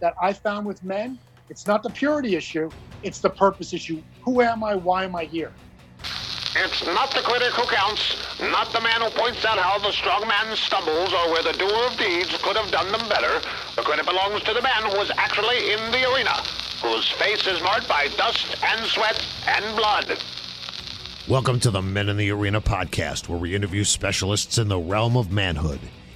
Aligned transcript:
that 0.00 0.14
I 0.20 0.32
found 0.32 0.66
with 0.66 0.82
men. 0.84 1.18
It's 1.50 1.66
not 1.66 1.82
the 1.82 1.90
purity 1.90 2.36
issue, 2.36 2.70
it's 3.02 3.20
the 3.20 3.30
purpose 3.30 3.72
issue. 3.72 4.02
Who 4.22 4.42
am 4.42 4.62
I? 4.62 4.74
Why 4.74 5.04
am 5.04 5.16
I 5.16 5.24
here? 5.24 5.52
It's 6.56 6.84
not 6.86 7.10
the 7.12 7.20
critic 7.20 7.52
who 7.52 7.66
counts, 7.66 8.16
not 8.40 8.72
the 8.72 8.80
man 8.80 9.00
who 9.00 9.10
points 9.10 9.44
out 9.44 9.58
how 9.58 9.78
the 9.78 9.92
strong 9.92 10.26
man 10.26 10.56
stumbles 10.56 11.12
or 11.12 11.30
where 11.30 11.42
the 11.42 11.52
doer 11.52 11.86
of 11.86 11.96
deeds 11.96 12.36
could 12.42 12.56
have 12.56 12.70
done 12.70 12.90
them 12.90 13.06
better. 13.08 13.40
The 13.76 13.82
credit 13.82 14.06
belongs 14.06 14.42
to 14.44 14.54
the 14.54 14.62
man 14.62 14.82
who 14.90 14.98
was 14.98 15.10
actually 15.16 15.72
in 15.72 15.78
the 15.92 16.10
arena, 16.12 16.32
whose 16.82 17.08
face 17.10 17.46
is 17.46 17.62
marked 17.62 17.88
by 17.88 18.08
dust 18.16 18.56
and 18.64 18.84
sweat 18.86 19.24
and 19.46 19.76
blood. 19.76 20.18
Welcome 21.28 21.60
to 21.60 21.70
the 21.70 21.82
Men 21.82 22.08
in 22.08 22.16
the 22.16 22.30
Arena 22.30 22.60
podcast, 22.60 23.28
where 23.28 23.38
we 23.38 23.54
interview 23.54 23.84
specialists 23.84 24.56
in 24.56 24.68
the 24.68 24.78
realm 24.78 25.16
of 25.16 25.30
manhood. 25.30 25.80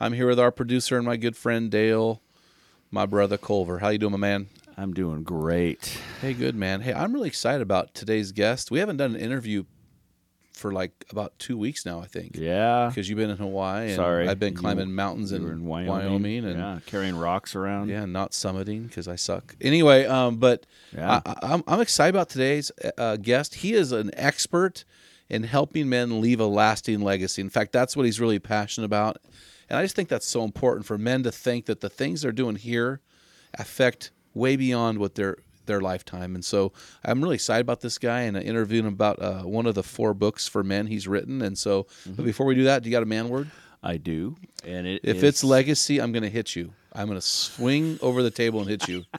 I'm 0.00 0.12
here 0.12 0.26
with 0.26 0.40
our 0.40 0.50
producer 0.50 0.96
and 0.96 1.06
my 1.06 1.16
good 1.16 1.36
friend 1.36 1.70
Dale, 1.70 2.22
my 2.90 3.06
brother 3.06 3.36
Culver. 3.36 3.78
How 3.80 3.88
you 3.90 3.98
doing, 3.98 4.12
my 4.12 4.18
man? 4.18 4.46
I'm 4.76 4.94
doing 4.94 5.22
great. 5.22 5.98
Hey, 6.22 6.32
good 6.32 6.54
man. 6.54 6.80
Hey, 6.80 6.94
I'm 6.94 7.12
really 7.12 7.28
excited 7.28 7.60
about 7.60 7.92
today's 7.94 8.32
guest. 8.32 8.70
We 8.70 8.78
haven't 8.78 8.96
done 8.96 9.14
an 9.14 9.20
interview 9.20 9.64
for 10.54 10.72
like 10.72 10.92
about 11.10 11.38
two 11.38 11.56
weeks 11.58 11.84
now, 11.84 12.00
I 12.00 12.06
think. 12.06 12.36
Yeah. 12.36 12.88
Because 12.88 13.08
you've 13.10 13.18
been 13.18 13.28
in 13.30 13.36
Hawaii. 13.36 13.88
And 13.88 13.96
Sorry. 13.96 14.26
I've 14.28 14.38
been 14.38 14.54
You- 14.54 14.58
climbing 14.58 14.94
mountains 14.94 15.32
in, 15.32 15.46
in 15.46 15.66
Wyoming. 15.66 15.88
Wyoming. 15.90 16.44
and 16.46 16.58
yeah, 16.58 16.78
carrying 16.86 17.16
rocks 17.16 17.54
around. 17.54 17.88
yeah, 17.90 18.06
not 18.06 18.30
summiting 18.32 18.88
because 18.88 19.06
I 19.06 19.16
suck. 19.16 19.54
Anyway, 19.60 20.06
um, 20.06 20.36
but 20.36 20.64
Yeah. 20.94 21.20
I, 21.26 21.62
I'm 21.66 21.80
excited 21.80 22.14
about 22.14 22.30
today's 22.30 22.72
uh, 22.96 23.16
guest. 23.16 23.56
He 23.56 23.74
is 23.74 23.92
an 23.92 24.10
expert 24.14 24.84
in 25.28 25.42
helping 25.44 25.88
men 25.90 26.20
leave 26.22 26.40
a 26.40 26.46
lasting 26.46 27.00
legacy. 27.02 27.42
In 27.42 27.50
fact, 27.50 27.72
that's 27.72 27.96
what 27.96 28.04
he's 28.06 28.18
really 28.20 28.38
passionate 28.38 28.86
about, 28.86 29.18
and 29.70 29.78
I 29.78 29.82
just 29.82 29.96
think 29.96 30.08
that's 30.08 30.26
so 30.26 30.44
important 30.44 30.84
for 30.86 30.98
men 30.98 31.22
to 31.22 31.32
think 31.32 31.66
that 31.66 31.80
the 31.80 31.88
things 31.88 32.22
they're 32.22 32.32
doing 32.32 32.56
here 32.56 33.00
affect 33.54 34.10
way 34.34 34.56
beyond 34.56 34.98
what 34.98 35.14
their 35.14 35.36
their 35.66 35.80
lifetime. 35.80 36.34
And 36.34 36.44
so 36.44 36.72
I'm 37.04 37.22
really 37.22 37.36
excited 37.36 37.60
about 37.60 37.80
this 37.80 37.96
guy, 37.98 38.22
and 38.22 38.36
I 38.36 38.40
interviewed 38.40 38.84
him 38.84 38.92
about 38.92 39.22
uh, 39.22 39.42
one 39.42 39.66
of 39.66 39.74
the 39.76 39.82
four 39.84 40.14
books 40.14 40.48
for 40.48 40.64
men 40.64 40.86
he's 40.88 41.06
written. 41.06 41.40
And 41.42 41.56
so, 41.56 41.86
but 42.06 42.24
before 42.24 42.44
we 42.46 42.54
do 42.56 42.64
that, 42.64 42.82
do 42.82 42.88
you 42.88 42.92
got 42.96 43.02
a 43.04 43.06
man 43.06 43.28
word? 43.28 43.50
I 43.82 43.96
do. 43.96 44.36
And 44.64 44.86
it 44.86 45.00
If 45.04 45.18
is- 45.18 45.22
it's 45.24 45.44
legacy, 45.44 46.00
I'm 46.00 46.10
going 46.12 46.24
to 46.24 46.28
hit 46.30 46.56
you. 46.56 46.72
I'm 46.92 47.06
going 47.06 47.18
to 47.20 47.26
swing 47.26 47.98
over 48.02 48.22
the 48.22 48.30
table 48.32 48.60
and 48.60 48.68
hit 48.68 48.88
you. 48.88 49.04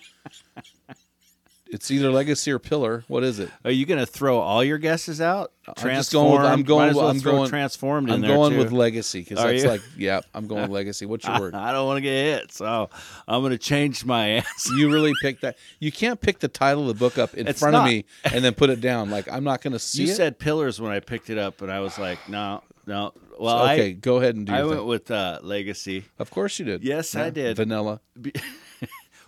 it's 1.71 1.89
either 1.89 2.11
legacy 2.11 2.51
or 2.51 2.59
pillar. 2.59 3.03
What 3.07 3.23
is 3.23 3.39
it? 3.39 3.49
Are 3.63 3.71
you 3.71 3.85
going 3.85 3.99
to 3.99 4.05
throw 4.05 4.39
all 4.39 4.63
your 4.63 4.77
guesses 4.77 5.21
out? 5.21 5.51
I'm 5.67 5.73
just 5.95 6.11
going 6.11 6.31
with- 6.41 6.41
I'm 6.51 6.63
going 6.63 6.79
Might 6.81 6.89
as 6.89 6.95
with- 6.95 7.01
well 7.03 7.09
I'm 7.11 7.19
going- 7.19 7.49
transformed 7.49 8.11
I'm 8.11 8.21
going 8.21 8.57
with 8.57 8.71
legacy 8.71 9.21
because 9.21 9.37
that's 9.37 9.63
you? 9.63 9.69
like, 9.69 9.81
yeah, 9.97 10.19
I'm 10.33 10.47
going 10.47 10.63
with 10.63 10.71
legacy. 10.71 11.05
What's 11.05 11.25
your 11.25 11.39
word? 11.39 11.55
I 11.55 11.71
don't 11.71 11.85
want 11.87 11.97
to 11.97 12.01
get 12.01 12.11
hit, 12.39 12.51
so 12.51 12.89
I'm 13.27 13.41
going 13.41 13.51
to 13.51 13.57
change 13.57 14.03
my 14.05 14.25
answer. 14.37 14.73
You 14.75 14.91
really 14.91 15.13
picked 15.21 15.41
that. 15.43 15.57
You 15.79 15.91
can't 15.91 16.19
pick 16.19 16.39
the 16.39 16.47
title 16.49 16.89
of 16.89 16.97
the 16.97 16.99
book 16.99 17.17
up 17.17 17.33
in 17.35 17.47
It's 17.47 17.59
front 17.59 17.75
of 17.75 17.85
me 17.85 18.05
and 18.25 18.43
then 18.43 18.53
put 18.53 18.69
it 18.69 18.81
down. 18.81 19.09
Like 19.09 19.31
I'm 19.31 19.43
not 19.43 19.61
going 19.61 19.73
to 19.73 19.79
see 19.79 20.03
You 20.05 20.11
it. 20.11 20.15
said 20.15 20.39
pillars 20.39 20.81
when 20.81 20.91
I 20.91 20.99
picked 20.99 21.29
it 21.29 21.37
up, 21.37 21.61
and 21.61 21.71
I 21.71 21.79
was 21.79 21.97
like, 21.97 22.27
no, 22.27 22.63
no. 22.85 23.13
Well, 23.39 23.63
okay, 23.69 23.87
I, 23.87 23.91
go 23.93 24.17
ahead 24.17 24.35
and 24.35 24.45
do. 24.45 24.53
I 24.53 24.63
went 24.63 24.79
thing. 24.79 24.87
with 24.87 25.09
uh, 25.09 25.39
legacy. 25.41 26.03
Of 26.19 26.29
course 26.29 26.59
you 26.59 26.65
did. 26.65 26.83
Yes, 26.83 27.15
I 27.15 27.29
did. 27.29 27.55
Vanilla. 27.55 28.01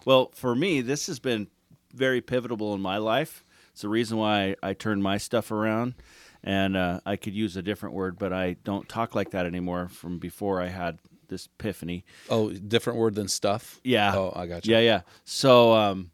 Well, 0.05 0.31
for 0.35 0.53
me, 0.53 0.81
this 0.81 1.07
has 1.07 1.19
been 1.19 1.47
very 1.93 2.21
pivotal 2.21 2.73
in 2.73 2.81
my 2.81 2.97
life. 2.97 3.43
It's 3.71 3.81
the 3.81 3.89
reason 3.89 4.17
why 4.17 4.55
I 4.61 4.73
turned 4.73 5.03
my 5.03 5.17
stuff 5.17 5.51
around. 5.51 5.95
And 6.43 6.75
uh, 6.75 6.99
I 7.05 7.15
could 7.15 7.33
use 7.33 7.55
a 7.55 7.61
different 7.61 7.95
word, 7.95 8.19
but 8.19 8.33
I 8.33 8.57
don't 8.65 8.89
talk 8.89 9.15
like 9.15 9.31
that 9.31 9.45
anymore 9.45 9.87
from 9.87 10.19
before 10.19 10.61
I 10.61 10.67
had 10.67 10.99
this 11.29 11.47
epiphany. 11.57 12.03
Oh, 12.29 12.51
different 12.51 12.99
word 12.99 13.15
than 13.15 13.29
stuff. 13.29 13.79
Yeah. 13.83 14.13
Oh, 14.13 14.33
I 14.35 14.45
got 14.45 14.65
you. 14.65 14.73
Yeah, 14.73 14.81
yeah. 14.81 15.01
So, 15.23 15.73
um, 15.73 16.11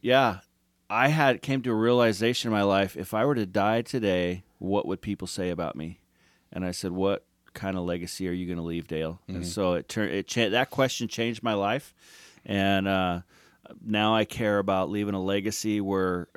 yeah, 0.00 0.38
I 0.88 1.08
had 1.08 1.42
came 1.42 1.62
to 1.62 1.70
a 1.70 1.74
realization 1.74 2.48
in 2.48 2.52
my 2.52 2.62
life: 2.62 2.96
if 2.96 3.14
I 3.14 3.24
were 3.24 3.34
to 3.34 3.46
die 3.46 3.82
today, 3.82 4.44
what 4.58 4.86
would 4.86 5.00
people 5.00 5.26
say 5.26 5.50
about 5.50 5.76
me? 5.76 6.00
And 6.52 6.64
I 6.64 6.70
said, 6.70 6.92
"What 6.92 7.24
kind 7.52 7.76
of 7.76 7.84
legacy 7.84 8.28
are 8.28 8.32
you 8.32 8.46
going 8.46 8.58
to 8.58 8.62
leave, 8.62 8.86
Dale?" 8.86 9.20
Mm-hmm. 9.22 9.36
And 9.36 9.46
so 9.46 9.72
it 9.74 9.88
turned. 9.88 10.12
It 10.12 10.26
cha- 10.26 10.50
that 10.50 10.70
question 10.70 11.08
changed 11.08 11.42
my 11.42 11.54
life, 11.54 11.94
and 12.44 12.86
uh, 12.86 13.20
now 13.84 14.14
I 14.14 14.24
care 14.24 14.58
about 14.58 14.90
leaving 14.90 15.14
a 15.14 15.22
legacy 15.22 15.80
where 15.80 16.28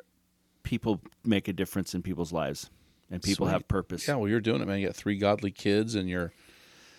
people 0.62 1.00
make 1.24 1.48
a 1.48 1.52
difference 1.52 1.94
in 1.94 2.02
people's 2.02 2.32
lives, 2.32 2.70
and 3.10 3.22
people 3.22 3.46
Sweet. 3.46 3.52
have 3.52 3.68
purpose. 3.68 4.06
Yeah, 4.06 4.16
well, 4.16 4.28
you're 4.28 4.40
doing 4.40 4.60
it, 4.60 4.66
man. 4.66 4.78
You 4.80 4.86
got 4.86 4.96
three 4.96 5.16
godly 5.16 5.50
kids, 5.50 5.94
and 5.94 6.08
you're 6.08 6.32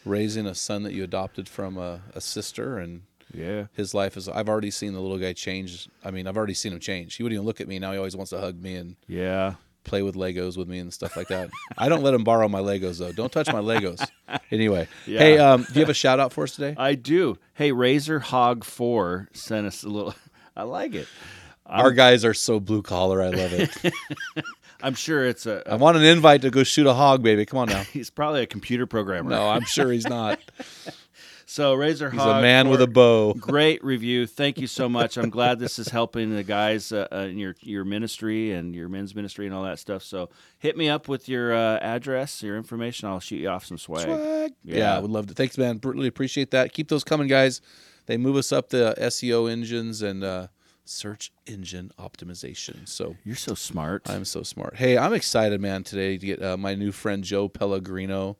raising 0.06 0.45
a 0.45 0.56
son 0.56 0.84
that 0.84 0.94
you 0.94 1.03
adopted 1.03 1.47
from 1.47 1.78
a, 1.78 2.01
a 2.13 2.22
sister, 2.22 2.78
and 2.78 3.03
yeah. 3.34 3.68
his 3.73 3.94
life 3.94 4.18
is. 4.18 4.28
I've 4.28 4.50
already 4.50 4.72
seen 4.72 4.94
the 4.94 5.01
little 5.01 5.19
guy 5.19 5.34
change. 5.34 5.88
I 6.03 6.12
mean, 6.12 6.28
I've 6.28 6.38
already 6.38 6.53
seen 6.53 6.73
him 6.73 6.79
change. 6.79 7.16
He 7.16 7.23
wouldn't 7.23 7.35
even 7.38 7.45
look 7.45 7.62
at 7.62 7.68
me 7.68 7.79
now. 7.79 7.91
He 7.91 7.97
always 7.97 8.16
wants 8.16 8.31
to 8.31 8.39
hug 8.39 8.62
me 8.62 8.75
and 8.75 8.95
Yeah. 9.07 9.56
Play 9.84 10.01
with 10.01 10.16
Legos 10.16 10.57
with 10.57 10.67
me 10.67 10.79
and 10.79 10.94
stuff 10.94 11.16
like 11.17 11.28
that. 11.29 11.50
I 11.78 11.90
don't 11.90 12.03
let 12.03 12.13
him 12.13 12.23
borrow 12.23 12.47
my 12.47 12.59
Legos 12.62 13.00
though. 13.00 13.12
Don't 13.12 13.31
touch 13.31 13.47
my 13.51 13.59
Legos. 13.59 14.07
Anyway, 14.51 14.88
Yeah. 15.06 15.19
hey, 15.19 15.38
um, 15.38 15.63
do 15.63 15.73
you 15.75 15.79
have 15.81 15.90
a 15.90 15.94
shout 15.94 16.19
out 16.19 16.34
for 16.34 16.44
us 16.44 16.53
today? 16.56 16.75
I 16.78 16.95
do. 16.95 17.38
Hey, 17.53 17.72
Razor 17.72 18.19
Hog 18.19 18.63
Four 18.63 19.29
sent 19.34 19.66
us 19.68 19.84
a 19.84 19.89
little. 19.89 20.13
I 20.56 20.63
like 20.63 20.94
it. 20.95 21.07
Our 21.66 21.91
guys 21.91 22.25
are 22.25 22.34
so 22.34 22.59
blue 22.59 22.81
collar. 22.81 23.22
I 23.22 23.29
love 23.29 23.53
it. 23.53 23.94
I'm 24.81 24.95
sure 24.95 25.25
it's 25.25 25.45
a. 25.45 25.62
I 25.72 25.75
want 25.75 25.97
an 25.97 26.03
invite 26.03 26.41
to 26.41 26.50
go 26.50 26.63
shoot 26.63 26.88
a 26.88 26.94
hog, 26.94 27.22
baby. 27.22 27.45
Come 27.45 27.59
on 27.59 27.68
now. 27.69 27.84
he's 27.94 28.09
probably 28.09 28.42
a 28.42 28.48
computer 28.48 28.86
programmer. 28.88 29.30
No, 29.30 29.48
I'm 29.50 29.65
sure 29.65 29.92
he's 29.92 30.07
not. 30.07 30.39
So 31.50 31.74
Razor 31.74 32.12
He's 32.12 32.22
Hog. 32.22 32.38
a 32.38 32.42
man 32.44 32.69
with 32.69 32.80
a 32.80 32.86
bow. 32.86 33.34
Great 33.40 33.84
review. 33.84 34.28
Thank 34.28 34.60
you 34.60 34.68
so 34.68 34.88
much. 34.88 35.18
I'm 35.18 35.31
glad 35.31 35.57
this 35.57 35.80
is 35.80 35.88
helping 35.88 36.36
the 36.36 36.44
guys 36.44 36.92
uh, 36.92 37.07
uh, 37.12 37.22
in 37.22 37.40
your 37.40 37.56
your 37.62 37.84
ministry 37.84 38.51
and 38.51 38.75
your 38.75 38.88
men's 38.88 39.16
ministry 39.16 39.48
and 39.48 39.56
all 39.56 39.63
that 39.63 39.80
stuff. 39.80 40.04
So 40.04 40.30
hit 40.60 40.78
me 40.78 40.90
up 40.90 41.07
with 41.07 41.28
your 41.28 41.51
uh, 41.51 41.80
address, 41.80 42.44
your 42.44 42.56
information. 42.56 43.10
I'll 43.10 43.19
shoot 43.19 43.38
you 43.38 43.50
off 43.50 43.66
some 43.66 43.80
swag. 43.80 44.04
Swag. 44.04 44.54
Yeah. 44.63 44.78
Yeah. 44.78 44.96
I 44.98 45.00
would 45.00 45.10
love 45.10 45.25
to. 45.25 45.34
Thanks, 45.34 45.57
man. 45.57 45.80
Really 45.84 46.07
appreciate 46.07 46.51
that. 46.51 46.72
Keep 46.72 46.90
those 46.90 47.04
coming, 47.04 47.28
guys. 47.28 47.62
They 48.06 48.18
move 48.18 48.36
us 48.36 48.52
up 48.52 48.69
the 48.69 48.94
SEO 49.00 49.52
engines 49.52 50.04
and 50.04 50.24
uh, 50.24 50.48
search 50.86 51.31
engine 51.48 51.92
optimization. 51.98 52.88
So 52.88 53.16
You're 53.25 53.36
so 53.36 53.56
smart. 53.56 54.07
I'm 54.07 54.25
so 54.25 54.44
smart. 54.44 54.75
Hey, 54.75 55.00
I'm 55.00 55.13
excited, 55.13 55.60
man, 55.60 55.84
today 55.84 56.19
to 56.19 56.25
get 56.28 56.44
uh, 56.44 56.57
my 56.57 56.75
new 56.75 56.92
friend 56.92 57.24
Joe 57.24 57.50
Pellegrino. 57.50 58.38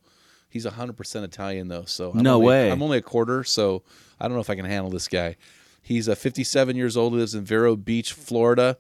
He's 0.50 0.66
100% 0.66 1.24
Italian, 1.24 1.68
though. 1.68 1.84
So 1.86 2.12
I'm 2.12 2.24
No 2.24 2.36
only, 2.36 2.48
way. 2.48 2.72
I'm 2.72 2.82
only 2.82 2.98
a 2.98 3.02
quarter, 3.02 3.44
so 3.44 3.84
I 4.20 4.28
don't 4.28 4.36
know 4.36 4.42
if 4.42 4.50
I 4.50 4.56
can 4.56 4.66
handle 4.66 4.90
this 4.90 5.08
guy. 5.08 5.36
He's 5.82 6.08
a 6.08 6.16
57 6.16 6.76
years 6.76 6.98
old, 6.98 7.14
lives 7.14 7.36
in 7.36 7.46
Vero 7.46 7.76
Beach, 7.76 8.14
Florida. 8.14 8.78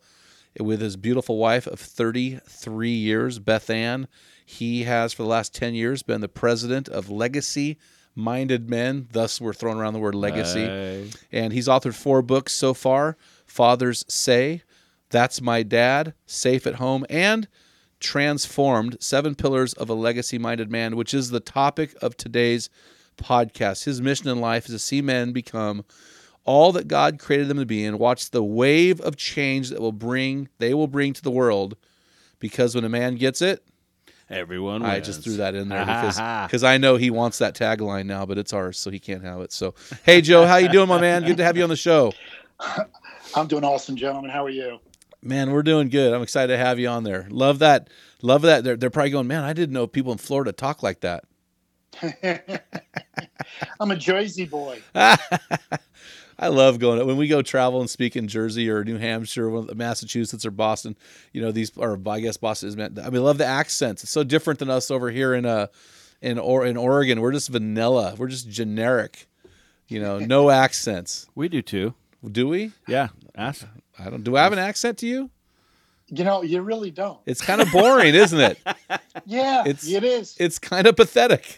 with 0.60 0.82
his 0.82 0.98
beautiful 0.98 1.38
wife 1.38 1.68
of 1.68 1.80
33 1.80 2.90
years, 2.90 3.40
Beth 3.40 3.70
Ann. 3.70 4.08
He 4.46 4.84
has, 4.84 5.14
for 5.14 5.22
the 5.24 5.30
last 5.30 5.54
10 5.54 5.76
years, 5.76 6.02
been 6.02 6.22
the 6.22 6.28
president 6.28 6.90
of 6.90 7.10
Legacy 7.10 7.78
Minded 8.16 8.68
Men. 8.70 9.08
Thus, 9.12 9.40
we're 9.40 9.54
throwing 9.54 9.78
around 9.78 9.94
the 9.94 10.00
word 10.00 10.16
legacy. 10.16 10.66
Hey. 10.66 11.10
And 11.32 11.54
he's 11.54 11.68
authored 11.68 11.94
four 11.94 12.22
books 12.24 12.54
so 12.54 12.74
far 12.74 13.16
Fathers 13.46 14.04
Say, 14.08 14.64
That's 15.12 15.40
My 15.40 15.62
Dad, 15.64 16.14
Safe 16.26 16.66
at 16.68 16.76
Home, 16.76 17.06
and 17.10 17.48
Transformed 18.00 18.98
Seven 19.00 19.36
Pillars 19.36 19.74
of 19.74 19.90
a 19.90 19.94
Legacy 19.94 20.38
Minded 20.38 20.72
Man, 20.72 20.96
which 20.96 21.14
is 21.14 21.30
the 21.30 21.40
topic 21.40 21.96
of 22.02 22.16
today's 22.18 22.70
podcast. 23.18 23.84
His 23.84 24.02
mission 24.02 24.30
in 24.30 24.40
life 24.40 24.66
is 24.66 24.72
to 24.72 24.80
see 24.80 25.02
men 25.02 25.32
become 25.34 25.84
all 26.46 26.72
that 26.72 26.88
God 26.88 27.20
created 27.20 27.48
them 27.48 27.58
to 27.58 27.66
be 27.66 27.86
and 27.86 28.00
watch 28.00 28.32
the 28.32 28.44
wave 28.44 29.00
of 29.02 29.18
change 29.18 29.70
that 29.70 29.82
will 29.82 29.92
bring 29.92 30.50
they 30.58 30.74
will 30.74 30.88
bring 30.88 31.14
to 31.14 31.22
the 31.22 31.30
world 31.30 31.76
because 32.40 32.74
when 32.74 32.86
a 32.86 32.90
man 32.90 33.16
gets 33.16 33.42
it 33.42 33.64
Everyone. 34.30 34.86
I 34.86 35.00
just 35.00 35.24
threw 35.24 35.38
that 35.38 35.56
in 35.56 35.70
there 35.70 35.84
Ha, 35.84 35.86
ha, 35.86 36.02
because 36.02 36.50
because 36.50 36.64
I 36.64 36.78
know 36.78 36.98
he 36.98 37.10
wants 37.10 37.40
that 37.40 37.56
tagline 37.56 38.06
now, 38.06 38.28
but 38.28 38.38
it's 38.38 38.54
ours, 38.54 38.78
so 38.78 38.92
he 38.92 39.00
can't 39.00 39.24
have 39.24 39.42
it. 39.42 39.52
So, 39.52 39.74
hey 40.04 40.22
Joe, 40.22 40.46
how 40.46 40.58
you 40.58 40.70
doing, 40.70 40.88
my 40.88 41.02
man? 41.02 41.24
Good 41.24 41.38
to 41.38 41.44
have 41.44 41.58
you 41.58 41.64
on 41.64 41.70
the 41.70 41.76
show. 41.76 42.14
I'm 43.36 43.48
doing 43.48 43.64
awesome, 43.64 43.96
gentlemen. 43.96 44.30
How 44.30 44.46
are 44.46 44.50
you? 44.50 44.80
Man, 45.22 45.52
we're 45.52 45.64
doing 45.64 45.90
good. 45.90 46.14
I'm 46.14 46.22
excited 46.22 46.54
to 46.54 46.58
have 46.58 46.80
you 46.80 46.88
on 46.88 47.04
there. 47.04 47.28
Love 47.30 47.60
that. 47.60 47.90
Love 48.22 48.44
that. 48.44 48.64
They're, 48.64 48.78
they're 48.78 48.90
probably 48.90 49.12
going, 49.12 49.28
man, 49.28 49.44
I 49.44 49.54
didn't 49.54 49.74
know 49.74 49.86
people 49.88 50.12
in 50.12 50.18
Florida 50.18 50.52
talk 50.52 50.82
like 50.82 51.02
that. 51.02 51.26
I'm 53.80 53.92
a 53.92 53.96
Jersey 53.96 54.46
boy. 54.46 54.82
I 54.96 56.48
love 56.48 56.80
going 56.80 57.06
when 57.06 57.18
we 57.18 57.28
go 57.28 57.42
travel 57.42 57.82
and 57.82 57.90
speak 57.90 58.16
in 58.16 58.30
Jersey 58.30 58.70
or 58.70 58.86
New 58.86 58.98
Hampshire, 58.98 59.50
or 59.50 59.64
Massachusetts 59.76 60.46
or 60.46 60.52
Boston. 60.52 60.96
You 61.34 61.42
know 61.42 61.52
these, 61.52 61.76
or 61.76 62.00
I 62.08 62.22
guess 62.22 62.38
Boston 62.38 62.70
is 62.70 62.78
meant. 62.78 62.98
I 62.98 63.10
mean, 63.10 63.24
love 63.24 63.38
the 63.38 63.46
accents. 63.46 64.04
It's 64.04 64.12
so 64.12 64.24
different 64.24 64.60
than 64.60 64.70
us 64.70 64.90
over 64.90 65.12
here 65.12 65.34
in 65.34 65.46
uh 65.46 65.68
in 66.22 66.40
or 66.40 66.66
in 66.66 66.78
Oregon. 66.78 67.20
We're 67.20 67.34
just 67.34 67.50
vanilla. 67.50 68.16
We're 68.18 68.30
just 68.30 68.50
generic. 68.50 69.28
You 69.90 70.00
know, 70.00 70.20
no 70.20 70.50
accents. 70.50 71.28
We 71.36 71.50
do 71.50 71.62
too. 71.62 71.94
Do 72.30 72.48
we? 72.48 72.72
Yeah. 72.88 73.10
Ask. 73.36 73.66
I 73.98 74.10
don't. 74.10 74.24
Do 74.24 74.36
I 74.36 74.44
have 74.44 74.54
an 74.54 74.60
accent 74.60 74.98
to 75.00 75.08
you? 75.08 75.30
You 76.08 76.24
know, 76.24 76.42
you 76.42 76.62
really 76.62 76.90
don't. 76.92 77.20
It's 77.26 77.42
kind 77.42 77.62
of 77.62 77.72
boring, 77.72 78.16
isn't 78.16 78.40
it? 78.40 78.58
Yeah, 79.26 79.62
It's- 79.62 79.88
it 79.88 80.04
is. 80.04 80.36
It's 80.40 80.58
kind 80.58 80.88
of 80.88 80.96
pathetic. 80.96 81.56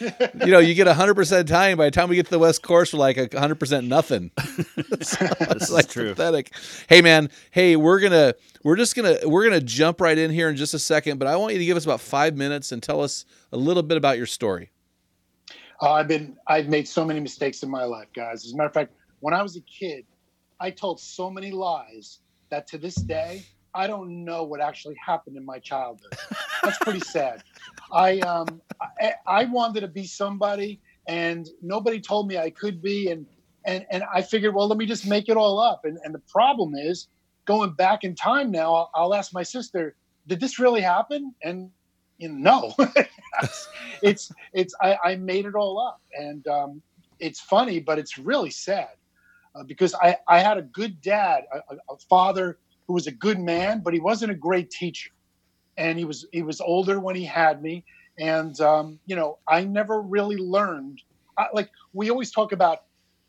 you 0.00 0.10
know, 0.46 0.58
you 0.58 0.74
get 0.74 0.86
100% 0.86 1.40
Italian. 1.40 1.78
By 1.78 1.84
the 1.86 1.90
time 1.92 2.08
we 2.08 2.16
get 2.16 2.26
to 2.26 2.30
the 2.32 2.38
West 2.38 2.62
Coast, 2.62 2.92
we're 2.92 2.98
like 2.98 3.16
100% 3.16 3.86
nothing. 3.86 4.30
it's 4.76 5.70
like 5.70 5.88
true. 5.88 6.10
pathetic. 6.10 6.52
Hey, 6.88 7.00
man. 7.00 7.30
Hey, 7.52 7.76
we're 7.76 8.00
gonna 8.00 8.34
we're 8.64 8.76
just 8.76 8.94
gonna 8.96 9.16
we're 9.24 9.44
gonna 9.44 9.60
jump 9.60 10.00
right 10.00 10.18
in 10.18 10.30
here 10.30 10.48
in 10.48 10.56
just 10.56 10.74
a 10.74 10.78
second. 10.78 11.18
But 11.18 11.28
I 11.28 11.36
want 11.36 11.52
you 11.54 11.58
to 11.60 11.64
give 11.64 11.76
us 11.76 11.84
about 11.84 12.00
five 12.00 12.36
minutes 12.36 12.72
and 12.72 12.82
tell 12.82 13.00
us 13.00 13.24
a 13.52 13.56
little 13.56 13.82
bit 13.84 13.96
about 13.96 14.16
your 14.18 14.26
story. 14.26 14.70
Uh, 15.80 15.92
I've 15.92 16.08
been 16.08 16.36
I've 16.46 16.68
made 16.68 16.86
so 16.88 17.04
many 17.04 17.20
mistakes 17.20 17.62
in 17.62 17.70
my 17.70 17.84
life, 17.84 18.08
guys. 18.14 18.44
As 18.44 18.52
a 18.52 18.56
matter 18.56 18.66
of 18.68 18.74
fact, 18.74 18.92
when 19.24 19.32
I 19.32 19.42
was 19.42 19.56
a 19.56 19.62
kid, 19.62 20.04
I 20.60 20.70
told 20.70 21.00
so 21.00 21.30
many 21.30 21.50
lies 21.50 22.18
that 22.50 22.66
to 22.68 22.76
this 22.76 22.94
day 22.94 23.42
I 23.74 23.86
don't 23.86 24.22
know 24.22 24.44
what 24.44 24.60
actually 24.60 24.96
happened 24.96 25.38
in 25.38 25.46
my 25.46 25.58
childhood. 25.60 26.14
That's 26.62 26.76
pretty 26.80 27.00
sad. 27.16 27.42
I 27.90 28.18
um 28.20 28.60
I, 29.00 29.14
I 29.26 29.44
wanted 29.46 29.80
to 29.80 29.88
be 29.88 30.04
somebody, 30.04 30.78
and 31.08 31.48
nobody 31.62 32.00
told 32.02 32.28
me 32.28 32.36
I 32.36 32.50
could 32.50 32.82
be, 32.82 33.10
and 33.10 33.24
and 33.64 33.86
and 33.90 34.04
I 34.12 34.20
figured, 34.20 34.54
well, 34.54 34.68
let 34.68 34.76
me 34.76 34.84
just 34.84 35.06
make 35.06 35.30
it 35.30 35.38
all 35.38 35.58
up. 35.58 35.86
And 35.86 35.98
and 36.04 36.14
the 36.14 36.22
problem 36.30 36.74
is, 36.74 37.08
going 37.46 37.72
back 37.72 38.04
in 38.04 38.14
time 38.14 38.50
now, 38.50 38.74
I'll, 38.74 38.90
I'll 38.94 39.14
ask 39.14 39.32
my 39.32 39.42
sister, 39.42 39.94
did 40.26 40.38
this 40.38 40.58
really 40.58 40.82
happen? 40.82 41.34
And 41.42 41.70
you 42.18 42.28
know, 42.28 42.74
no. 42.76 42.92
it's 44.02 44.30
it's 44.52 44.74
I, 44.82 44.98
I 45.02 45.16
made 45.16 45.46
it 45.46 45.54
all 45.54 45.80
up, 45.80 46.02
and 46.12 46.46
um, 46.46 46.82
it's 47.20 47.40
funny, 47.40 47.80
but 47.80 47.98
it's 47.98 48.18
really 48.18 48.50
sad 48.50 48.90
uh, 49.54 49.64
because 49.64 49.94
I 49.94 50.16
I 50.28 50.40
had 50.40 50.58
a 50.58 50.62
good 50.62 51.00
dad, 51.00 51.44
a, 51.52 51.74
a- 51.92 51.98
father 52.08 52.58
who 52.86 52.94
was 52.94 53.06
a 53.06 53.12
good 53.12 53.38
man, 53.40 53.82
but 53.84 53.94
he 53.94 54.00
wasn't 54.00 54.32
a 54.32 54.34
great 54.36 54.70
teacher, 54.70 55.10
and 55.76 55.98
he 55.98 56.04
was 56.04 56.26
he 56.32 56.42
was 56.42 56.60
older 56.60 57.00
when 57.00 57.16
he 57.16 57.24
had 57.24 57.62
me, 57.62 57.84
and 58.18 58.58
um, 58.60 59.00
you 59.06 59.16
know 59.16 59.38
I 59.48 59.64
never 59.64 60.02
really 60.02 60.36
learned. 60.36 60.98
I, 61.38 61.46
like 61.52 61.70
we 61.92 62.10
always 62.10 62.30
talk 62.32 62.52
about, 62.52 62.78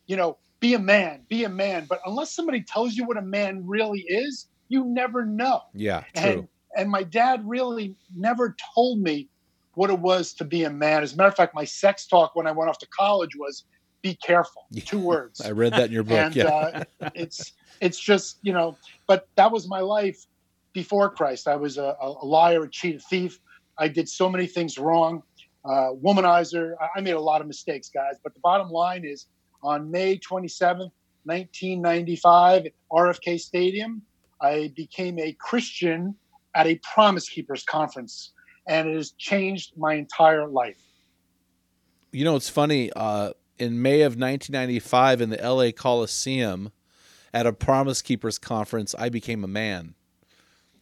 you 0.08 0.16
know, 0.16 0.38
be 0.62 0.74
a 0.76 0.80
man, 0.80 1.26
be 1.30 1.44
a 1.46 1.50
man, 1.50 1.86
but 1.90 2.00
unless 2.06 2.36
somebody 2.36 2.64
tells 2.64 2.96
you 2.96 3.06
what 3.06 3.18
a 3.18 3.22
man 3.22 3.64
really 3.66 4.02
is, 4.08 4.48
you 4.70 4.86
never 4.86 5.26
know 5.26 5.62
Yeah, 5.74 6.04
and 6.14 6.48
and 6.78 6.90
my 6.90 7.04
dad 7.04 7.42
really 7.46 7.96
never 8.16 8.56
told 8.76 9.00
me 9.00 9.30
what 9.76 9.90
it 9.90 10.00
was 10.00 10.34
to 10.36 10.46
be 10.46 10.64
a 10.64 10.70
man. 10.70 11.04
As 11.04 11.14
a 11.14 11.18
matter 11.18 11.30
of 11.30 11.36
fact, 11.36 11.56
my 11.56 11.66
sex 11.66 12.08
talk 12.08 12.36
when 12.36 12.48
I 12.48 12.52
went 12.52 12.70
off 12.70 12.80
to 12.80 12.88
college 12.98 13.32
was 13.38 13.66
"be 14.06 14.16
careful." 14.16 14.68
Two 14.86 15.00
words. 15.00 15.42
I 15.42 15.52
read 15.52 15.74
that 15.74 15.88
in 15.88 15.92
your 15.92 16.04
book. 16.04 16.18
and 16.18 16.36
yeah. 16.36 16.46
uh, 16.46 16.84
it's 17.16 17.54
it's 17.82 18.00
just 18.00 18.38
you 18.44 18.54
know, 18.54 18.78
but 19.08 19.28
that 19.36 19.52
was 19.52 19.68
my 19.68 19.80
life 19.80 20.26
before 20.74 21.10
Christ. 21.10 21.48
I 21.48 21.56
was 21.56 21.80
a, 21.80 21.96
a 22.00 22.26
liar, 22.26 22.64
a 22.64 22.70
cheat, 22.70 22.98
a 22.98 23.00
thief. 23.00 23.40
I 23.80 23.88
did 23.88 24.08
so 24.08 24.30
many 24.30 24.46
things 24.46 24.78
wrong. 24.78 25.24
Uh, 25.64 25.92
womanizer. 26.04 26.76
I- 26.96 27.02
made 27.02 27.16
a 27.16 27.20
lot 27.20 27.42
of 27.42 27.48
mistakes, 27.48 27.90
guys. 27.90 28.16
But 28.24 28.36
the 28.36 28.42
bottom 28.42 28.70
line 28.70 29.04
is, 29.04 29.26
on 29.64 29.90
May 29.90 30.20
27th, 30.20 30.92
1995, 31.24 32.68
at 32.68 32.72
RFK 32.92 33.40
Stadium, 33.40 34.04
I 34.42 34.72
became 34.76 35.18
a 35.18 35.34
Christian 35.40 36.14
at 36.54 36.68
a 36.68 36.80
Promise 36.94 37.30
Keepers 37.30 37.64
conference, 37.64 38.34
and 38.68 38.88
it 38.88 38.96
has 38.96 39.12
changed 39.18 39.74
my 39.78 39.96
entire 39.96 40.48
life. 40.48 40.82
you 42.12 42.24
know, 42.24 42.36
it's 42.36 42.50
funny. 42.50 42.92
Uh, 42.96 43.32
in 43.58 43.82
May 43.82 44.02
of 44.02 44.14
1995, 44.14 45.22
in 45.22 45.30
the 45.30 45.38
LA 45.38 45.72
Coliseum, 45.72 46.72
at 47.34 47.46
a 47.46 47.54
Promise 47.54 48.02
Keepers 48.02 48.38
conference, 48.38 48.96
I 48.98 49.10
became 49.10 49.44
a 49.44 49.48
man. 49.48 49.94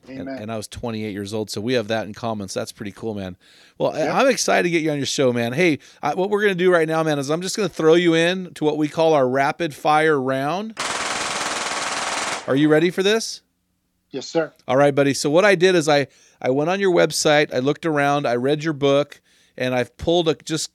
and, 0.08 0.28
and 0.28 0.52
I 0.52 0.58
was 0.58 0.68
28 0.68 1.12
years 1.12 1.34
old. 1.34 1.50
So 1.50 1.62
we 1.62 1.74
have 1.74 1.88
that 1.88 2.06
in 2.06 2.14
common. 2.14 2.48
So 2.50 2.60
that's 2.60 2.72
pretty 2.72 2.92
cool, 2.92 3.14
man. 3.16 3.38
Well, 3.78 3.96
Yeah. 3.98 4.18
I'm 4.18 4.28
excited 4.28 4.64
to 4.64 4.70
get 4.70 4.82
you 4.82 4.92
on 4.92 4.98
your 4.98 5.06
show, 5.06 5.32
man. 5.34 5.54
Hey, 5.54 5.80
I, 6.02 6.14
what 6.14 6.30
we're 6.30 6.42
going 6.42 6.52
to 6.54 6.64
do 6.64 6.72
right 6.72 6.88
now, 6.88 7.02
man, 7.04 7.18
is 7.20 7.32
I'm 7.32 7.42
just 7.42 7.56
going 7.58 7.68
to 7.70 7.74
throw 7.74 7.94
you 7.96 8.14
in 8.14 8.54
to 8.56 8.66
what 8.66 8.78
we 8.78 8.88
call 8.88 9.14
our 9.14 9.28
rapid 9.28 9.74
fire 9.74 10.20
round. 10.20 10.74
Are 12.46 12.56
you 12.56 12.68
ready 12.68 12.90
for 12.90 13.02
this? 13.04 13.42
yes, 14.12 14.28
sir. 14.28 14.52
All 14.68 14.76
right, 14.78 14.94
buddy. 14.94 15.14
So 15.14 15.30
what 15.30 15.46
I 15.46 15.56
did 15.56 15.76
is 15.76 15.88
I 15.88 16.08
I 16.42 16.50
went 16.52 16.70
on 16.70 16.80
your 16.82 16.94
website, 16.94 17.54
I 17.54 17.60
looked 17.60 17.86
around, 17.86 18.28
I 18.28 18.36
read 18.36 18.64
your 18.64 18.74
book, 18.74 19.22
and 19.58 19.74
I've 19.74 19.96
pulled 19.96 20.28
a, 20.28 20.36
just 20.36 20.72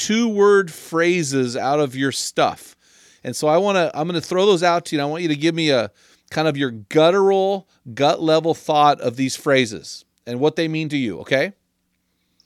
two 0.00 0.28
word 0.28 0.72
phrases 0.72 1.56
out 1.56 1.80
of 1.80 1.94
your 1.94 2.12
stuff. 2.12 2.74
And 3.22 3.36
so 3.36 3.48
I 3.48 3.58
want 3.58 3.76
to 3.76 3.92
I'm 3.98 4.08
going 4.08 4.20
to 4.20 4.26
throw 4.26 4.46
those 4.46 4.62
out 4.64 4.86
to 4.86 4.96
you. 4.96 5.00
And 5.00 5.08
I 5.08 5.10
want 5.10 5.22
you 5.22 5.28
to 5.28 5.36
give 5.36 5.54
me 5.54 5.70
a 5.70 5.92
kind 6.30 6.48
of 6.48 6.56
your 6.56 6.70
guttural, 6.72 7.68
gut 7.94 8.22
level 8.22 8.54
thought 8.54 9.00
of 9.00 9.16
these 9.16 9.36
phrases 9.36 10.04
and 10.26 10.40
what 10.40 10.56
they 10.56 10.68
mean 10.68 10.88
to 10.90 10.96
you, 10.96 11.20
okay? 11.20 11.52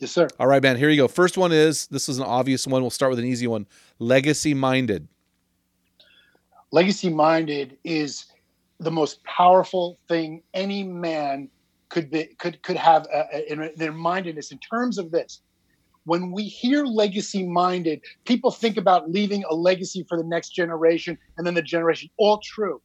Yes, 0.01 0.13
sir. 0.13 0.29
All 0.41 0.49
right, 0.49 0.63
man. 0.63 0.77
Here 0.77 0.91
you 0.91 0.97
go. 0.97 1.09
First 1.09 1.39
one 1.39 1.53
is 1.53 1.87
this 1.89 2.09
is 2.09 2.19
an 2.19 2.25
obvious 2.25 2.67
one. 2.67 2.83
We'll 2.83 2.91
start 2.91 3.11
with 3.11 3.21
an 3.21 3.27
easy 3.27 3.47
one. 3.47 3.67
Legacy 4.01 4.55
minded. 4.55 5.09
legacy 6.73 7.09
minded 7.11 7.79
is 7.85 8.27
the 8.81 8.91
most 8.91 9.23
powerful 9.25 9.99
thing 10.09 10.43
any 10.55 10.83
man 10.83 11.49
could 11.89 12.11
be 12.11 12.25
could 12.39 12.61
could 12.63 12.77
have 12.77 13.07
uh, 13.15 13.25
in 13.49 13.71
their 13.77 13.93
mindedness 13.93 14.51
in 14.51 14.59
terms 14.59 14.99
of 14.99 15.13
this 15.13 15.43
when 16.05 16.33
we 16.33 16.45
hear 16.45 16.85
legacy 16.85 17.47
minded 17.47 18.01
people 18.25 18.51
think 18.51 18.77
about 18.77 19.11
leaving 19.11 19.45
a 19.51 19.55
legacy 19.55 20.05
for 20.09 20.19
the 20.19 20.25
next 20.25 20.51
generation 20.51 21.17
and 21.37 21.47
then 21.47 21.55
the 21.55 21.63
generation 21.63 22.09
all 22.19 22.41
true 22.45 22.81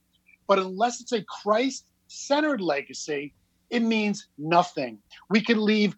but 0.47 0.59
unless 0.59 1.01
it's 1.01 1.13
a 1.13 1.23
christ 1.41 1.85
centered 2.07 2.61
legacy 2.61 3.33
it 3.69 3.81
means 3.81 4.27
nothing 4.37 4.97
we 5.29 5.41
could 5.41 5.57
leave 5.57 5.95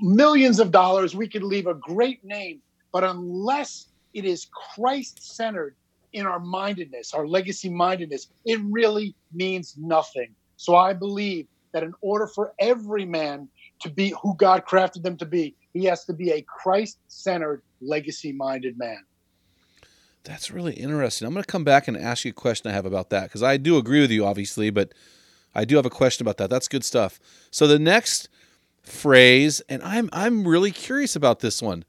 millions 0.00 0.60
of 0.60 0.70
dollars 0.70 1.14
we 1.14 1.28
could 1.28 1.42
leave 1.42 1.66
a 1.66 1.74
great 1.74 2.20
name 2.22 2.60
but 2.92 3.04
unless 3.04 3.86
it 4.14 4.24
is 4.24 4.48
christ 4.74 5.34
centered 5.34 5.74
in 6.12 6.26
our 6.26 6.40
mindedness, 6.40 7.14
our 7.14 7.26
legacy 7.26 7.68
mindedness, 7.68 8.28
it 8.44 8.60
really 8.64 9.14
means 9.32 9.74
nothing. 9.78 10.34
So 10.56 10.76
I 10.76 10.92
believe 10.92 11.46
that 11.72 11.82
in 11.82 11.92
order 12.00 12.26
for 12.26 12.52
every 12.58 13.04
man 13.04 13.48
to 13.82 13.90
be 13.90 14.14
who 14.22 14.36
God 14.36 14.64
crafted 14.66 15.02
them 15.02 15.16
to 15.18 15.26
be, 15.26 15.54
he 15.72 15.84
has 15.84 16.04
to 16.06 16.12
be 16.12 16.30
a 16.30 16.42
Christ 16.42 16.98
centered, 17.08 17.62
legacy 17.80 18.32
minded 18.32 18.78
man. 18.78 19.04
That's 20.24 20.50
really 20.50 20.74
interesting. 20.74 21.26
I'm 21.26 21.32
going 21.32 21.42
to 21.42 21.50
come 21.50 21.64
back 21.64 21.88
and 21.88 21.96
ask 21.96 22.24
you 22.24 22.30
a 22.30 22.34
question 22.34 22.70
I 22.70 22.74
have 22.74 22.86
about 22.86 23.10
that 23.10 23.24
because 23.24 23.42
I 23.42 23.56
do 23.56 23.78
agree 23.78 24.00
with 24.00 24.10
you, 24.10 24.26
obviously, 24.26 24.70
but 24.70 24.92
I 25.54 25.64
do 25.64 25.76
have 25.76 25.86
a 25.86 25.90
question 25.90 26.24
about 26.24 26.36
that. 26.36 26.50
That's 26.50 26.68
good 26.68 26.84
stuff. 26.84 27.18
So 27.50 27.66
the 27.66 27.78
next 27.78 28.28
phrase, 28.82 29.60
and 29.68 29.82
I'm 29.82 30.10
I'm 30.12 30.46
really 30.46 30.72
curious 30.72 31.16
about 31.16 31.40
this 31.40 31.62
one. 31.62 31.84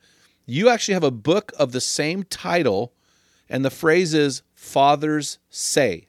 You 0.45 0.69
actually 0.69 0.93
have 0.93 1.03
a 1.03 1.11
book 1.11 1.51
of 1.59 1.71
the 1.71 1.81
same 1.81 2.23
title, 2.23 2.93
and 3.49 3.65
the 3.65 3.69
phrase 3.69 4.13
is 4.13 4.43
"Fathers 4.53 5.39
say." 5.49 6.07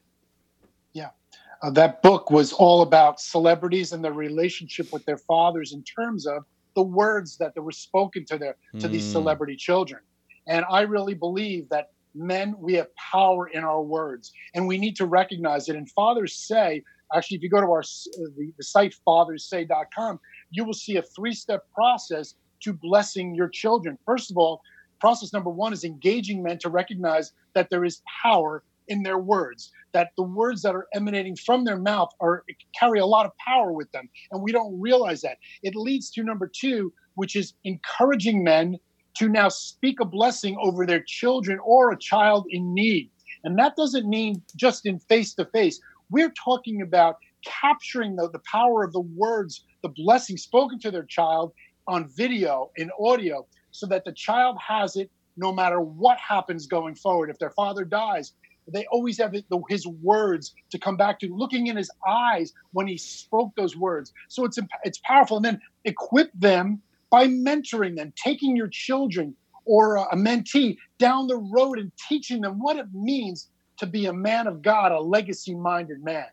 uh, 1.63 1.71
that 1.71 2.03
book 2.03 2.31
was 2.31 2.53
all 2.53 2.83
about 2.83 3.21
celebrities 3.21 3.93
and 3.93 4.05
their 4.05 4.13
relationship 4.13 4.93
with 4.93 5.05
their 5.05 5.17
fathers 5.17 5.73
in 5.73 5.83
terms 5.85 6.27
of 6.27 6.45
the 6.75 6.83
words 6.83 7.37
that 7.39 7.53
were 7.57 7.73
spoken 7.73 8.25
to 8.27 8.39
their 8.39 8.57
to 8.81 8.89
these 8.89 9.07
Mm. 9.09 9.13
celebrity 9.13 9.57
children. 9.57 10.01
And 10.47 10.65
I 10.69 10.83
really 10.83 11.15
believe 11.15 11.69
that 11.69 11.91
men 12.15 12.55
we 12.59 12.75
have 12.75 12.89
power 12.97 13.49
in 13.49 13.65
our 13.65 13.83
words, 13.83 14.33
and 14.55 14.67
we 14.67 14.77
need 14.79 14.97
to 14.97 15.07
recognize 15.07 15.69
it. 15.69 15.77
And 15.77 15.89
fathers 15.91 16.37
say, 16.37 16.83
actually, 17.15 17.37
if 17.39 17.43
you 17.43 17.49
go 17.51 17.61
to 17.61 17.67
our 17.67 17.81
uh, 17.81 18.29
the, 18.37 18.53
the 18.57 18.65
site 18.65 18.95
fatherssay.com, 19.07 20.21
you 20.51 20.65
will 20.65 20.75
see 20.75 20.97
a 20.97 21.03
three-step 21.03 21.63
process 21.75 22.35
to 22.61 22.73
blessing 22.73 23.35
your 23.35 23.49
children. 23.49 23.99
First 24.05 24.31
of 24.31 24.37
all, 24.37 24.61
process 25.01 25.33
number 25.33 25.51
one 25.51 25.73
is 25.73 25.85
engaging 25.85 26.43
men 26.43 26.59
to 26.59 26.69
recognize 26.69 27.33
that 27.55 27.71
there 27.71 27.85
is 27.85 28.03
power 28.23 28.63
in 28.89 29.03
their 29.03 29.19
words 29.19 29.71
that 29.93 30.11
the 30.17 30.23
words 30.23 30.63
that 30.63 30.75
are 30.75 30.87
emanating 30.95 31.37
from 31.37 31.65
their 31.65 31.79
mouth 31.79 32.11
are 32.21 32.45
carry 32.79 32.99
a 32.99 33.07
lot 33.07 33.27
of 33.27 33.33
power 33.37 33.73
with 33.73 33.91
them 33.93 34.09
and 34.31 34.43
we 34.43 34.53
don't 34.53 34.79
realize 34.81 35.21
that. 35.23 35.39
It 35.63 35.75
leads 35.75 36.11
to 36.13 36.23
number 36.23 36.51
two 36.53 36.93
which 37.15 37.37
is 37.37 37.55
encouraging 37.65 38.43
men 38.43 38.79
to 39.19 39.29
now 39.29 39.49
speak 39.49 40.01
a 40.01 40.05
blessing 40.05 40.57
over 40.61 40.87
their 40.87 41.03
children 41.07 41.59
or 41.63 41.93
a 41.93 41.99
child 41.99 42.47
in 42.49 42.73
need. 42.73 43.11
And 43.45 43.59
that 43.59 43.77
doesn't 43.77 44.09
mean 44.09 44.43
just 44.57 44.87
in 44.87 44.99
face 44.99 45.35
to 45.35 45.45
face 45.47 45.81
we're 46.11 46.33
talking 46.45 46.83
about 46.83 47.17
capturing 47.45 48.15
the, 48.15 48.31
the 48.31 48.41
power 48.41 48.85
of 48.85 48.93
the 48.93 49.01
words 49.01 49.65
the 49.83 49.89
blessing 49.89 50.37
spoken 50.37 50.79
to 50.79 50.91
their 50.91 51.05
child 51.05 51.53
on 51.89 52.09
video 52.17 52.71
in 52.77 52.91
audio 53.01 53.45
so 53.73 53.87
that 53.87 54.05
the 54.05 54.13
child 54.13 54.57
has 54.65 54.95
it 54.95 55.11
no 55.37 55.53
matter 55.53 55.81
what 55.81 56.19
happens 56.19 56.67
going 56.67 56.95
forward. 56.95 57.31
If 57.31 57.39
their 57.39 57.51
father 57.51 57.85
dies 57.85 58.33
they 58.69 58.87
always 58.87 59.19
have 59.19 59.35
his 59.69 59.87
words 59.87 60.55
to 60.71 60.79
come 60.79 60.97
back 60.97 61.19
to 61.21 61.35
looking 61.35 61.67
in 61.67 61.77
his 61.77 61.91
eyes 62.07 62.53
when 62.73 62.87
he 62.87 62.97
spoke 62.97 63.55
those 63.57 63.77
words. 63.77 64.13
So 64.29 64.45
it's 64.45 64.59
it's 64.85 64.99
powerful. 64.99 65.39
And 65.39 65.45
then 65.45 65.61
equip 65.85 66.31
them 66.35 66.81
by 67.11 67.27
mentoring 67.27 67.97
them 67.97 68.13
taking 68.17 68.57
your 68.57 68.69
children 68.69 69.35
or 69.65 69.97
a, 69.97 70.17
mentee 70.17 70.77
down 70.99 71.27
the 71.27 71.37
road 71.37 71.79
and 71.79 71.93
teaching 72.09 72.41
them 72.41 72.59
what 72.61 72.77
it 72.77 72.87
means 72.93 73.49
to 73.77 73.87
be 73.87 74.07
a 74.07 74.13
man 74.13 74.47
of 74.47 74.63
god 74.63 74.93
a 74.93 75.01
legacy 75.01 75.55
minded 75.55 76.03
man. 76.03 76.27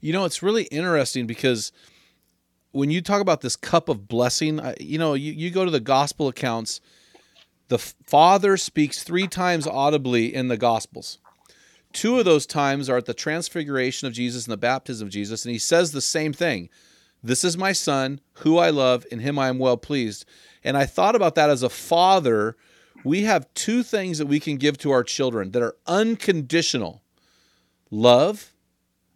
You 0.00 0.12
know, 0.12 0.24
it's 0.24 0.42
really 0.42 0.64
interesting 0.64 1.26
because 1.26 1.72
when 2.72 2.90
you 2.90 3.00
talk 3.00 3.20
about 3.20 3.40
this 3.40 3.56
cup 3.56 3.88
of 3.88 4.06
blessing, 4.08 4.60
you 4.78 4.98
know, 4.98 5.14
you, 5.14 5.32
you 5.32 5.50
go 5.50 5.64
to 5.64 5.70
the 5.70 5.80
gospel 5.80 6.28
accounts, 6.28 6.80
the 7.68 7.78
Father 7.78 8.56
speaks 8.56 9.02
three 9.02 9.26
times 9.26 9.66
audibly 9.66 10.34
in 10.34 10.48
the 10.48 10.56
gospels. 10.56 11.18
Two 11.94 12.18
of 12.18 12.26
those 12.26 12.44
times 12.44 12.90
are 12.90 12.98
at 12.98 13.06
the 13.06 13.14
transfiguration 13.14 14.06
of 14.06 14.12
Jesus 14.12 14.44
and 14.44 14.52
the 14.52 14.58
baptism 14.58 15.06
of 15.06 15.12
Jesus, 15.12 15.44
and 15.44 15.52
he 15.52 15.58
says 15.58 15.92
the 15.92 16.00
same 16.02 16.32
thing. 16.32 16.68
This 17.22 17.44
is 17.44 17.56
my 17.56 17.72
son, 17.72 18.20
who 18.38 18.58
I 18.58 18.68
love, 18.68 19.06
in 19.10 19.20
him 19.20 19.38
I 19.38 19.48
am 19.48 19.58
well 19.58 19.78
pleased. 19.78 20.26
And 20.62 20.76
I 20.76 20.84
thought 20.84 21.14
about 21.14 21.36
that 21.36 21.48
as 21.48 21.62
a 21.62 21.70
father. 21.70 22.56
We 23.04 23.22
have 23.22 23.52
two 23.54 23.82
things 23.82 24.18
that 24.18 24.26
we 24.26 24.40
can 24.40 24.56
give 24.56 24.76
to 24.78 24.90
our 24.90 25.04
children 25.04 25.52
that 25.52 25.62
are 25.62 25.76
unconditional 25.86 27.02
love 27.90 28.52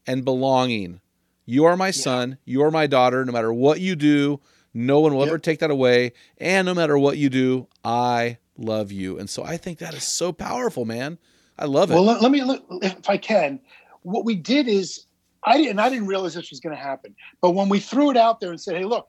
and 0.06 0.24
belonging. 0.24 1.00
You 1.44 1.64
are 1.64 1.76
my 1.76 1.90
son, 1.90 2.38
you 2.44 2.62
are 2.62 2.70
my 2.70 2.86
daughter. 2.86 3.24
No 3.24 3.32
matter 3.32 3.52
what 3.52 3.80
you 3.80 3.96
do, 3.96 4.40
no 4.72 5.00
one 5.00 5.14
will 5.14 5.26
ever 5.26 5.38
take 5.38 5.58
that 5.58 5.70
away. 5.70 6.12
And 6.38 6.66
no 6.66 6.74
matter 6.74 6.96
what 6.96 7.18
you 7.18 7.28
do, 7.28 7.66
I 7.82 8.38
love 8.56 8.92
you. 8.92 9.18
And 9.18 9.28
so 9.28 9.42
I 9.42 9.56
think 9.56 9.78
that 9.78 9.94
is 9.94 10.04
so 10.04 10.32
powerful, 10.32 10.84
man. 10.84 11.18
I 11.58 11.66
love 11.66 11.90
it. 11.90 11.94
Well, 11.94 12.04
let, 12.04 12.22
let 12.22 12.30
me 12.30 12.42
look 12.42 12.64
if 12.82 13.08
I 13.08 13.16
can. 13.16 13.60
What 14.02 14.24
we 14.24 14.36
did 14.36 14.68
is 14.68 15.06
I 15.44 15.56
didn't 15.58 15.78
I 15.78 15.88
didn't 15.88 16.06
realize 16.06 16.34
this 16.34 16.50
was 16.50 16.60
going 16.60 16.76
to 16.76 16.82
happen. 16.82 17.14
But 17.40 17.52
when 17.52 17.68
we 17.68 17.80
threw 17.80 18.10
it 18.10 18.16
out 18.16 18.40
there 18.40 18.50
and 18.50 18.60
said, 18.60 18.76
"Hey, 18.76 18.84
look, 18.84 19.08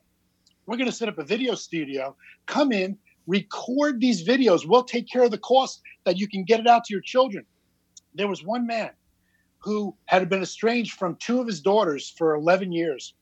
we're 0.66 0.78
going 0.78 0.90
to 0.90 0.96
set 0.96 1.10
up 1.10 1.18
a 1.18 1.24
video 1.24 1.56
studio. 1.56 2.16
Come 2.48 2.72
in, 2.72 2.98
record 3.28 4.02
these 4.02 4.28
videos. 4.28 4.66
We'll 4.66 4.84
take 4.84 5.08
care 5.08 5.24
of 5.24 5.32
the 5.32 5.38
cost 5.38 5.82
that 6.06 6.18
you 6.18 6.28
can 6.28 6.44
get 6.44 6.60
it 6.60 6.68
out 6.68 6.86
to 6.86 6.94
your 6.94 7.02
children." 7.02 7.46
There 8.16 8.28
was 8.28 8.44
one 8.44 8.66
man 8.66 8.92
who 9.60 9.96
had 10.06 10.28
been 10.30 10.42
estranged 10.42 10.94
from 10.94 11.16
two 11.18 11.40
of 11.40 11.48
his 11.48 11.62
daughters 11.62 12.10
for 12.18 12.34
11 12.34 12.72
years. 12.72 13.14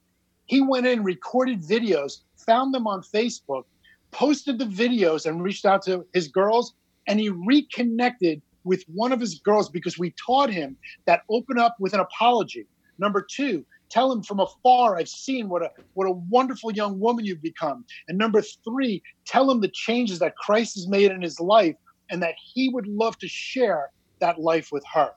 He 0.46 0.62
went 0.62 0.86
in, 0.86 1.03
recorded 1.03 1.62
videos, 1.62 2.22
found 2.38 2.74
them 2.74 2.88
on 2.88 3.01
Facebook, 3.01 3.63
posted 4.12 4.60
the 4.60 4.65
videos, 4.65 5.25
and 5.25 5.43
reached 5.43 5.65
out 5.65 5.81
to 5.84 6.05
his 6.13 6.27
girls. 6.27 6.74
And 7.07 7.19
he 7.19 7.29
reconnected 7.29 8.41
with 8.68 8.84
one 8.94 9.12
of 9.12 9.20
his 9.20 9.40
girls 9.40 9.70
because 9.70 9.98
we 9.98 10.14
taught 10.24 10.52
him 10.52 10.78
that 11.06 11.22
open 11.30 11.58
up 11.58 11.76
with 11.80 11.94
an 11.94 12.00
apology. 12.00 12.68
Number 13.00 13.26
two, 13.30 13.66
tell 13.90 14.12
him 14.12 14.22
from 14.22 14.40
afar, 14.40 14.98
I've 14.98 15.08
seen 15.08 15.50
what 15.50 15.64
a 15.64 15.72
what 15.94 16.08
a 16.08 16.12
wonderful 16.12 16.72
young 16.72 17.00
woman 17.00 17.26
you've 17.26 17.42
become. 17.42 17.86
And 18.08 18.18
number 18.18 18.42
three, 18.42 19.02
tell 19.26 19.50
him 19.50 19.62
the 19.62 19.72
changes 19.74 20.20
that 20.20 20.36
Christ 20.36 20.76
has 20.76 20.88
made 20.88 21.12
in 21.12 21.22
his 21.22 21.40
life 21.40 21.76
and 22.10 22.22
that 22.22 22.36
he 22.54 22.70
would 22.70 22.88
love 22.88 23.18
to 23.20 23.28
share 23.28 23.90
that 24.20 24.40
life 24.40 24.70
with 24.72 24.84
her. 24.94 25.12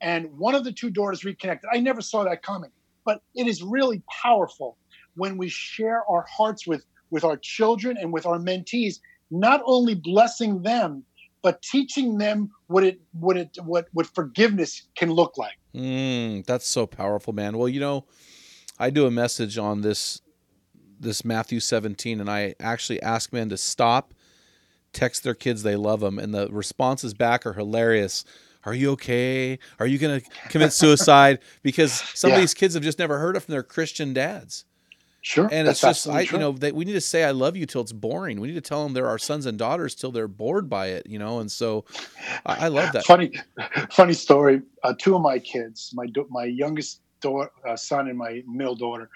And 0.00 0.26
one 0.36 0.54
of 0.54 0.64
the 0.64 0.72
two 0.72 0.90
daughters 0.90 1.24
reconnected. 1.24 1.70
I 1.72 1.78
never 1.78 2.00
saw 2.00 2.24
that 2.24 2.42
coming, 2.42 2.70
but 3.04 3.22
it 3.34 3.46
is 3.46 3.62
really 3.62 4.02
powerful 4.22 4.76
when 5.14 5.36
we 5.36 5.48
share 5.48 6.04
our 6.08 6.26
hearts 6.36 6.66
with 6.66 6.84
with 7.10 7.24
our 7.24 7.36
children 7.36 7.96
and 7.98 8.12
with 8.12 8.24
our 8.24 8.38
mentees, 8.38 9.00
not 9.30 9.60
only 9.66 9.94
blessing 9.94 10.62
them, 10.62 11.04
but 11.42 11.60
teaching 11.62 12.18
them 12.18 12.50
what 12.68 12.84
it 12.84 13.00
what 13.12 13.36
it 13.36 13.56
what 13.64 13.86
what 13.92 14.06
forgiveness 14.06 14.88
can 14.94 15.10
look 15.10 15.36
like. 15.36 15.58
Mm, 15.74 16.46
that's 16.46 16.66
so 16.66 16.86
powerful, 16.86 17.32
man. 17.32 17.58
Well, 17.58 17.68
you 17.68 17.80
know, 17.80 18.06
I 18.78 18.90
do 18.90 19.06
a 19.06 19.10
message 19.10 19.58
on 19.58 19.80
this 19.82 20.20
this 21.00 21.24
Matthew 21.24 21.60
17, 21.60 22.20
and 22.20 22.30
I 22.30 22.54
actually 22.60 23.02
ask 23.02 23.32
men 23.32 23.48
to 23.48 23.56
stop, 23.56 24.14
text 24.92 25.24
their 25.24 25.34
kids 25.34 25.62
they 25.62 25.76
love 25.76 26.00
them, 26.00 26.18
and 26.18 26.32
the 26.32 26.48
responses 26.48 27.12
back 27.12 27.44
are 27.44 27.54
hilarious. 27.54 28.24
Are 28.64 28.74
you 28.74 28.92
okay? 28.92 29.58
Are 29.80 29.86
you 29.86 29.98
going 29.98 30.20
to 30.20 30.30
commit 30.48 30.72
suicide? 30.72 31.40
Because 31.64 31.92
some 32.14 32.30
of 32.30 32.38
these 32.38 32.54
kids 32.54 32.74
have 32.74 32.84
just 32.84 33.00
never 33.00 33.18
heard 33.18 33.36
it 33.36 33.40
from 33.40 33.52
their 33.52 33.64
Christian 33.64 34.12
dads. 34.14 34.64
Sure, 35.24 35.48
And 35.52 35.68
it's 35.68 35.80
just, 35.80 36.08
I, 36.08 36.22
you 36.22 36.38
know, 36.38 36.50
they, 36.50 36.72
we 36.72 36.84
need 36.84 36.94
to 36.94 37.00
say 37.00 37.22
I 37.22 37.30
love 37.30 37.56
you 37.56 37.64
till 37.64 37.80
it's 37.80 37.92
boring. 37.92 38.40
We 38.40 38.48
need 38.48 38.54
to 38.54 38.60
tell 38.60 38.82
them 38.82 38.92
they're 38.92 39.06
our 39.08 39.18
sons 39.18 39.46
and 39.46 39.56
daughters 39.56 39.94
till 39.94 40.10
they're 40.10 40.26
bored 40.26 40.68
by 40.68 40.88
it, 40.88 41.06
you 41.06 41.16
know. 41.16 41.38
And 41.38 41.50
so, 41.50 41.84
I, 42.44 42.66
I 42.66 42.68
love 42.68 42.92
that. 42.92 43.04
funny, 43.04 43.32
funny 43.92 44.14
story. 44.14 44.62
Uh, 44.82 44.94
two 44.98 45.14
of 45.14 45.22
my 45.22 45.38
kids, 45.38 45.92
my 45.94 46.06
my 46.28 46.44
youngest 46.44 47.02
daughter, 47.20 47.50
uh, 47.66 47.76
son 47.76 48.08
and 48.08 48.18
my 48.18 48.42
middle 48.48 48.74
daughter, 48.74 49.08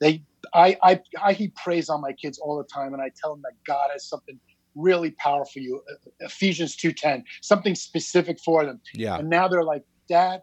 they 0.00 0.24
I, 0.52 0.76
I 0.82 1.00
I 1.22 1.32
heap 1.32 1.54
praise 1.54 1.88
on 1.88 2.00
my 2.00 2.12
kids 2.12 2.38
all 2.38 2.58
the 2.58 2.64
time, 2.64 2.92
and 2.92 3.00
I 3.00 3.10
tell 3.20 3.32
them 3.32 3.42
that 3.42 3.54
God 3.64 3.90
has 3.92 4.04
something 4.08 4.40
really 4.74 5.12
powerful 5.12 5.52
for 5.52 5.58
you. 5.60 5.80
Ephesians 6.20 6.74
two 6.74 6.92
ten, 6.92 7.24
something 7.42 7.76
specific 7.76 8.40
for 8.44 8.64
them. 8.66 8.80
Yeah. 8.92 9.18
And 9.18 9.30
now 9.30 9.46
they're 9.46 9.62
like, 9.64 9.84
Dad, 10.08 10.42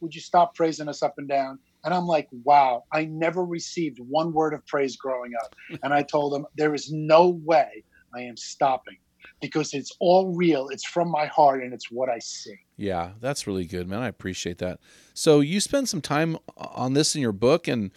would 0.00 0.14
you 0.14 0.20
stop 0.20 0.54
praising 0.54 0.86
us 0.88 1.02
up 1.02 1.14
and 1.16 1.28
down? 1.28 1.58
And 1.84 1.94
I'm 1.94 2.06
like, 2.06 2.28
wow, 2.44 2.84
I 2.92 3.06
never 3.06 3.44
received 3.44 3.98
one 4.00 4.32
word 4.32 4.54
of 4.54 4.66
praise 4.66 4.96
growing 4.96 5.32
up. 5.42 5.54
And 5.82 5.94
I 5.94 6.02
told 6.02 6.32
them, 6.32 6.46
there 6.56 6.74
is 6.74 6.92
no 6.92 7.40
way 7.44 7.84
I 8.14 8.20
am 8.20 8.36
stopping 8.36 8.98
because 9.40 9.72
it's 9.72 9.92
all 10.00 10.34
real. 10.34 10.68
It's 10.68 10.84
from 10.84 11.10
my 11.10 11.26
heart 11.26 11.62
and 11.62 11.72
it's 11.72 11.90
what 11.90 12.08
I 12.08 12.18
see. 12.18 12.56
Yeah, 12.76 13.12
that's 13.20 13.46
really 13.46 13.64
good, 13.64 13.88
man. 13.88 14.00
I 14.00 14.08
appreciate 14.08 14.58
that. 14.58 14.80
So 15.14 15.40
you 15.40 15.60
spend 15.60 15.88
some 15.88 16.00
time 16.00 16.38
on 16.56 16.94
this 16.94 17.14
in 17.14 17.20
your 17.20 17.32
book, 17.32 17.68
and 17.68 17.90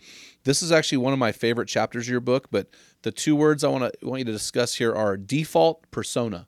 this 0.44 0.62
is 0.62 0.72
actually 0.72 1.00
one 1.00 1.14
of 1.14 1.20
my 1.20 1.32
favorite 1.32 1.68
chapters 1.68 2.06
of 2.06 2.12
your 2.12 2.20
book. 2.20 2.50
But 2.52 2.70
the 3.02 3.12
two 3.12 3.36
words 3.36 3.64
I 3.64 3.70
want 3.70 3.94
to 3.94 4.08
want 4.08 4.20
you 4.20 4.26
to 4.26 4.32
discuss 4.32 4.76
here 4.76 4.94
are 4.94 5.18
default 5.18 5.90
persona. 5.92 6.48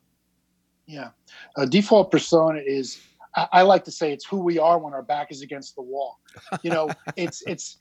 Yeah. 0.86 1.10
A 1.58 1.66
default 1.66 2.12
persona 2.12 2.60
is, 2.66 3.02
I, 3.36 3.48
I 3.52 3.62
like 3.64 3.84
to 3.86 3.92
say 3.92 4.12
it's 4.14 4.26
who 4.26 4.40
we 4.40 4.60
are 4.60 4.78
when 4.78 4.94
our 4.94 5.02
back 5.02 5.32
is 5.32 5.42
against 5.42 5.76
the 5.76 5.82
wall. 5.82 6.20
You 6.64 6.72
know, 6.72 6.92
it's, 7.16 7.44
it's, 7.48 7.78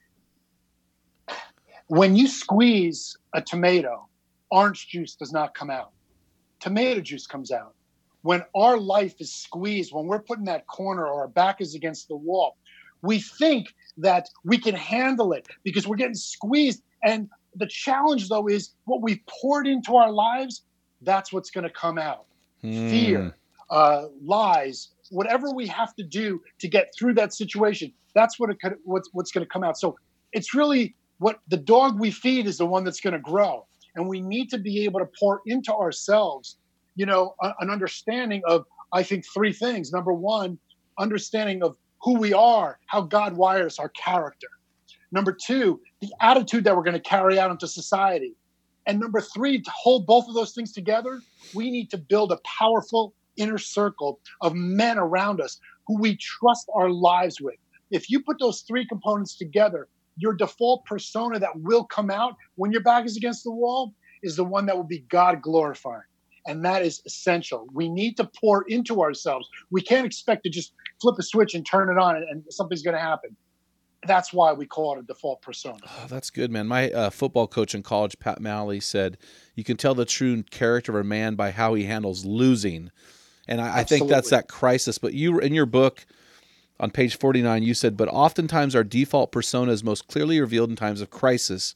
when 1.88 2.16
you 2.16 2.26
squeeze 2.26 3.16
a 3.34 3.42
tomato, 3.42 4.08
orange 4.50 4.88
juice 4.88 5.14
does 5.14 5.32
not 5.32 5.54
come 5.54 5.70
out. 5.70 5.92
Tomato 6.60 7.00
juice 7.00 7.26
comes 7.26 7.50
out. 7.50 7.74
When 8.22 8.42
our 8.54 8.78
life 8.78 9.14
is 9.20 9.34
squeezed, 9.34 9.92
when 9.92 10.06
we're 10.06 10.20
put 10.22 10.38
in 10.38 10.44
that 10.46 10.66
corner 10.66 11.06
or 11.06 11.22
our 11.22 11.28
back 11.28 11.60
is 11.60 11.74
against 11.74 12.08
the 12.08 12.16
wall, 12.16 12.56
we 13.02 13.20
think 13.20 13.68
that 13.98 14.28
we 14.44 14.56
can 14.56 14.74
handle 14.74 15.32
it 15.34 15.46
because 15.62 15.86
we're 15.86 15.96
getting 15.96 16.14
squeezed. 16.14 16.82
And 17.02 17.28
the 17.54 17.66
challenge, 17.66 18.30
though, 18.30 18.48
is 18.48 18.72
what 18.86 19.02
we've 19.02 19.20
poured 19.28 19.66
into 19.66 19.96
our 19.96 20.10
lives, 20.10 20.62
that's 21.02 21.34
what's 21.34 21.50
going 21.50 21.64
to 21.64 21.70
come 21.70 21.98
out 21.98 22.24
Hmm. 22.64 22.88
fear, 22.88 23.36
uh, 23.68 24.06
lies, 24.22 24.88
whatever 25.10 25.52
we 25.52 25.66
have 25.66 25.94
to 25.96 26.04
do 26.04 26.40
to 26.60 26.68
get 26.68 26.88
through 26.98 27.14
that 27.14 27.34
situation. 27.34 27.92
That's 28.14 28.38
what 28.38 28.50
it 28.50 28.60
could, 28.60 28.74
what's 28.84 29.08
what's 29.12 29.30
going 29.30 29.44
to 29.44 29.48
come 29.48 29.64
out. 29.64 29.78
So 29.78 29.96
it's 30.32 30.54
really 30.54 30.94
what 31.18 31.38
the 31.48 31.56
dog 31.56 31.98
we 32.00 32.10
feed 32.10 32.46
is 32.46 32.58
the 32.58 32.66
one 32.66 32.84
that's 32.84 33.00
going 33.00 33.14
to 33.14 33.20
grow, 33.20 33.66
and 33.94 34.08
we 34.08 34.20
need 34.20 34.50
to 34.50 34.58
be 34.58 34.84
able 34.84 35.00
to 35.00 35.08
pour 35.18 35.40
into 35.46 35.72
ourselves, 35.72 36.58
you 36.96 37.06
know, 37.06 37.34
a- 37.42 37.54
an 37.60 37.70
understanding 37.70 38.42
of 38.46 38.64
I 38.92 39.02
think 39.02 39.24
three 39.32 39.52
things. 39.52 39.92
Number 39.92 40.12
one, 40.12 40.58
understanding 40.98 41.62
of 41.62 41.76
who 42.02 42.18
we 42.18 42.32
are, 42.32 42.78
how 42.86 43.02
God 43.02 43.36
wires 43.36 43.78
our 43.78 43.88
character. 43.90 44.48
Number 45.10 45.32
two, 45.32 45.80
the 46.00 46.12
attitude 46.20 46.64
that 46.64 46.76
we're 46.76 46.82
going 46.82 46.94
to 46.94 47.00
carry 47.00 47.38
out 47.38 47.50
into 47.50 47.66
society. 47.66 48.34
And 48.86 49.00
number 49.00 49.20
three, 49.20 49.60
to 49.62 49.70
hold 49.70 50.06
both 50.06 50.28
of 50.28 50.34
those 50.34 50.52
things 50.52 50.72
together, 50.72 51.20
we 51.54 51.70
need 51.70 51.90
to 51.90 51.98
build 51.98 52.32
a 52.32 52.38
powerful 52.58 53.14
inner 53.36 53.58
circle 53.58 54.20
of 54.40 54.54
men 54.54 54.98
around 54.98 55.40
us 55.40 55.58
who 55.86 55.98
we 55.98 56.16
trust 56.16 56.68
our 56.74 56.90
lives 56.90 57.40
with. 57.40 57.56
If 57.90 58.10
you 58.10 58.22
put 58.22 58.38
those 58.38 58.62
three 58.62 58.86
components 58.86 59.36
together, 59.36 59.88
your 60.16 60.32
default 60.32 60.84
persona 60.84 61.38
that 61.38 61.56
will 61.56 61.84
come 61.84 62.10
out 62.10 62.34
when 62.56 62.72
your 62.72 62.82
back 62.82 63.04
is 63.04 63.16
against 63.16 63.44
the 63.44 63.50
wall 63.50 63.94
is 64.22 64.36
the 64.36 64.44
one 64.44 64.66
that 64.66 64.76
will 64.76 64.84
be 64.84 65.04
God 65.08 65.42
glorifying. 65.42 66.02
And 66.46 66.64
that 66.64 66.82
is 66.82 67.02
essential. 67.06 67.66
We 67.72 67.88
need 67.88 68.16
to 68.18 68.30
pour 68.40 68.64
into 68.68 69.02
ourselves. 69.02 69.48
We 69.70 69.80
can't 69.80 70.06
expect 70.06 70.44
to 70.44 70.50
just 70.50 70.72
flip 71.00 71.16
a 71.18 71.22
switch 71.22 71.54
and 71.54 71.64
turn 71.66 71.88
it 71.88 71.98
on 71.98 72.16
and, 72.16 72.44
something's 72.50 72.82
going 72.82 72.94
to 72.94 73.00
happen. 73.00 73.36
That's 74.06 74.34
why 74.34 74.52
we 74.52 74.66
call 74.66 74.96
it 74.96 75.00
a 75.00 75.02
default 75.02 75.40
persona. 75.40 75.78
Oh, 75.86 76.06
that's 76.08 76.28
good, 76.28 76.50
man. 76.50 76.66
My 76.66 76.90
uh, 76.90 77.08
football 77.08 77.46
coach 77.46 77.74
in 77.74 77.82
college, 77.82 78.18
Pat 78.18 78.38
Malley, 78.40 78.78
said 78.78 79.16
you 79.54 79.64
can 79.64 79.78
tell 79.78 79.94
the 79.94 80.04
true 80.04 80.42
character 80.42 80.92
of 80.92 81.06
a 81.06 81.08
man 81.08 81.36
by 81.36 81.50
how 81.50 81.72
he 81.72 81.84
handles 81.84 82.26
losing. 82.26 82.90
And 83.46 83.60
I, 83.60 83.78
I 83.78 83.84
think 83.84 84.08
that's 84.08 84.30
that 84.30 84.48
crisis. 84.48 84.98
But 84.98 85.14
you, 85.14 85.38
in 85.38 85.54
your 85.54 85.66
book, 85.66 86.06
on 86.80 86.90
page 86.90 87.18
49, 87.18 87.62
you 87.62 87.74
said, 87.74 87.96
but 87.96 88.08
oftentimes 88.08 88.74
our 88.74 88.84
default 88.84 89.32
persona 89.32 89.72
is 89.72 89.84
most 89.84 90.08
clearly 90.08 90.40
revealed 90.40 90.70
in 90.70 90.76
times 90.76 91.00
of 91.00 91.10
crisis. 91.10 91.74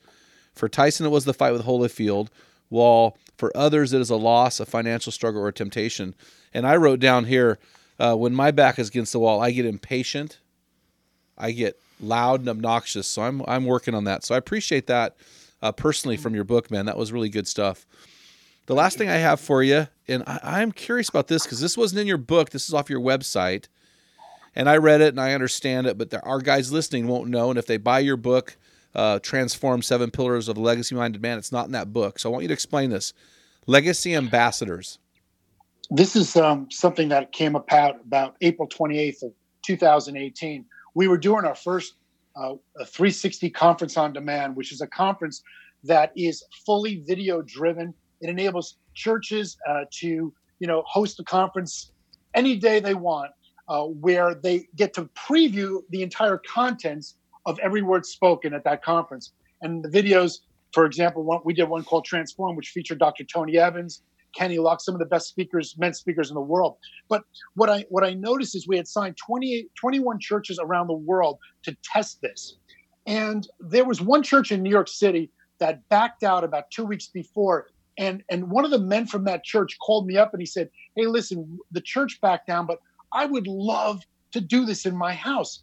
For 0.55 0.69
Tyson, 0.69 1.07
it 1.07 1.11
was 1.11 1.25
the 1.25 1.35
fight 1.35 1.53
with 1.53 1.65
Holyfield, 1.65 2.29
while 2.69 3.17
for 3.37 3.57
others, 3.57 3.93
it 3.93 4.01
is 4.01 4.11
a 4.11 4.17
loss, 4.17 4.59
a 4.59 4.67
financial 4.67 5.13
struggle, 5.13 5.41
or 5.41 5.49
a 5.49 5.53
temptation. 5.53 6.15
And 6.53 6.67
I 6.67 6.77
wrote 6.77 6.99
down 6.99 7.27
here 7.27 7.59
uh, 8.01 8.15
when 8.17 8.35
my 8.35 8.51
back 8.51 8.79
is 8.79 8.89
against 8.89 9.13
the 9.13 9.21
wall, 9.21 9.41
I 9.41 9.53
get 9.53 9.65
impatient, 9.65 10.39
I 11.37 11.53
get 11.53 11.81
loud 12.01 12.41
and 12.41 12.49
obnoxious. 12.49 13.07
So 13.07 13.23
I'm, 13.23 13.43
I'm 13.47 13.65
working 13.65 13.95
on 13.95 14.05
that. 14.05 14.25
So 14.25 14.35
I 14.35 14.39
appreciate 14.39 14.89
that 14.89 15.17
uh, 15.63 15.73
personally 15.73 16.17
from 16.17 16.35
your 16.35 16.45
book, 16.45 16.71
man. 16.71 16.87
That 16.87 16.99
was 16.99 17.13
really 17.13 17.29
good 17.29 17.47
stuff. 17.47 17.87
The 18.69 18.75
last 18.75 18.99
thing 18.99 19.09
I 19.09 19.17
have 19.17 19.41
for 19.41 19.63
you, 19.63 19.89
and 20.07 20.23
I, 20.27 20.61
am 20.61 20.73
curious 20.73 21.09
about 21.09 21.27
this 21.27 21.45
because 21.45 21.59
this 21.59 21.75
wasn't 21.75 22.03
in 22.03 22.07
your 22.07 22.19
book, 22.19 22.51
this 22.51 22.69
is 22.69 22.75
off 22.75 22.91
your 22.91 23.01
website 23.01 23.65
and 24.55 24.69
I 24.69 24.77
read 24.77 25.01
it 25.01 25.09
and 25.09 25.21
I 25.21 25.33
understand 25.33 25.87
it, 25.87 25.97
but 25.97 26.11
there 26.11 26.23
are 26.23 26.39
guys 26.41 26.71
listening 26.71 27.07
won't 27.07 27.31
know. 27.31 27.49
And 27.49 27.59
if 27.59 27.65
they 27.65 27.79
buy 27.79 28.01
your 28.01 28.19
book, 28.19 28.59
uh, 28.95 29.21
Transform 29.21 29.81
Seven 29.81 30.11
Pillars 30.11 30.49
of 30.49 30.59
Legacy 30.59 30.95
Minded 30.95 31.23
Man, 31.23 31.39
it's 31.39 31.51
not 31.51 31.65
in 31.65 31.73
that 31.73 31.95
book. 31.95 32.19
So 32.19 32.29
I 32.29 32.33
want 32.33 32.43
you 32.43 32.49
to 32.49 32.55
explain 32.55 32.91
this. 32.91 33.15
Legacy 33.67 34.15
Ambassadors. 34.15 34.99
This 35.91 36.15
is 36.15 36.37
um, 36.37 36.71
something 36.71 37.09
that 37.09 37.33
came 37.33 37.57
about 37.57 38.01
about 38.03 38.37
April 38.43 38.69
28th 38.69 39.23
of 39.23 39.33
2018. 39.63 40.67
We 40.95 41.09
were 41.09 41.17
doing 41.17 41.47
our 41.47 41.55
first 41.55 41.95
uh, 42.37 42.57
360 42.85 43.49
conference 43.49 43.97
on 43.97 44.13
demand, 44.13 44.57
which 44.57 44.73
is 44.73 44.83
a 44.83 44.87
conference 44.87 45.43
that 45.85 46.13
is 46.17 46.45
fully 46.67 46.97
video 47.07 47.41
driven. 47.41 47.95
It 48.21 48.29
enables 48.31 48.77
churches 48.95 49.57
uh, 49.69 49.85
to, 50.01 50.33
you 50.59 50.67
know, 50.67 50.83
host 50.87 51.21
a 51.21 51.25
conference 51.25 51.93
any 52.35 52.57
day 52.57 52.81
they 52.81 52.95
want 52.95 53.31
uh, 53.69 53.85
where 53.85 54.35
they 54.35 54.67
get 54.77 54.95
to 54.95 55.05
preview 55.15 55.81
the 55.91 56.03
entire 56.03 56.39
contents 56.39 57.17
of 57.47 57.59
every 57.61 57.83
word 57.83 58.05
spoken 58.05 58.55
at 58.55 58.65
that 58.65 58.83
conference. 58.83 59.33
And 59.63 59.85
the 59.85 59.89
videos, 59.89 60.41
for 60.73 60.85
example, 60.85 61.23
one, 61.23 61.41
we 61.45 61.55
did 61.55 61.65
one 61.65 61.85
called 61.85 62.05
Transform, 62.05 62.57
which 62.57 62.69
featured 62.69 62.99
Dr. 62.99 63.25
Tony 63.25 63.59
Evans, 63.59 64.03
Kenny 64.35 64.59
Luck, 64.59 64.81
some 64.81 64.95
of 64.95 64.99
the 64.99 65.07
best 65.07 65.29
speakers, 65.29 65.75
men 65.79 65.95
speakers 65.95 66.31
in 66.31 66.35
the 66.35 66.41
world. 66.41 66.77
But 67.09 67.23
what 67.55 67.71
I 67.71 67.85
what 67.89 68.05
I 68.05 68.15
noticed 68.15 68.55
is 68.55 68.69
we 68.69 68.77
had 68.77 68.87
signed 68.87 69.17
28, 69.17 69.71
21 69.75 70.21
churches 70.21 70.59
around 70.63 70.87
the 70.87 70.95
world 70.95 71.39
to 71.65 71.77
test 71.83 72.21
this. 72.21 72.57
And 73.07 73.49
there 73.59 73.85
was 73.85 74.03
one 74.03 74.23
church 74.23 74.53
in 74.53 74.63
New 74.63 74.71
York 74.71 74.89
City 74.89 75.31
that 75.61 75.89
backed 75.89 76.23
out 76.23 76.45
about 76.45 76.71
two 76.71 76.85
weeks 76.85 77.09
before. 77.09 77.69
And, 77.99 78.23
and 78.31 78.51
one 78.51 78.65
of 78.65 78.71
the 78.71 78.79
men 78.79 79.07
from 79.07 79.25
that 79.25 79.45
church 79.45 79.77
called 79.85 80.07
me 80.07 80.17
up 80.17 80.33
and 80.33 80.41
he 80.41 80.47
said, 80.47 80.71
Hey, 80.97 81.07
listen, 81.07 81.59
the 81.73 81.81
church 81.81 82.21
backed 82.21 82.47
down, 82.47 82.67
but 82.67 82.79
I 83.13 83.27
would 83.27 83.47
love 83.47 84.03
to 84.33 84.41
do 84.41 84.65
this 84.65 84.87
in 84.87 84.97
my 84.97 85.15
house. 85.15 85.63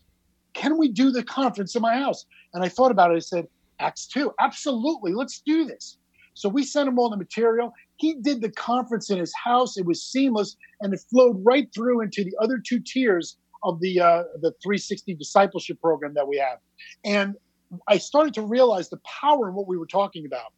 Can 0.53 0.77
we 0.77 0.89
do 0.89 1.11
the 1.11 1.23
conference 1.23 1.75
in 1.75 1.81
my 1.81 1.97
house? 1.97 2.25
And 2.53 2.63
I 2.63 2.69
thought 2.69 2.91
about 2.91 3.11
it. 3.11 3.15
I 3.15 3.19
said, 3.19 3.47
Acts 3.79 4.07
2, 4.07 4.33
absolutely. 4.39 5.13
Let's 5.13 5.41
do 5.45 5.65
this. 5.65 5.97
So 6.33 6.49
we 6.49 6.63
sent 6.63 6.89
him 6.89 6.99
all 6.99 7.09
the 7.09 7.17
material. 7.17 7.73
He 7.97 8.15
did 8.15 8.41
the 8.41 8.51
conference 8.51 9.09
in 9.09 9.17
his 9.17 9.33
house. 9.33 9.77
It 9.77 9.85
was 9.85 10.03
seamless 10.03 10.57
and 10.81 10.93
it 10.93 11.01
flowed 11.09 11.41
right 11.43 11.67
through 11.73 12.01
into 12.01 12.23
the 12.23 12.35
other 12.41 12.61
two 12.65 12.79
tiers 12.79 13.37
of 13.63 13.79
the 13.79 13.99
uh, 13.99 14.23
the 14.41 14.51
360 14.61 15.15
discipleship 15.15 15.81
program 15.81 16.13
that 16.13 16.27
we 16.27 16.37
have. 16.37 16.59
And 17.05 17.35
I 17.87 17.97
started 17.97 18.33
to 18.35 18.41
realize 18.41 18.89
the 18.89 18.99
power 19.21 19.49
in 19.49 19.55
what 19.55 19.67
we 19.67 19.77
were 19.77 19.87
talking 19.87 20.25
about. 20.25 20.53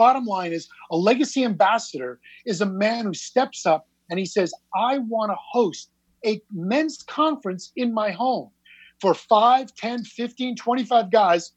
Bottom 0.00 0.24
line 0.24 0.54
is 0.54 0.66
a 0.90 0.96
legacy 0.96 1.44
ambassador 1.44 2.20
is 2.46 2.62
a 2.62 2.66
man 2.66 3.04
who 3.04 3.12
steps 3.12 3.66
up 3.66 3.86
and 4.08 4.18
he 4.18 4.24
says, 4.24 4.54
I 4.74 4.96
want 4.96 5.30
to 5.30 5.36
host 5.38 5.90
a 6.24 6.40
men's 6.50 7.02
conference 7.02 7.70
in 7.76 7.92
my 7.92 8.10
home 8.10 8.50
for 8.98 9.12
5, 9.12 9.74
10, 9.74 10.04
15, 10.04 10.56
25 10.56 11.10
guys, 11.10 11.52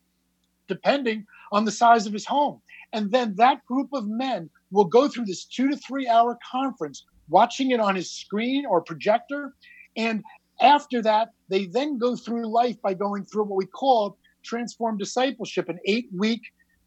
depending 0.67 1.25
on 1.53 1.63
the 1.63 1.71
size 1.71 2.05
of 2.05 2.11
his 2.11 2.25
home. 2.25 2.61
And 2.91 3.09
then 3.13 3.33
that 3.37 3.65
group 3.65 3.87
of 3.93 4.09
men 4.09 4.49
will 4.71 4.83
go 4.83 5.07
through 5.07 5.23
this 5.23 5.45
two 5.45 5.69
to 5.69 5.77
three 5.77 6.09
hour 6.09 6.37
conference, 6.51 7.05
watching 7.29 7.71
it 7.71 7.79
on 7.79 7.95
his 7.95 8.11
screen 8.11 8.65
or 8.65 8.81
projector. 8.81 9.53
And 9.95 10.21
after 10.59 11.01
that, 11.03 11.29
they 11.47 11.67
then 11.67 11.97
go 11.97 12.17
through 12.17 12.53
life 12.53 12.75
by 12.81 12.93
going 12.93 13.23
through 13.23 13.45
what 13.45 13.55
we 13.55 13.67
call 13.67 14.17
transform 14.43 14.97
discipleship, 14.97 15.69
an 15.69 15.79
eight 15.85 16.09
week 16.13 16.41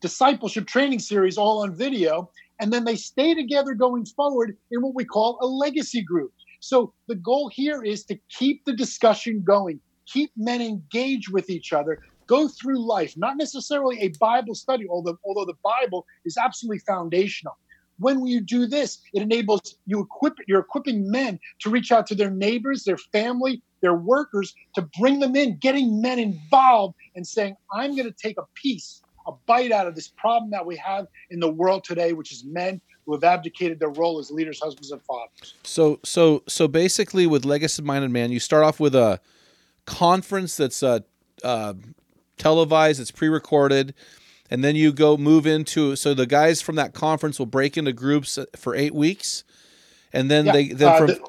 discipleship 0.07 0.69
training 0.69 1.01
series, 1.01 1.37
all 1.37 1.65
on 1.65 1.75
video. 1.75 2.31
And 2.61 2.73
then 2.73 2.85
they 2.85 2.95
stay 2.95 3.35
together 3.35 3.75
going 3.75 4.07
forward 4.07 4.57
in 4.71 4.81
what 4.81 4.95
we 4.95 5.05
call 5.05 5.37
a 5.43 5.47
legacy 5.47 6.01
group. 6.01 6.33
So 6.61 6.93
the 7.09 7.17
goal 7.17 7.51
here 7.53 7.83
is 7.83 8.05
to 8.05 8.17
keep 8.29 8.65
the 8.65 8.73
discussion 8.73 9.43
going, 9.45 9.81
keep 10.07 10.31
men 10.37 10.63
engaged 10.63 11.33
with 11.33 11.51
each 11.51 11.73
other, 11.73 11.99
go 12.29 12.47
through 12.47 12.87
life, 12.87 13.15
not 13.17 13.37
necessarily 13.37 13.99
a 14.01 14.13
Bible 14.21 14.55
study, 14.55 14.87
although, 14.89 15.19
although 15.25 15.45
the 15.45 15.59
Bible 15.65 16.07
is 16.25 16.37
absolutely 16.37 16.79
foundational. 16.79 17.57
When 17.99 18.25
you 18.27 18.41
do 18.41 18.67
this, 18.67 19.01
it 19.13 19.23
enables 19.23 19.77
you 19.87 20.01
equip 20.01 20.35
you're 20.47 20.61
equipping 20.61 21.11
men 21.11 21.41
to 21.63 21.71
reach 21.71 21.91
out 21.91 22.07
to 22.09 22.15
their 22.15 22.31
neighbors, 22.31 22.85
their 22.85 22.99
family, 22.99 23.61
their 23.81 23.95
workers, 23.95 24.55
to 24.77 24.83
bring 25.01 25.19
them 25.19 25.35
in, 25.35 25.59
getting 25.59 26.01
men 26.01 26.19
involved 26.19 26.95
and 27.17 27.27
saying, 27.27 27.57
I'm 27.73 27.97
going 27.97 28.07
to 28.07 28.15
take 28.27 28.39
a 28.39 28.45
piece 28.55 29.03
a 29.27 29.33
bite 29.47 29.73
out 29.73 29.87
of 29.87 29.95
this 29.95 30.09
problem 30.09 30.51
that 30.51 30.65
we 30.65 30.77
have 30.77 31.07
in 31.31 31.41
the 31.41 31.51
world 31.51 31.85
today, 31.85 32.13
which 32.13 32.33
is 32.33 32.45
men 32.45 32.81
who 33.05 33.13
have 33.13 33.25
abdicated 33.25 33.79
their 33.79 33.91
role 33.91 34.19
as 34.19 34.31
leaders, 34.31 34.61
husbands, 34.61 34.91
and 34.91 35.03
fathers. 35.03 35.55
So, 35.63 36.01
so, 36.05 36.43
so 36.49 36.69
basically, 36.69 37.27
with 37.27 37.45
Legacy 37.45 37.83
Minded 37.83 38.11
Man, 38.11 38.33
you 38.33 38.41
start 38.41 38.65
off 38.65 38.81
with 38.81 38.95
a 38.95 39.21
conference 39.85 40.57
that's 40.57 40.83
uh, 40.83 41.01
uh, 41.45 41.75
televised, 42.37 43.01
it's 43.01 43.11
pre-recorded, 43.11 43.95
and 44.51 44.63
then 44.63 44.77
you 44.77 44.93
go 44.93 45.17
move 45.17 45.47
into. 45.47 45.97
So 45.97 46.15
the 46.15 46.27
guys 46.27 46.61
from 46.61 46.77
that 46.77 46.95
conference 46.95 47.39
will 47.39 47.47
break 47.47 47.77
into 47.77 47.93
groups 47.93 48.39
for 48.57 48.75
eight 48.75 48.95
weeks, 48.95 49.45
and 50.13 50.31
then 50.31 50.47
yeah, 50.47 50.53
they 50.53 50.69
then 50.69 50.89
uh, 50.89 50.99
from. 50.99 51.07
The, 51.09 51.21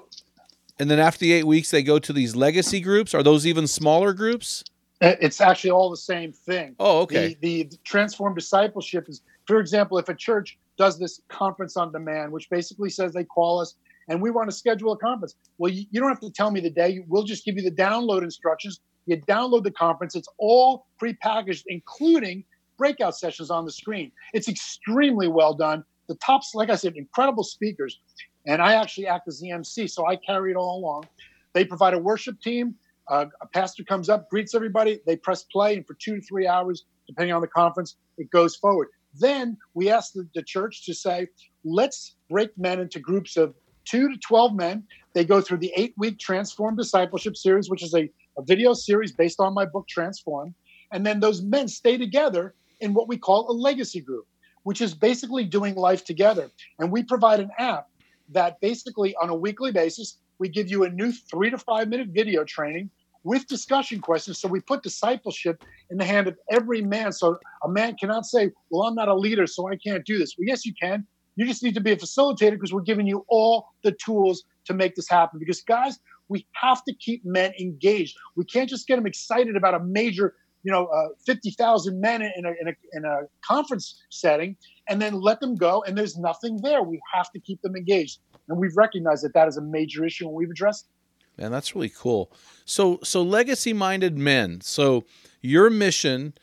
and 0.79 0.91
then 0.91 0.99
after 0.99 1.19
the 1.19 1.33
eight 1.33 1.45
weeks, 1.45 1.71
they 1.71 1.81
go 1.81 1.97
to 1.97 2.13
these 2.13 2.36
legacy 2.36 2.79
groups. 2.81 3.15
Are 3.15 3.23
those 3.23 3.47
even 3.47 3.65
smaller 3.65 4.13
groups? 4.13 4.63
Eh, 5.01 5.15
it's 5.21 5.41
actually 5.41 5.71
all 5.71 5.89
the 5.89 5.97
same 5.97 6.31
thing. 6.31 6.75
Oh, 6.79 7.01
okay. 7.01 7.38
The, 7.41 7.63
the 7.63 7.77
transformed 7.83 8.36
discipleship 8.36 9.07
is, 9.10 9.21
for 9.45 9.60
example, 9.60 9.97
if 9.97 10.10
a 10.10 10.15
church 10.15 10.57
does 10.77 10.97
this 10.99 11.21
conference 11.27 11.77
on 11.77 11.91
demand, 11.91 12.31
which 12.31 12.49
basically 12.49 12.89
says 12.89 13.13
they 13.13 13.23
call 13.23 13.60
us 13.60 13.75
and 14.07 14.21
we 14.21 14.31
want 14.31 14.49
to 14.49 14.55
schedule 14.55 14.93
a 14.93 14.97
conference. 14.97 15.36
Well, 15.57 15.71
you, 15.71 15.86
you 15.91 15.99
don't 15.99 16.10
have 16.10 16.19
to 16.21 16.31
tell 16.31 16.51
me 16.51 16.62
the 16.62 16.69
day. 16.69 17.03
We'll 17.07 17.23
just 17.23 17.45
give 17.45 17.55
you 17.55 17.63
the 17.63 17.71
download 17.71 18.23
instructions. 18.23 18.79
You 19.05 19.17
download 19.21 19.63
the 19.63 19.71
conference. 19.71 20.15
It's 20.15 20.29
all 20.38 20.88
prepackaged, 21.01 21.63
including 21.67 22.43
breakout 22.77 23.15
sessions 23.17 23.49
on 23.49 23.65
the 23.65 23.71
screen. 23.71 24.12
It's 24.33 24.47
extremely 24.47 25.27
well 25.27 25.53
done. 25.53 25.83
The 26.07 26.15
tops, 26.15 26.51
like 26.53 26.69
I 26.69 26.75
said, 26.75 26.95
incredible 26.95 27.43
speakers. 27.43 27.99
And 28.45 28.62
I 28.62 28.75
actually 28.75 29.07
act 29.07 29.27
as 29.27 29.39
the 29.39 29.51
MC, 29.51 29.88
so 29.88 30.07
I 30.07 30.15
carry 30.15 30.51
it 30.51 30.55
all 30.55 30.79
along. 30.79 31.05
They 31.53 31.65
provide 31.65 31.93
a 31.93 31.99
worship 31.99 32.39
team. 32.41 32.75
Uh, 33.10 33.26
a 33.41 33.48
pastor 33.48 33.84
comes 33.84 34.10
up, 34.10 34.30
greets 34.30 34.54
everybody, 34.54 35.00
they 35.06 35.15
press 35.15 35.43
play, 35.43 35.76
and 35.76 35.88
for 35.88 35.93
two 35.96 36.15
to 36.15 36.22
three 36.22 36.48
hours, 36.48 36.86
depending 37.08 37.34
on 37.34 37.41
the 37.41 37.48
conference, 37.48 37.96
it 38.17 38.30
goes 38.32 38.56
forward. 38.56 38.89
Then 39.13 39.58
we 39.74 39.89
ask 39.89 40.13
the, 40.13 40.28
the 40.36 40.43
church 40.43 40.86
to 40.86 40.93
say, 40.93 41.28
let's 41.63 42.15
break 42.30 42.56
men 42.58 42.80
into 42.80 43.00
groups 43.00 43.38
of 43.38 43.56
two 43.86 44.10
to 44.10 44.17
12 44.17 44.56
men. 44.56 44.84
They 45.13 45.26
go 45.26 45.41
through 45.41 45.58
the 45.58 45.72
eight 45.76 45.93
week 45.98 46.20
Transform 46.20 46.76
Discipleship 46.76 47.38
series, 47.38 47.70
which 47.70 47.84
is 47.84 47.93
a, 47.96 48.10
a 48.38 48.43
video 48.43 48.74
series 48.74 49.13
based 49.13 49.39
on 49.39 49.54
my 49.54 49.65
book, 49.65 49.88
Transform. 49.88 50.54
And 50.91 51.06
then 51.06 51.20
those 51.20 51.41
men 51.41 51.67
stay 51.67 51.98
together 51.98 52.54
in 52.82 52.93
what 52.93 53.08
we 53.08 53.17
call 53.17 53.50
a 53.50 53.54
legacy 53.54 54.02
group, 54.02 54.28
which 54.63 54.82
is 54.82 54.93
basically 54.93 55.46
doing 55.46 55.76
life 55.76 56.04
together. 56.04 56.50
And 56.80 56.91
we 56.91 57.04
provide 57.04 57.39
an 57.39 57.50
app 57.58 57.88
that 58.30 58.60
basically, 58.60 59.15
on 59.15 59.30
a 59.30 59.36
weekly 59.36 59.72
basis, 59.72 60.17
we 60.39 60.50
give 60.50 60.70
you 60.70 60.84
a 60.84 60.89
new 60.89 61.12
three 61.12 61.50
to 61.50 61.58
five 61.58 61.88
minute 61.88 62.10
video 62.10 62.43
training 62.43 62.89
with 63.28 63.46
discussion 63.46 64.00
questions. 64.00 64.40
So 64.40 64.48
we 64.48 64.62
put 64.62 64.84
discipleship 64.84 65.62
in 65.90 65.98
the 65.98 66.06
hand 66.06 66.30
of 66.30 66.38
every 66.50 66.82
man. 66.82 67.12
So 67.12 67.38
a 67.62 67.68
man 67.68 67.98
cannot 67.98 68.26
say, 68.26 68.52
Well, 68.70 68.88
I'm 68.88 68.96
not 68.96 69.10
a 69.10 69.13
leader, 69.13 69.46
so 69.46 69.68
I 69.68 69.76
can't 69.76 70.06
do 70.06 70.18
this. 70.18 70.36
Well, 70.38 70.48
yes, 70.48 70.66
you 70.66 70.74
can. 70.82 71.06
You 71.36 71.46
just 71.46 71.62
need 71.62 71.76
to 71.76 71.82
be 71.82 71.92
a 71.92 71.98
facilitator 71.98 72.52
because 72.52 72.74
we're 72.74 72.82
giving 72.82 73.06
you 73.06 73.26
all 73.28 73.68
the 73.84 73.92
tools 73.92 74.46
to 74.66 74.74
make 74.74 74.96
this 74.96 75.10
happen. 75.10 75.40
Because, 75.40 75.62
guys, 75.62 76.00
we 76.30 76.48
have 76.54 76.84
to 76.86 76.94
keep 76.94 77.26
men 77.26 77.52
engaged. 77.60 78.16
We 78.38 78.46
can't 78.46 78.70
just 78.70 78.88
get 78.88 78.96
them 78.96 79.06
excited 79.06 79.58
about 79.58 79.74
a 79.76 79.80
major, 79.82 80.36
you 80.63 80.72
know, 80.72 80.86
uh, 80.86 81.10
50,000 81.26 82.00
men 82.00 82.22
in 82.22 82.46
a, 82.46 82.54
in, 82.62 82.70
a, 82.70 82.74
in 82.94 83.06
a 83.06 83.20
conference 83.46 84.02
setting 84.10 84.56
and 84.90 85.02
then 85.02 85.20
let 85.20 85.42
them 85.42 85.56
go 85.56 85.84
and 85.86 85.98
there's 85.98 86.18
nothing 86.18 86.60
there. 86.62 86.82
We 86.82 87.00
have 87.13 87.30
to 87.34 87.40
keep 87.40 87.62
them 87.62 87.76
engaged. 87.76 88.20
And 88.48 88.58
we've 88.58 88.76
recognized 88.76 89.24
that 89.26 89.34
that 89.34 89.50
is 89.50 89.58
a 89.58 89.62
major 89.62 90.06
issue 90.06 90.28
and 90.28 90.34
we've 90.34 90.50
addressed 90.50 90.86
it. 90.86 90.96
Man, 91.38 91.52
that's 91.52 91.76
really 91.76 91.89
cool. 91.89 92.32
So, 92.65 93.00
so 93.04 93.21
legacy-minded 93.21 94.17
men. 94.17 94.62
So, 94.62 95.06
your 95.41 95.69
mission 95.69 96.34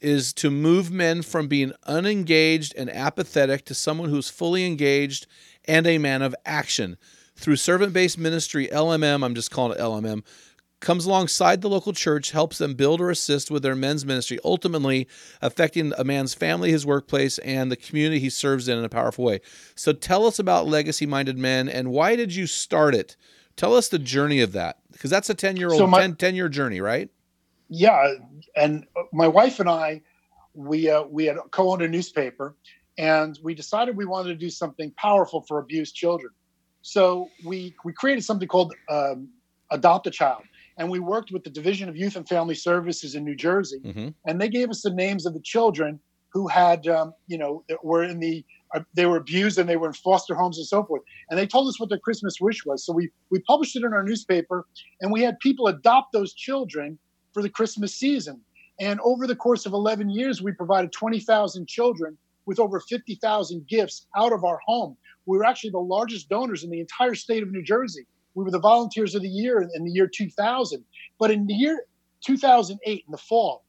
is 0.00 0.32
to 0.34 0.50
move 0.50 0.90
men 0.90 1.22
from 1.22 1.48
being 1.48 1.72
unengaged 1.86 2.74
and 2.76 2.90
apathetic 2.90 3.64
to 3.64 3.74
someone 3.74 4.10
who's 4.10 4.28
fully 4.28 4.66
engaged 4.66 5.26
and 5.64 5.86
a 5.86 5.98
man 5.98 6.22
of 6.22 6.34
action. 6.44 6.96
Through 7.36 7.56
servant 7.56 7.92
based 7.92 8.18
ministry, 8.18 8.68
LMM, 8.68 9.24
I'm 9.24 9.34
just 9.34 9.50
calling 9.50 9.78
it 9.78 9.80
LMM, 9.80 10.22
comes 10.80 11.06
alongside 11.06 11.62
the 11.62 11.68
local 11.68 11.92
church, 11.92 12.32
helps 12.32 12.58
them 12.58 12.74
build 12.74 13.00
or 13.00 13.08
assist 13.08 13.50
with 13.50 13.62
their 13.62 13.76
men's 13.76 14.04
ministry, 14.04 14.38
ultimately 14.44 15.08
affecting 15.40 15.92
a 15.96 16.04
man's 16.04 16.34
family, 16.34 16.70
his 16.70 16.84
workplace, 16.84 17.38
and 17.38 17.70
the 17.70 17.76
community 17.76 18.18
he 18.18 18.28
serves 18.28 18.68
in 18.68 18.76
in 18.76 18.84
a 18.84 18.88
powerful 18.88 19.24
way. 19.24 19.40
So 19.76 19.92
tell 19.92 20.26
us 20.26 20.38
about 20.38 20.66
Legacy 20.66 21.06
Minded 21.06 21.38
Men 21.38 21.68
and 21.68 21.92
why 21.92 22.16
did 22.16 22.34
you 22.34 22.46
start 22.46 22.94
it? 22.94 23.16
Tell 23.56 23.74
us 23.74 23.88
the 23.88 23.98
journey 23.98 24.40
of 24.40 24.52
that 24.52 24.78
because 24.92 25.10
that's 25.10 25.30
a 25.30 25.34
10 25.34 25.56
year 25.56 25.68
old, 25.70 25.78
So 25.78 25.86
my- 25.86 26.00
10, 26.00 26.16
10 26.16 26.34
year 26.34 26.48
journey, 26.48 26.80
right? 26.80 27.08
yeah 27.74 28.12
and 28.54 28.84
my 29.14 29.26
wife 29.26 29.58
and 29.58 29.70
i 29.70 29.98
we 30.52 30.90
uh, 30.90 31.04
we 31.04 31.24
had 31.24 31.38
co-owned 31.52 31.80
a 31.80 31.88
newspaper 31.88 32.54
and 32.98 33.38
we 33.42 33.54
decided 33.54 33.96
we 33.96 34.04
wanted 34.04 34.28
to 34.28 34.34
do 34.34 34.50
something 34.50 34.92
powerful 34.98 35.40
for 35.48 35.58
abused 35.58 35.94
children 35.94 36.30
so 36.82 37.28
we 37.46 37.74
we 37.82 37.92
created 37.94 38.22
something 38.24 38.46
called 38.48 38.74
um, 38.90 39.28
adopt 39.70 40.06
a 40.06 40.10
child 40.10 40.42
and 40.76 40.90
we 40.90 40.98
worked 40.98 41.30
with 41.32 41.44
the 41.44 41.50
division 41.50 41.88
of 41.88 41.96
youth 41.96 42.14
and 42.16 42.28
family 42.28 42.54
services 42.54 43.14
in 43.14 43.24
new 43.24 43.36
jersey 43.36 43.78
Mm-hmm. 43.82 44.08
and 44.26 44.38
they 44.40 44.50
gave 44.50 44.68
us 44.68 44.82
the 44.82 44.90
names 44.90 45.24
of 45.24 45.32
the 45.32 45.40
children 45.40 45.98
who 46.34 46.48
had 46.48 46.86
um, 46.88 47.14
you 47.26 47.38
know 47.38 47.64
were 47.82 48.02
in 48.04 48.18
the 48.20 48.44
uh, 48.44 48.61
Uh, 48.74 48.80
they 48.94 49.06
were 49.06 49.16
abused 49.16 49.58
and 49.58 49.68
they 49.68 49.76
were 49.76 49.88
in 49.88 49.92
foster 49.92 50.34
homes 50.34 50.58
and 50.58 50.66
so 50.66 50.84
forth. 50.84 51.02
And 51.28 51.38
they 51.38 51.46
told 51.46 51.68
us 51.68 51.78
what 51.78 51.88
their 51.88 51.98
christmas 51.98 52.40
wish 52.40 52.64
was. 52.64 52.84
So 52.84 52.92
we 52.92 53.10
we 53.30 53.40
published 53.40 53.76
it 53.76 53.84
in 53.84 53.92
our 53.92 54.02
newspaper 54.02 54.66
and 55.00 55.12
we 55.12 55.22
had 55.22 55.38
people 55.40 55.66
adopt 55.66 56.12
those 56.12 56.32
children 56.32 56.98
for 57.32 57.42
the 57.42 57.50
christmas 57.50 57.94
season. 57.94 58.40
And 58.80 59.00
over 59.00 59.26
the 59.26 59.36
course 59.36 59.66
of 59.66 59.72
11 59.72 60.10
years 60.10 60.42
we 60.42 60.52
provided 60.52 60.92
20000 60.92 61.66
children 61.68 62.16
with 62.46 62.58
over 62.58 62.80
50000 62.80 63.68
gifts 63.68 64.06
out 64.16 64.32
of 64.32 64.44
our 64.44 64.58
home. 64.66 64.96
We 65.26 65.36
were 65.38 65.44
actually 65.44 65.70
the 65.70 65.78
largest 65.78 66.28
donors 66.28 66.64
in 66.64 66.70
the 66.70 66.80
entire 66.80 67.14
state 67.14 67.42
of 67.42 67.52
new 67.52 67.62
jersey. 67.62 68.06
We 68.34 68.44
were 68.44 68.50
the 68.50 68.58
volunteers 68.58 69.14
of 69.14 69.22
the 69.22 69.28
year 69.28 69.60
in, 69.60 69.70
in 69.74 69.84
the 69.84 69.90
year 69.90 70.08
2000 70.08 70.84
but 71.18 71.30
in 71.30 71.46
the 71.46 71.54
year 71.54 71.84
2008 72.24 73.04
in 73.06 73.12
the 73.12 73.18
fall 73.18 73.64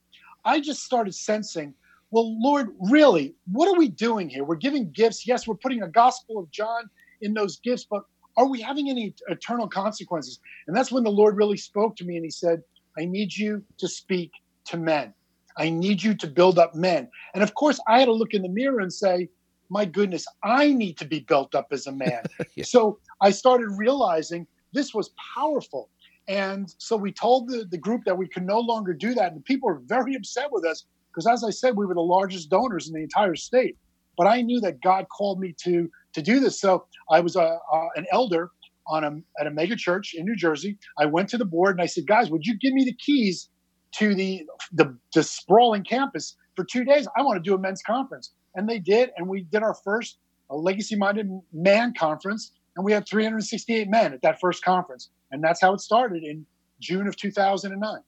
i 0.46 0.60
just 0.60 0.84
started 0.84 1.14
sensing 1.14 1.74
well, 2.14 2.40
Lord, 2.40 2.76
really, 2.80 3.34
what 3.52 3.68
are 3.68 3.76
we 3.76 3.90
doing 3.90 4.30
here? 4.30 4.44
We're 4.44 4.56
giving 4.56 4.92
gifts. 4.92 5.26
Yes, 5.26 5.48
we're 5.48 5.56
putting 5.56 5.82
a 5.82 5.88
gospel 5.88 6.38
of 6.38 6.52
John 6.52 6.88
in 7.22 7.34
those 7.34 7.58
gifts, 7.58 7.88
but 7.90 8.04
are 8.38 8.46
we 8.46 8.62
having 8.62 8.88
any 8.88 9.16
eternal 9.30 9.68
consequences? 9.68 10.40
And 10.68 10.78
that's 10.78 10.92
when 10.92 11.04
the 11.04 11.10
Lord 11.10 11.36
really 11.36 11.58
spoke 11.58 11.96
to 11.96 12.06
me 12.06 12.16
and 12.16 12.24
he 12.24 12.30
said, 12.30 12.62
I 13.00 13.06
need 13.06 13.36
you 13.36 13.64
to 13.80 13.88
speak 13.88 14.30
to 14.66 14.78
men. 14.78 15.12
I 15.58 15.72
need 15.72 16.04
you 16.04 16.14
to 16.14 16.28
build 16.28 16.60
up 16.60 16.76
men. 16.76 17.10
And 17.34 17.42
of 17.42 17.56
course, 17.56 17.80
I 17.88 17.98
had 17.98 18.06
to 18.06 18.14
look 18.14 18.36
in 18.36 18.44
the 18.44 18.50
mirror 18.50 18.80
and 18.80 18.94
say, 18.94 19.28
my 19.70 19.86
goodness, 19.86 20.28
I 20.44 20.72
need 20.72 21.00
to 21.00 21.06
be 21.06 21.22
built 21.22 21.56
up 21.56 21.70
as 21.72 21.88
a 21.88 21.92
man. 21.92 22.22
Yeah. 22.56 22.66
So 22.66 23.00
I 23.22 23.32
started 23.32 23.70
realizing 23.70 24.46
this 24.72 24.94
was 24.94 25.10
powerful. 25.34 25.90
And 26.28 26.72
so 26.78 26.96
we 26.96 27.12
told 27.12 27.50
the, 27.50 27.66
the 27.66 27.80
group 27.80 28.04
that 28.06 28.20
we 28.20 28.28
could 28.28 28.46
no 28.46 28.60
longer 28.60 28.94
do 28.94 29.16
that. 29.16 29.32
And 29.32 29.44
people 29.44 29.70
were 29.70 29.82
very 29.84 30.14
upset 30.14 30.52
with 30.52 30.64
us 30.64 30.86
because 31.14 31.28
as 31.28 31.44
I 31.44 31.52
said, 31.52 31.78
we 31.78 31.86
were 31.86 31.94
the 31.94 32.02
largest 32.02 32.50
donors 32.50 32.88
in 32.88 32.94
the 32.94 33.02
entire 33.02 33.36
state. 33.36 33.78
But 34.18 34.28
I 34.28 34.42
knew 34.42 34.60
that 34.62 34.82
God 34.82 35.08
called 35.16 35.40
me 35.40 35.54
to 35.64 35.90
to 36.14 36.22
do 36.22 36.40
this. 36.40 36.60
So 36.60 36.86
I 37.10 37.20
was 37.20 37.36
a, 37.36 37.58
a 37.72 37.88
an 37.96 38.06
elder 38.12 38.52
on 38.88 39.04
a 39.04 39.12
at 39.40 39.48
a 39.48 39.52
mega 39.52 39.76
church 39.76 40.14
in 40.14 40.26
New 40.26 40.36
Jersey. 40.36 40.78
I 40.98 41.06
went 41.06 41.30
to 41.30 41.38
the 41.38 41.46
board 41.46 41.76
and 41.76 41.82
I 41.82 41.88
said, 41.88 42.06
guys, 42.08 42.30
would 42.30 42.46
you 42.46 42.58
give 42.58 42.74
me 42.74 42.84
the 42.86 42.94
keys 42.94 43.50
to 43.94 44.14
the 44.16 44.46
the, 44.72 44.96
the 45.14 45.24
sprawling 45.24 45.84
campus 45.84 46.36
for 46.56 46.64
two 46.64 46.84
days? 46.84 47.08
I 47.18 47.22
want 47.22 47.44
to 47.44 47.50
do 47.50 47.56
a 47.56 47.60
men's 47.60 47.82
conference, 47.82 48.34
and 48.56 48.68
they 48.68 48.80
did. 48.80 49.12
And 49.18 49.28
we 49.28 49.44
did 49.44 49.64
our 49.64 49.76
first 49.84 50.18
uh, 50.50 50.56
legacy 50.56 50.96
minded 50.96 51.30
man 51.52 51.94
conference, 51.98 52.52
and 52.76 52.86
we 52.86 52.92
had 52.92 53.08
368 53.08 53.90
men 53.90 54.14
at 54.14 54.22
that 54.22 54.40
first 54.40 54.64
conference, 54.64 55.10
and 55.32 55.44
that's 55.44 55.62
how 55.62 55.74
it 55.74 55.80
started 55.80 56.24
in 56.24 56.46
June 56.80 57.08
of 57.08 57.16
2009. 57.16 58.00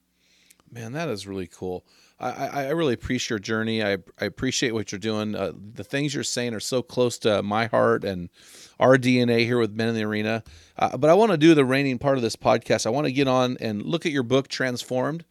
Man, 0.72 0.92
that 0.92 1.10
is 1.10 1.26
really 1.26 1.48
cool. 1.48 1.86
I, 2.18 2.48
I, 2.48 2.70
really 2.70 2.94
appreciate 2.94 3.30
your 3.30 3.40
journey. 3.40 3.84
I, 3.84 3.98
I 4.20 4.26
appreciate 4.26 4.74
what 4.74 4.92
you're 4.92 5.00
doing. 5.00 5.36
Uh, 5.36 5.52
the 5.74 5.84
things 5.84 6.14
you're 6.14 6.24
saying 6.24 6.54
are 6.54 6.62
so 6.62 6.82
close 6.82 7.18
to 7.20 7.44
my 7.44 7.66
heart 7.66 8.06
and 8.06 8.30
our 8.80 8.98
DNA 8.98 9.40
here 9.40 9.60
with 9.60 9.74
Men 9.74 9.90
in 9.90 9.96
the 9.96 10.04
Arena. 10.04 10.44
Uh, 10.78 10.96
but 10.96 11.10
I 11.10 11.14
want 11.14 11.32
to 11.32 11.38
do 11.38 11.54
the 11.54 11.66
reigning 11.66 12.00
part 12.00 12.16
of 12.16 12.22
this 12.22 12.38
podcast. 12.38 12.86
I 12.86 12.90
want 12.90 13.06
to 13.06 13.12
get 13.12 13.28
on 13.28 13.58
and 13.60 13.82
look 13.84 14.06
at 14.06 14.14
your 14.14 14.24
book, 14.24 14.48
Transformed 14.48 15.26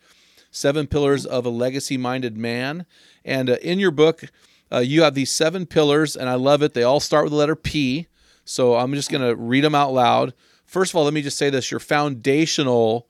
Seven 0.51 0.87
Pillars 0.87 1.25
of 1.25 1.47
a 1.47 1.51
Legacy 1.51 1.97
Minded 1.97 2.37
Man. 2.37 2.85
And 3.25 3.49
uh, 3.49 3.57
in 3.62 3.79
your 3.79 3.90
book, 3.90 4.25
uh, 4.70 4.79
you 4.79 5.03
have 5.03 5.14
these 5.14 5.31
seven 5.31 5.64
pillars, 5.64 6.16
and 6.16 6.29
I 6.29 6.35
love 6.35 6.62
it. 6.62 6.75
They 6.75 6.83
all 6.83 7.01
start 7.01 7.25
with 7.25 7.33
the 7.33 7.38
letter 7.38 7.57
P. 7.57 8.09
So 8.44 8.77
I'm 8.77 8.92
just 8.92 9.11
going 9.11 9.23
to 9.23 9.35
read 9.35 9.64
them 9.64 9.75
out 9.75 9.94
loud. 9.94 10.35
First 10.66 10.92
of 10.92 10.97
all, 10.97 11.05
let 11.05 11.14
me 11.14 11.23
just 11.23 11.38
say 11.38 11.49
this 11.49 11.70
your 11.70 11.81
foundational 11.81 13.09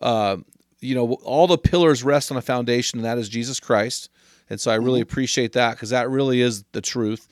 uh, 0.00 0.38
you 0.86 0.94
know 0.94 1.14
all 1.24 1.46
the 1.46 1.58
pillars 1.58 2.02
rest 2.02 2.30
on 2.30 2.36
a 2.36 2.42
foundation 2.42 2.98
and 2.98 3.04
that 3.04 3.18
is 3.18 3.28
jesus 3.28 3.60
christ. 3.60 4.08
And 4.48 4.60
so 4.60 4.70
i 4.70 4.76
really 4.76 5.00
appreciate 5.00 5.52
that 5.52 5.72
because 5.72 5.90
that 5.90 6.08
really 6.08 6.40
is 6.40 6.64
the 6.72 6.80
truth. 6.80 7.28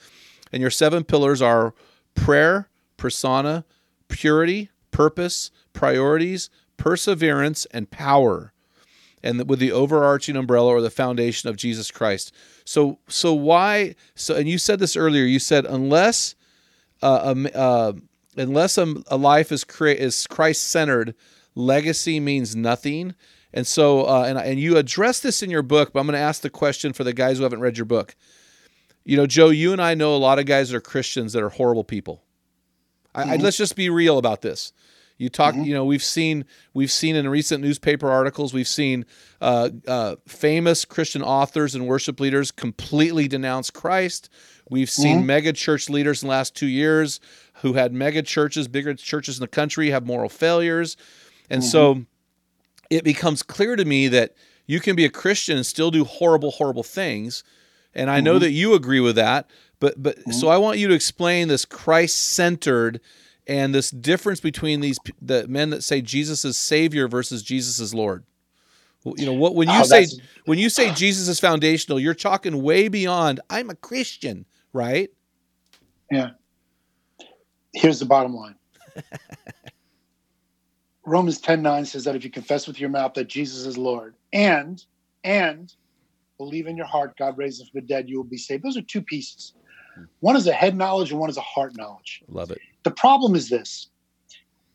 And 0.53 0.61
your 0.61 0.71
seven 0.71 1.05
pillars 1.05 1.41
are 1.41 1.75
prayer 2.15 2.69
persona 2.97 3.65
purity 4.09 4.71
purpose 4.91 5.51
priorities 5.73 6.51
perseverance 6.77 7.67
and 7.71 7.91
power. 7.91 8.53
And 9.23 9.49
with 9.49 9.59
the 9.59 9.73
overarching 9.73 10.37
umbrella 10.37 10.69
or 10.69 10.81
the 10.81 10.91
foundation 10.91 11.49
of 11.49 11.57
jesus 11.57 11.91
christ. 11.91 12.33
So 12.65 12.99
so 13.09 13.33
why 13.33 13.95
so 14.15 14.35
and 14.35 14.49
you 14.49 14.59
said 14.59 14.79
this 14.81 14.97
earlier 14.97 15.25
you 15.25 15.39
said 15.39 15.65
unless 15.65 16.35
uh, 17.03 17.21
um, 17.23 17.49
uh, 17.55 17.93
unless 18.37 18.79
a, 18.79 18.95
a 19.09 19.17
life 19.17 19.53
is 19.53 19.63
crea- 19.65 19.99
is 19.99 20.27
christ 20.27 20.65
centered 20.65 21.15
legacy 21.55 22.21
means 22.21 22.57
nothing. 22.57 23.15
And 23.55 23.67
so, 23.67 24.07
uh, 24.07 24.25
and, 24.27 24.37
and 24.37 24.59
you 24.59 24.77
address 24.77 25.21
this 25.21 25.41
in 25.43 25.49
your 25.49 25.63
book, 25.63 25.93
but 25.93 26.01
I'm 26.01 26.07
going 26.07 26.15
to 26.15 26.19
ask 26.19 26.43
the 26.43 26.51
question 26.51 26.93
for 26.93 27.05
the 27.05 27.13
guys 27.13 27.39
who 27.39 27.45
haven't 27.45 27.61
read 27.61 27.79
your 27.79 27.85
book. 27.87 28.17
You 29.05 29.17
know, 29.17 29.27
Joe, 29.27 29.51
you 29.51 29.73
and 29.73 29.81
I 29.81 29.95
know 29.95 30.15
a 30.15 30.19
lot 30.19 30.41
of 30.41 30.47
guys 30.47 30.71
that 30.71 30.77
are 30.77 30.81
Christians 30.81 31.33
that 31.35 31.43
are 31.43 31.51
horrible 31.51 31.85
people. 31.85 32.25
I, 33.15 33.35
I, 33.35 33.37
let's 33.37 33.57
just 33.57 33.77
be 33.77 33.89
real 33.89 34.19
about 34.19 34.43
this. 34.43 34.73
You 35.19 35.29
talk, 35.29 35.55
you 35.55 35.73
know, 35.73 35.85
we've 35.85 36.03
seen 36.03 36.45
we've 36.73 36.91
seen 36.91 37.15
in 37.15 37.29
recent 37.29 37.63
newspaper 37.63 38.11
articles, 38.11 38.53
we've 38.53 38.67
seen 38.67 39.07
uh, 39.41 39.71
uh, 39.87 40.17
famous 40.27 40.85
Christian 40.85 41.23
authors 41.23 41.77
and 41.77 41.87
worship 41.87 42.19
leaders 42.19 42.51
completely 42.51 43.29
denounce 43.29 43.71
Christ. 43.71 44.29
We've 44.69 44.91
seen 44.91 45.25
mega 45.27 45.53
church 45.53 45.89
leaders 45.89 46.25
in 46.25 46.27
the 46.27 46.31
last 46.31 46.57
two 46.57 46.67
years 46.67 47.21
who 47.63 47.75
had 47.75 47.93
mega 47.93 48.23
churches, 48.23 48.67
bigger 48.67 48.95
churches 48.95 49.39
in 49.39 49.43
the 49.43 49.49
country, 49.49 49.91
have 49.91 50.05
moral 50.05 50.29
failures. 50.29 50.97
And 51.49 51.63
so 51.63 52.05
it 52.91 53.05
becomes 53.05 53.43
clear 53.43 53.77
to 53.77 53.85
me 53.85 54.09
that 54.09 54.35
you 54.67 54.81
can 54.81 54.97
be 54.97 55.05
a 55.05 55.11
Christian 55.11 55.57
and 55.57 55.67
still 55.67 55.91
do 55.91 56.05
horrible, 56.05 56.51
horrible 56.51 56.83
things. 56.83 57.45
And 57.95 58.11
I 58.11 58.21
know 58.21 58.33
mm-hmm. 58.33 58.41
that 58.41 58.51
you 58.51 58.75
agree 58.75 59.01
with 59.01 59.17
that. 59.17 59.49
But 59.81 60.03
but 60.03 60.19
mm-hmm. 60.19 60.33
so 60.33 60.49
I 60.49 60.57
want 60.57 60.79
you 60.79 60.89
to 60.89 60.95
explain 60.95 61.49
this 61.49 61.65
Christ 61.65 62.33
centered 62.33 63.01
and 63.47 63.75
this 63.75 63.91
difference 63.91 64.41
between 64.41 64.81
these 64.81 64.99
the 65.21 65.47
men 65.49 65.71
that 65.71 65.83
say 65.83 66.01
Jesus 66.01 66.45
is 66.45 66.57
Savior 66.57 67.09
versus 67.09 67.43
Jesus 67.43 67.79
is 67.79 67.95
Lord. 67.95 68.25
You 69.05 69.27
know 69.27 69.35
what 69.35 69.55
when 69.55 69.69
you 69.69 69.81
Oh, 69.81 69.85
say 69.85 70.07
when 70.47 70.59
you 70.59 70.71
say 70.71 70.93
Jesus 70.93 71.29
is 71.29 71.39
foundational, 71.39 72.01
you're 72.01 72.15
talking 72.15 72.63
way 72.63 72.89
beyond 72.89 73.41
I'm 73.51 73.69
a 73.69 73.75
Christian, 73.75 74.47
right? 74.73 75.11
Yeah. 76.11 76.31
Here's 77.75 77.99
the 77.99 78.07
bottom 78.07 78.35
line. 78.35 78.55
Romans 81.07 81.39
10 81.41 81.63
9 81.63 81.85
says 81.85 82.05
that 82.05 82.17
if 82.17 82.25
you 82.25 82.31
confess 82.31 82.67
with 82.67 82.81
your 82.81 82.91
mouth 82.91 83.15
that 83.15 83.29
Jesus 83.29 83.67
is 83.67 83.77
Lord 83.77 84.15
and 84.33 84.83
and 85.23 85.73
believe 86.39 86.67
in 86.67 86.77
your 86.77 86.87
heart 86.87 87.17
God 87.19 87.37
raised 87.37 87.61
him 87.61 87.69
from 87.71 87.81
the 87.81 87.87
dead, 87.87 88.09
you 88.09 88.17
will 88.17 88.25
be 88.25 88.37
saved. 88.37 88.63
Those 88.63 88.77
are 88.77 88.83
two 88.83 89.03
pieces. 89.03 89.55
One 90.21 90.37
is 90.37 90.47
a 90.47 90.53
head 90.53 90.77
knowledge 90.77 91.11
and 91.11 91.21
one 91.21 91.31
is 91.31 91.37
a 91.37 91.43
heart 91.43 91.77
knowledge. 91.77 92.23
Love 92.29 92.51
it. 92.51 92.59
The 92.83 92.91
problem 92.91 93.35
is 93.35 93.49
this 93.49 93.89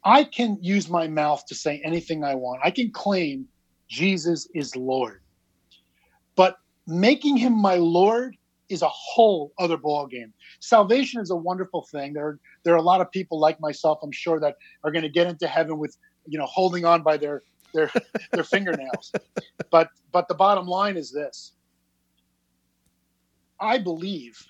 I 0.04 0.24
can 0.24 0.58
use 0.62 0.90
my 0.90 1.08
mouth 1.08 1.46
to 1.48 1.56
say 1.56 1.82
anything 1.84 2.24
I 2.24 2.36
want. 2.36 2.62
I 2.64 2.72
can 2.72 2.92
claim 2.92 3.48
Jesus 3.90 4.48
is 4.54 4.76
Lord. 4.76 5.22
But 6.36 6.58
making 6.88 7.38
him 7.38 7.54
my 7.54 7.76
Lord 7.76 8.38
is 8.70 8.82
a 8.82 8.90
whole 8.90 9.52
other 9.58 9.78
ballgame. 9.78 10.32
Salvation 10.60 11.22
is 11.22 11.32
a 11.32 11.36
wonderful 11.36 11.88
thing. 11.92 12.14
There, 12.14 12.40
there 12.64 12.74
are 12.74 12.78
a 12.78 12.84
lot 12.84 13.02
of 13.02 13.12
people 13.12 13.40
like 13.40 13.60
myself, 13.60 14.00
I'm 14.04 14.12
sure, 14.12 14.40
that 14.40 14.56
are 14.84 14.92
going 14.92 15.04
to 15.04 15.10
get 15.10 15.28
into 15.28 15.48
heaven 15.48 15.80
with, 15.80 15.98
you 16.30 16.38
know, 16.38 16.46
holding 16.46 16.86
on 16.86 17.02
by 17.02 17.18
their 17.18 17.44
their 17.74 17.92
their 18.32 18.44
fingernails. 18.44 19.12
But 19.72 19.90
but 20.12 20.28
the 20.28 20.36
bottom 20.36 20.68
line 20.68 20.98
is 20.98 21.12
this. 21.12 21.54
I 23.60 23.78
believe 23.78 24.46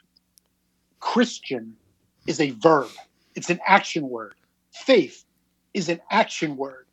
Christian 1.00 1.76
is 2.28 2.40
a 2.40 2.52
verb. 2.52 2.92
It's 3.36 3.50
an 3.50 3.60
action 3.66 4.10
word. 4.10 4.36
Faith 4.72 5.26
is 5.74 5.90
an 5.90 6.00
action 6.12 6.58
word. 6.58 6.86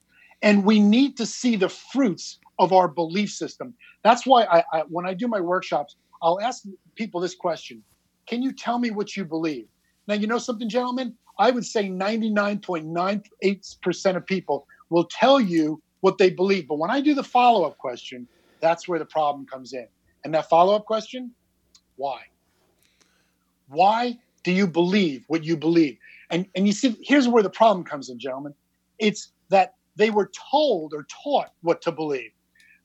And 0.42 0.64
we 0.64 0.80
need 0.80 1.18
to 1.18 1.26
see 1.26 1.56
the 1.56 1.68
fruits 1.68 2.38
of 2.58 2.72
our 2.72 2.88
belief 2.88 3.30
system. 3.30 3.74
That's 4.02 4.26
why 4.26 4.44
I, 4.44 4.64
I, 4.72 4.80
when 4.88 5.06
I 5.06 5.14
do 5.14 5.28
my 5.28 5.40
workshops, 5.40 5.94
I'll 6.22 6.40
ask 6.40 6.64
people 6.94 7.20
this 7.20 7.34
question 7.34 7.82
Can 8.26 8.42
you 8.42 8.52
tell 8.52 8.78
me 8.78 8.90
what 8.90 9.16
you 9.16 9.24
believe? 9.24 9.66
Now, 10.06 10.14
you 10.14 10.26
know 10.26 10.38
something, 10.38 10.68
gentlemen? 10.68 11.14
I 11.38 11.50
would 11.50 11.66
say 11.66 11.88
99.98% 11.88 14.16
of 14.16 14.26
people 14.26 14.66
will 14.90 15.04
tell 15.04 15.40
you 15.40 15.82
what 16.00 16.18
they 16.18 16.30
believe. 16.30 16.68
But 16.68 16.78
when 16.78 16.90
I 16.90 17.00
do 17.00 17.14
the 17.14 17.24
follow 17.24 17.64
up 17.64 17.78
question, 17.78 18.28
that's 18.60 18.88
where 18.88 18.98
the 18.98 19.06
problem 19.06 19.46
comes 19.46 19.72
in. 19.72 19.86
And 20.24 20.34
that 20.34 20.48
follow 20.48 20.74
up 20.74 20.86
question, 20.86 21.32
why? 21.96 22.20
Why 23.68 24.18
do 24.44 24.52
you 24.52 24.66
believe 24.66 25.24
what 25.28 25.44
you 25.44 25.56
believe? 25.56 25.98
And, 26.30 26.46
and 26.54 26.66
you 26.66 26.72
see, 26.72 26.96
here's 27.02 27.28
where 27.28 27.42
the 27.42 27.50
problem 27.50 27.84
comes 27.84 28.08
in, 28.08 28.18
gentlemen. 28.18 28.54
It's 28.98 29.32
that 29.50 29.74
they 29.96 30.10
were 30.10 30.30
told 30.50 30.92
or 30.94 31.06
taught 31.24 31.52
what 31.62 31.82
to 31.82 31.92
believe. 31.92 32.30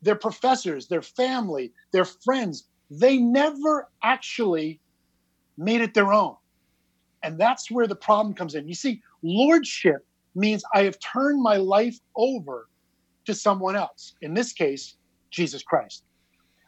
Their 0.01 0.15
professors, 0.15 0.87
their 0.87 1.01
family, 1.01 1.71
their 1.91 2.05
friends, 2.05 2.65
they 2.89 3.17
never 3.17 3.89
actually 4.03 4.79
made 5.57 5.81
it 5.81 5.93
their 5.93 6.11
own. 6.11 6.35
And 7.23 7.39
that's 7.39 7.69
where 7.69 7.87
the 7.87 7.95
problem 7.95 8.33
comes 8.33 8.55
in. 8.55 8.67
You 8.67 8.73
see, 8.73 9.01
lordship 9.21 10.05
means 10.35 10.63
I 10.73 10.83
have 10.83 10.97
turned 10.99 11.41
my 11.41 11.57
life 11.57 11.97
over 12.15 12.67
to 13.25 13.33
someone 13.33 13.75
else, 13.75 14.15
in 14.21 14.33
this 14.33 14.53
case, 14.53 14.95
Jesus 15.29 15.63
Christ. 15.63 16.03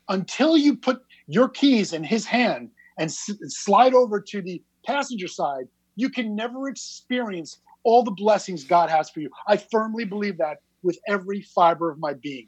Until 0.09 0.57
you 0.57 0.75
put 0.75 1.01
your 1.27 1.49
keys 1.49 1.93
in 1.93 2.03
his 2.03 2.25
hand 2.25 2.69
and 2.97 3.09
s- 3.09 3.31
slide 3.47 3.93
over 3.93 4.21
to 4.21 4.41
the 4.41 4.61
passenger 4.85 5.27
side, 5.27 5.65
you 5.95 6.09
can 6.09 6.35
never 6.35 6.67
experience 6.69 7.59
all 7.83 8.03
the 8.03 8.11
blessings 8.11 8.63
God 8.63 8.89
has 8.89 9.09
for 9.09 9.19
you. 9.19 9.29
I 9.47 9.57
firmly 9.57 10.05
believe 10.05 10.37
that 10.37 10.57
with 10.83 10.99
every 11.07 11.41
fiber 11.41 11.91
of 11.91 11.99
my 11.99 12.13
being. 12.13 12.47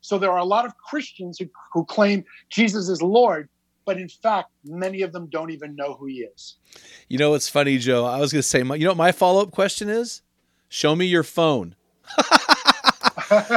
So 0.00 0.18
there 0.18 0.30
are 0.30 0.38
a 0.38 0.44
lot 0.44 0.64
of 0.64 0.72
Christians 0.76 1.38
who, 1.38 1.46
who 1.72 1.84
claim 1.84 2.24
Jesus 2.50 2.88
is 2.88 3.02
Lord, 3.02 3.48
but 3.84 3.98
in 3.98 4.08
fact, 4.08 4.50
many 4.64 5.02
of 5.02 5.12
them 5.12 5.28
don't 5.30 5.50
even 5.50 5.74
know 5.76 5.94
who 5.94 6.06
he 6.06 6.26
is. 6.34 6.56
You 7.08 7.18
know 7.18 7.30
what's 7.30 7.48
funny, 7.48 7.78
Joe? 7.78 8.04
I 8.04 8.18
was 8.18 8.32
going 8.32 8.40
to 8.40 8.48
say, 8.48 8.60
you 8.60 8.64
know 8.64 8.90
what 8.90 8.96
my 8.96 9.12
follow 9.12 9.42
up 9.42 9.50
question 9.50 9.88
is? 9.88 10.22
Show 10.70 10.94
me 10.96 11.04
your 11.04 11.22
phone. 11.24 11.74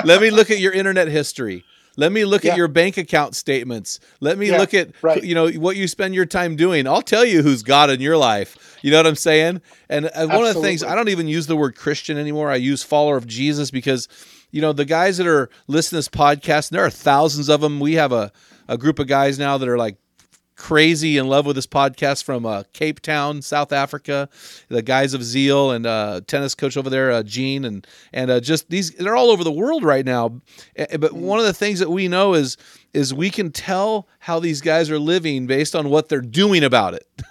Let 0.04 0.21
me 0.21 0.30
look 0.30 0.52
at 0.52 0.60
your 0.60 0.73
internet 0.73 1.08
history. 1.08 1.63
Let 1.95 2.12
me 2.12 2.26
look 2.26 2.43
Yeah. 2.43 2.52
at 2.54 2.58
your 2.58 2.67
bank 2.67 2.97
account 2.97 3.36
statements. 3.36 3.99
Let 4.19 4.38
me 4.39 4.49
Yeah, 4.49 4.58
look 4.58 4.73
at 4.73 4.89
right. 5.04 5.23
you 5.23 5.36
know 5.36 5.47
what 5.52 5.76
you 5.76 5.88
spend 5.88 6.15
your 6.15 6.26
time 6.26 6.56
doing. 6.56 6.88
I'll 6.88 7.04
tell 7.04 7.23
you 7.23 7.43
who's 7.43 7.62
God 7.62 7.91
in 7.91 8.02
your 8.02 8.17
life. 8.17 8.58
You 8.82 8.89
know 8.91 8.97
what 8.97 9.06
I'm 9.08 9.15
saying? 9.15 9.62
And, 9.89 10.08
and 10.15 10.30
one 10.34 10.43
of 10.45 10.56
the 10.56 10.62
things 10.62 10.84
I 10.84 10.95
don't 10.95 11.10
even 11.10 11.28
use 11.28 11.45
the 11.45 11.56
word 11.56 11.76
Christian 11.76 12.17
anymore. 12.17 12.49
I 12.49 12.56
use 12.56 12.82
follower 12.82 13.15
of 13.15 13.28
Jesus 13.28 13.69
because 13.69 14.08
you 14.52 14.60
know 14.62 14.73
the 14.73 14.86
guys 14.86 15.17
that 15.17 15.28
are 15.28 15.49
listening 15.67 16.02
to 16.02 16.10
this 16.10 16.10
podcast, 16.10 16.71
and 16.71 16.78
there 16.78 16.86
are 16.86 16.89
thousands 16.89 17.47
of 17.47 17.62
them. 17.62 17.80
We 17.80 17.93
have 17.93 18.12
a 18.12 18.32
a 18.67 18.78
group 18.78 18.97
of 18.97 19.08
guys 19.08 19.38
now 19.38 19.58
that 19.60 19.67
are 19.69 19.78
like 19.78 19.97
crazy 20.56 21.18
in 21.18 21.28
love 21.28 21.46
with 21.46 21.56
this 21.56 21.68
podcast 21.68 22.24
from 22.24 22.46
uh, 22.46 22.63
Cape 22.74 23.00
Town, 23.02 23.42
South 23.42 23.72
Africa. 23.72 24.30
The 24.70 24.82
guys 24.82 25.13
of 25.13 25.24
Zeal 25.24 25.72
and 25.72 25.86
uh, 25.86 26.22
tennis 26.28 26.56
coach 26.56 26.78
over 26.78 26.89
there, 26.89 27.12
uh, 27.12 27.24
Gene, 27.24 27.66
and 27.66 27.86
and 28.13 28.30
uh, 28.32 28.39
just 28.39 28.70
these 28.70 28.92
they're 28.92 29.16
all 29.16 29.30
over 29.32 29.44
the 29.44 29.52
world 29.52 29.84
right 29.84 30.06
now. 30.06 30.42
Eh, 30.76 30.98
But 30.98 31.13
one 31.13 31.39
of 31.39 31.46
the 31.46 31.54
things 31.54 31.80
that 31.80 31.89
we 31.89 32.08
know 32.08 32.34
is 32.34 32.58
is 32.94 33.13
we 33.13 33.30
can 33.30 33.52
tell 33.52 34.08
how 34.20 34.39
these 34.39 34.62
guys 34.62 34.89
are 34.92 35.00
living 35.00 35.48
based 35.48 35.76
on 35.76 35.89
what 35.89 36.10
they're 36.10 36.22
doing 36.22 36.63
about 36.63 36.94
it. 36.94 37.08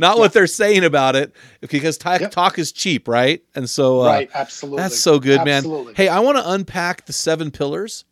Not 0.00 0.16
what 0.18 0.32
they're 0.32 0.46
saying 0.46 0.84
about 0.84 1.16
it, 1.16 1.32
because 1.60 1.98
talk, 1.98 2.20
Yep. 2.20 2.30
talk 2.30 2.56
is 2.60 2.70
cheap, 2.70 3.08
right? 3.08 3.42
And 3.56 3.68
so, 3.68 4.02
uh, 4.02 4.06
right, 4.06 4.30
absolutely. 4.32 4.80
that's 4.82 4.96
so 4.96 5.18
good, 5.18 5.40
Absolutely. 5.40 5.86
man. 5.86 5.94
Hey, 5.96 6.06
I 6.06 6.20
want 6.20 6.38
to 6.38 6.48
unpack 6.52 7.06
the 7.06 7.12
seven 7.12 7.50
pillars, 7.50 8.04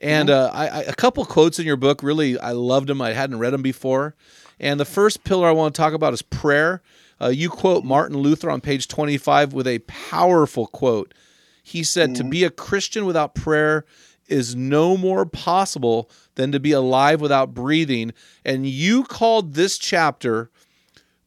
and 0.00 0.28
Mm-hmm. 0.28 0.56
uh, 0.56 0.58
I, 0.58 0.68
I, 0.68 0.80
a 0.82 0.94
couple 0.94 1.24
quotes 1.24 1.58
in 1.58 1.66
your 1.66 1.76
book. 1.76 2.02
Really, 2.02 2.38
I 2.38 2.52
loved 2.52 2.88
them. 2.88 3.00
I 3.02 3.12
hadn't 3.12 3.38
read 3.38 3.52
them 3.52 3.62
before. 3.62 4.14
And 4.60 4.78
the 4.78 4.84
first 4.84 5.24
pillar 5.24 5.48
I 5.48 5.52
want 5.52 5.74
to 5.74 5.80
talk 5.80 5.92
about 5.92 6.12
is 6.12 6.22
prayer. 6.22 6.82
Uh, 7.20 7.28
you 7.28 7.50
quote 7.50 7.84
Martin 7.84 8.16
Luther 8.18 8.50
on 8.50 8.60
page 8.60 8.88
twenty-five 8.88 9.52
with 9.52 9.66
a 9.66 9.80
powerful 9.80 10.66
quote. 10.66 11.14
He 11.62 11.82
said, 11.82 12.14
"To 12.16 12.24
be 12.24 12.44
a 12.44 12.50
Christian 12.50 13.04
without 13.06 13.34
prayer." 13.34 13.84
Is 14.28 14.54
no 14.54 14.98
more 14.98 15.24
possible 15.24 16.10
than 16.34 16.52
to 16.52 16.60
be 16.60 16.72
alive 16.72 17.18
without 17.18 17.54
breathing. 17.54 18.12
And 18.44 18.66
you 18.66 19.04
called 19.04 19.54
this 19.54 19.78
chapter 19.78 20.50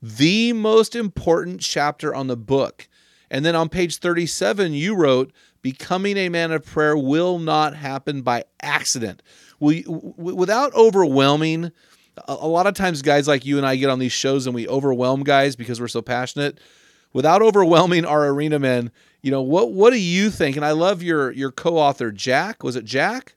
the 0.04 0.54
most 0.54 0.96
important 0.96 1.62
chapter 1.62 2.14
on 2.14 2.28
the 2.28 2.38
book. 2.38 2.88
And 3.32 3.44
then 3.44 3.56
on 3.56 3.70
page 3.70 3.98
37, 3.98 4.74
you 4.74 4.96
wrote, 4.96 5.32
Becoming 5.62 6.18
a 6.18 6.30
man 6.30 6.52
of 6.52 6.66
prayer 6.66 6.98
will 6.98 7.38
not 7.40 7.76
happen 7.76 8.22
by 8.22 8.46
accident. 8.62 9.22
Will 9.60 9.74
you, 9.74 9.84
w- 9.84 10.36
without 10.36 10.74
overwhelming, 10.74 11.72
a, 12.18 12.34
a 12.40 12.48
lot 12.48 12.68
of 12.68 12.74
times 12.74 13.02
guys 13.02 13.28
like 13.28 13.46
you 13.46 13.58
and 13.58 13.66
I 13.66 13.76
get 13.76 13.90
on 13.90 14.00
these 14.00 14.12
shows 14.12 14.48
and 14.48 14.56
we 14.56 14.68
overwhelm 14.68 15.24
guys 15.24 15.56
because 15.56 15.80
we're 15.80 15.88
so 15.88 16.02
passionate. 16.02 16.60
Without 17.14 17.42
overwhelming 17.42 18.06
our 18.06 18.28
arena 18.28 18.58
men, 18.58 18.92
you 19.22 19.32
know, 19.32 19.42
what 19.42 19.74
what 19.74 19.92
do 19.92 20.00
you 20.00 20.30
think? 20.30 20.56
And 20.56 20.66
I 20.66 20.72
love 20.72 21.04
your 21.04 21.32
your 21.32 21.52
co-author 21.52 22.12
Jack. 22.12 22.64
Was 22.64 22.76
it 22.76 22.86
Jack? 22.86 23.36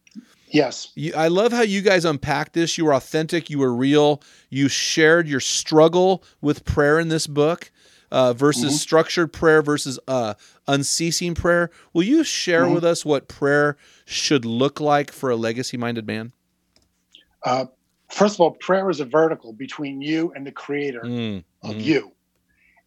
Yes. 0.48 0.92
You, 0.94 1.12
I 1.16 1.26
love 1.28 1.50
how 1.52 1.62
you 1.62 1.82
guys 1.82 2.04
unpacked 2.04 2.52
this. 2.52 2.78
You 2.78 2.84
were 2.84 2.94
authentic. 2.94 3.50
You 3.50 3.58
were 3.58 3.74
real. 3.74 4.22
You 4.48 4.68
shared 4.68 5.26
your 5.26 5.40
struggle 5.40 6.22
with 6.40 6.64
prayer 6.64 7.00
in 7.00 7.08
this 7.08 7.26
book 7.26 7.72
uh, 8.10 8.32
versus 8.32 8.80
structured 8.80 9.32
prayer 9.32 9.62
versus 9.62 9.98
uh, 10.08 10.34
unceasing 10.66 11.34
prayer. 11.34 11.70
Will 11.92 12.04
you 12.04 12.24
share 12.24 12.68
with 12.68 12.84
us 12.84 13.04
what 13.04 13.28
prayer 13.28 13.76
should 14.04 14.44
look 14.44 14.80
like 14.80 15.12
for 15.12 15.30
a 15.30 15.36
legacy 15.36 15.76
minded 15.76 16.06
man? 16.06 16.32
Uh, 17.44 17.66
first 18.10 18.36
of 18.36 18.40
all, 18.40 18.52
prayer 18.52 18.88
is 18.90 19.00
a 19.00 19.04
vertical 19.04 19.52
between 19.52 20.00
you 20.00 20.32
and 20.34 20.46
the 20.46 20.52
creator 20.52 21.02
Mm, 21.02 21.44
of 21.62 21.76
mhm. 21.76 21.84
you. 21.84 22.12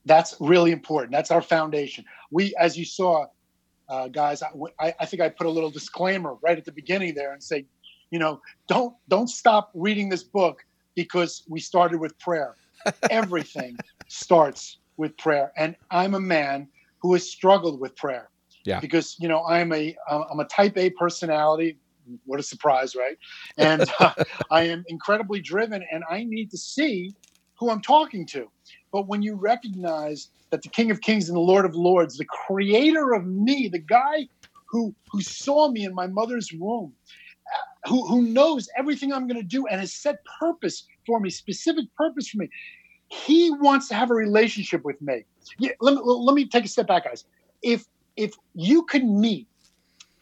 That's 0.05 0.35
really 0.39 0.71
important. 0.71 1.11
That's 1.11 1.31
our 1.31 1.41
foundation. 1.41 2.05
We, 2.31 2.55
as 2.55 2.77
you 2.77 2.85
saw, 2.85 3.25
uh, 3.89 4.07
guys, 4.07 4.41
I, 4.41 4.93
I 4.99 5.05
think 5.05 5.21
I 5.21 5.29
put 5.29 5.47
a 5.47 5.49
little 5.49 5.69
disclaimer 5.69 6.35
right 6.41 6.57
at 6.57 6.65
the 6.65 6.71
beginning 6.71 7.13
there 7.13 7.33
and 7.33 7.43
say, 7.43 7.65
you 8.09 8.19
know, 8.19 8.41
don't 8.67 8.95
don't 9.09 9.29
stop 9.29 9.69
reading 9.73 10.07
this 10.09 10.23
book 10.23 10.65
because 10.95 11.43
we 11.49 11.59
started 11.59 11.99
with 11.99 12.17
prayer. 12.19 12.55
Everything 13.09 13.77
starts 14.07 14.77
with 14.97 15.17
prayer, 15.17 15.51
and 15.57 15.75
I'm 15.91 16.13
a 16.13 16.19
man 16.19 16.67
who 17.01 17.13
has 17.13 17.29
struggled 17.29 17.79
with 17.79 17.95
prayer. 17.95 18.29
Yeah. 18.65 18.79
Because 18.79 19.15
you 19.19 19.27
know 19.27 19.45
I'm 19.45 19.71
a 19.71 19.95
I'm 20.09 20.39
a 20.39 20.45
Type 20.45 20.77
A 20.77 20.89
personality. 20.91 21.77
What 22.25 22.39
a 22.39 22.43
surprise, 22.43 22.95
right? 22.95 23.17
And 23.57 23.89
uh, 23.99 24.13
I 24.51 24.63
am 24.63 24.83
incredibly 24.87 25.41
driven, 25.41 25.83
and 25.91 26.03
I 26.09 26.23
need 26.23 26.51
to 26.51 26.57
see 26.57 27.13
who 27.59 27.69
I'm 27.69 27.81
talking 27.81 28.25
to. 28.27 28.47
But 28.91 29.07
when 29.07 29.21
you 29.21 29.35
recognize 29.35 30.29
that 30.51 30.61
the 30.61 30.69
King 30.69 30.91
of 30.91 31.01
Kings 31.01 31.29
and 31.29 31.35
the 31.35 31.41
Lord 31.41 31.65
of 31.65 31.75
Lords, 31.75 32.17
the 32.17 32.25
creator 32.47 33.13
of 33.13 33.25
me, 33.25 33.69
the 33.71 33.79
guy 33.79 34.27
who 34.69 34.95
who 35.11 35.21
saw 35.21 35.69
me 35.71 35.85
in 35.85 35.93
my 35.93 36.07
mother's 36.07 36.49
womb, 36.53 36.93
uh, 36.95 37.89
who 37.89 38.05
who 38.07 38.21
knows 38.21 38.67
everything 38.77 39.13
I'm 39.13 39.27
going 39.27 39.41
to 39.41 39.47
do 39.47 39.65
and 39.67 39.79
has 39.79 39.95
set 39.95 40.17
purpose 40.39 40.85
for 41.05 41.19
me, 41.19 41.29
specific 41.29 41.85
purpose 41.97 42.29
for 42.29 42.39
me, 42.39 42.49
he 43.09 43.51
wants 43.51 43.87
to 43.89 43.95
have 43.95 44.11
a 44.11 44.13
relationship 44.13 44.83
with 44.83 45.01
me. 45.01 45.23
Yeah, 45.59 45.71
let 45.79 45.95
me 45.95 46.01
let 46.03 46.33
me 46.33 46.47
take 46.47 46.65
a 46.65 46.67
step 46.67 46.87
back, 46.87 47.05
guys. 47.05 47.25
If 47.61 47.85
if 48.15 48.33
you 48.53 48.83
could 48.83 49.05
meet 49.05 49.47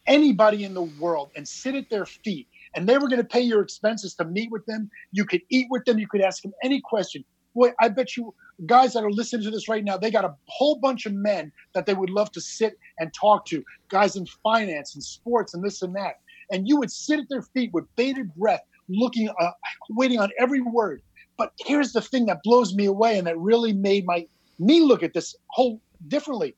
anybody 0.07 0.63
in 0.63 0.73
the 0.73 0.83
world 0.83 1.31
and 1.35 1.47
sit 1.47 1.75
at 1.75 1.89
their 1.89 2.05
feet 2.05 2.47
and 2.75 2.87
they 2.87 2.97
were 2.97 3.07
going 3.07 3.21
to 3.21 3.27
pay 3.27 3.41
your 3.41 3.61
expenses 3.61 4.13
to 4.15 4.25
meet 4.25 4.51
with 4.51 4.65
them, 4.65 4.89
you 5.11 5.25
could 5.25 5.41
eat 5.49 5.67
with 5.69 5.85
them, 5.85 5.97
you 5.97 6.07
could 6.07 6.21
ask 6.21 6.43
them 6.43 6.53
any 6.63 6.79
question. 6.81 7.23
Boy, 7.55 7.71
I 7.79 7.89
bet 7.89 8.15
you 8.15 8.33
guys 8.65 8.93
that 8.93 9.03
are 9.03 9.11
listening 9.11 9.43
to 9.43 9.51
this 9.51 9.67
right 9.67 9.83
now, 9.83 9.97
they 9.97 10.11
got 10.11 10.25
a 10.25 10.35
whole 10.47 10.77
bunch 10.77 11.05
of 11.05 11.13
men 11.13 11.51
that 11.73 11.85
they 11.85 11.93
would 11.93 12.09
love 12.09 12.31
to 12.33 12.41
sit 12.41 12.77
and 12.99 13.13
talk 13.13 13.45
to, 13.47 13.63
guys 13.89 14.15
in 14.15 14.25
finance 14.43 14.95
and 14.95 15.03
sports 15.03 15.53
and 15.53 15.63
this 15.63 15.81
and 15.81 15.95
that. 15.95 16.19
And 16.51 16.67
you 16.67 16.77
would 16.77 16.91
sit 16.91 17.19
at 17.19 17.29
their 17.29 17.41
feet 17.41 17.71
with 17.73 17.85
bated 17.95 18.33
breath, 18.35 18.61
looking, 18.89 19.29
uh, 19.39 19.51
waiting 19.89 20.19
on 20.19 20.29
every 20.39 20.61
word. 20.61 21.01
But 21.37 21.51
here's 21.59 21.93
the 21.93 22.01
thing 22.01 22.27
that 22.27 22.43
blows 22.43 22.75
me 22.75 22.85
away 22.85 23.17
and 23.17 23.27
that 23.27 23.37
really 23.39 23.73
made 23.73 24.05
my 24.05 24.27
me 24.59 24.81
look 24.81 25.03
at 25.03 25.13
this 25.13 25.35
whole 25.47 25.81
differently. 26.07 26.55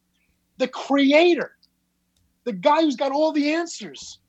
the 0.57 0.67
creator, 0.67 1.51
the 2.45 2.53
guy 2.53 2.81
who's 2.81 2.95
got 2.95 3.11
all 3.11 3.31
the 3.31 3.53
answers, 3.53 4.19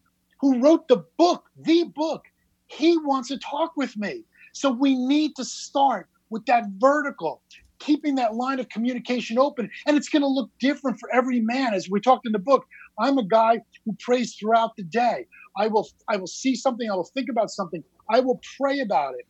who 0.41 0.61
wrote 0.61 0.89
the 0.89 1.05
book, 1.19 1.45
the 1.63 1.85
book. 1.85 2.25
He 2.69 2.99
wants 2.99 3.29
to 3.29 3.39
talk 3.39 3.73
with 3.77 3.97
me. 3.97 4.25
So 4.55 4.71
we 4.71 4.95
need 4.97 5.37
to 5.37 5.45
start 5.45 6.09
with 6.31 6.45
that 6.47 6.65
vertical, 6.79 7.43
keeping 7.79 8.17
that 8.17 8.35
line 8.35 8.61
of 8.61 8.69
communication 8.69 9.39
open. 9.39 9.71
And 9.87 9.97
it's 9.97 10.09
going 10.09 10.23
to 10.23 10.29
look 10.29 10.51
different 10.61 10.99
for 11.01 11.13
every 11.15 11.41
man. 11.41 11.75
As 11.75 11.89
we 11.91 12.01
talked 12.01 12.27
in 12.27 12.33
the 12.33 12.39
book, 12.39 12.67
I'm 13.01 13.19
a 13.19 13.25
guy 13.25 13.61
who 13.85 13.97
prays 14.01 14.35
throughout 14.35 14.77
the 14.77 14.85
day. 14.85 15.27
I 15.57 15.69
will 15.69 15.89
I 16.09 16.17
will 16.17 16.29
see 16.29 16.55
something, 16.55 16.91
I 16.91 16.95
will 16.95 17.11
think 17.15 17.29
about 17.31 17.51
something, 17.51 17.83
I 18.11 18.21
will 18.21 18.41
pray 18.61 18.81
about 18.81 19.15
it. 19.19 19.27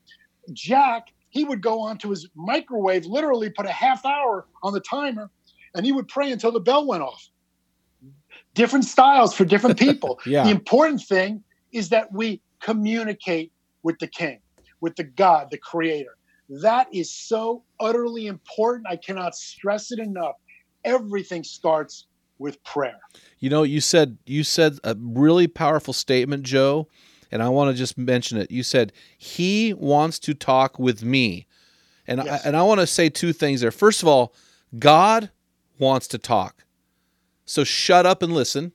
Jack, 0.53 1.09
he 1.31 1.45
would 1.45 1.61
go 1.61 1.81
onto 1.81 2.11
his 2.11 2.29
microwave, 2.35 3.07
literally 3.07 3.51
put 3.51 3.67
a 3.67 3.73
half 3.73 4.05
hour 4.05 4.47
on 4.63 4.73
the 4.73 4.81
timer, 4.81 5.31
and 5.75 5.85
he 5.85 5.93
would 5.93 6.09
pray 6.09 6.33
until 6.33 6.53
the 6.53 6.61
bell 6.61 6.87
went 6.87 7.03
off. 7.03 7.29
Different 8.55 8.85
styles 8.85 9.35
for 9.35 9.45
different 9.45 9.79
people. 9.87 10.21
Yeah. 10.27 10.45
The 10.45 10.51
important 10.51 11.03
thing 11.03 11.43
is 11.73 11.91
that 11.91 12.13
we 12.13 12.41
communicate 12.61 13.53
with 13.83 13.99
the 13.99 14.07
king, 14.07 14.41
with 14.81 14.97
the 14.97 15.05
God, 15.05 15.49
the 15.51 15.59
creator. 15.59 16.17
That 16.49 16.89
is 16.93 17.13
so 17.13 17.63
utterly 17.79 18.27
important. 18.27 18.87
I 18.89 18.97
cannot 18.97 19.35
stress 19.35 19.93
it 19.93 19.99
enough. 19.99 20.37
Everything 20.85 21.45
starts 21.45 22.07
with 22.39 22.63
prayer. 22.65 22.99
You 23.39 23.51
know, 23.51 23.65
you 23.65 23.81
said 23.81 24.17
you 24.25 24.45
said 24.45 24.79
a 24.85 24.97
really 24.99 25.47
powerful 25.47 25.93
statement, 25.93 26.45
Joe, 26.45 26.89
and 27.31 27.43
I 27.43 27.49
want 27.49 27.71
to 27.71 27.77
just 27.77 27.99
mention 27.99 28.39
it. 28.39 28.51
You 28.51 28.63
said 28.63 28.93
he 29.17 29.75
wants 29.75 30.19
to 30.21 30.35
talk 30.35 30.79
with 30.79 31.05
me. 31.05 31.47
And 32.07 32.23
Yes. 32.25 32.45
I, 32.45 32.49
and 32.49 32.57
I 32.57 32.63
want 32.63 32.81
to 32.81 32.87
say 32.87 33.09
two 33.09 33.33
things 33.33 33.61
there. 33.61 33.71
First 33.71 34.03
of 34.03 34.09
all, 34.09 34.35
God 34.79 35.31
wants 35.79 36.09
to 36.09 36.19
talk. 36.19 36.65
So 37.45 37.65
shut 37.65 38.07
up 38.07 38.23
and 38.23 38.33
listen. 38.33 38.73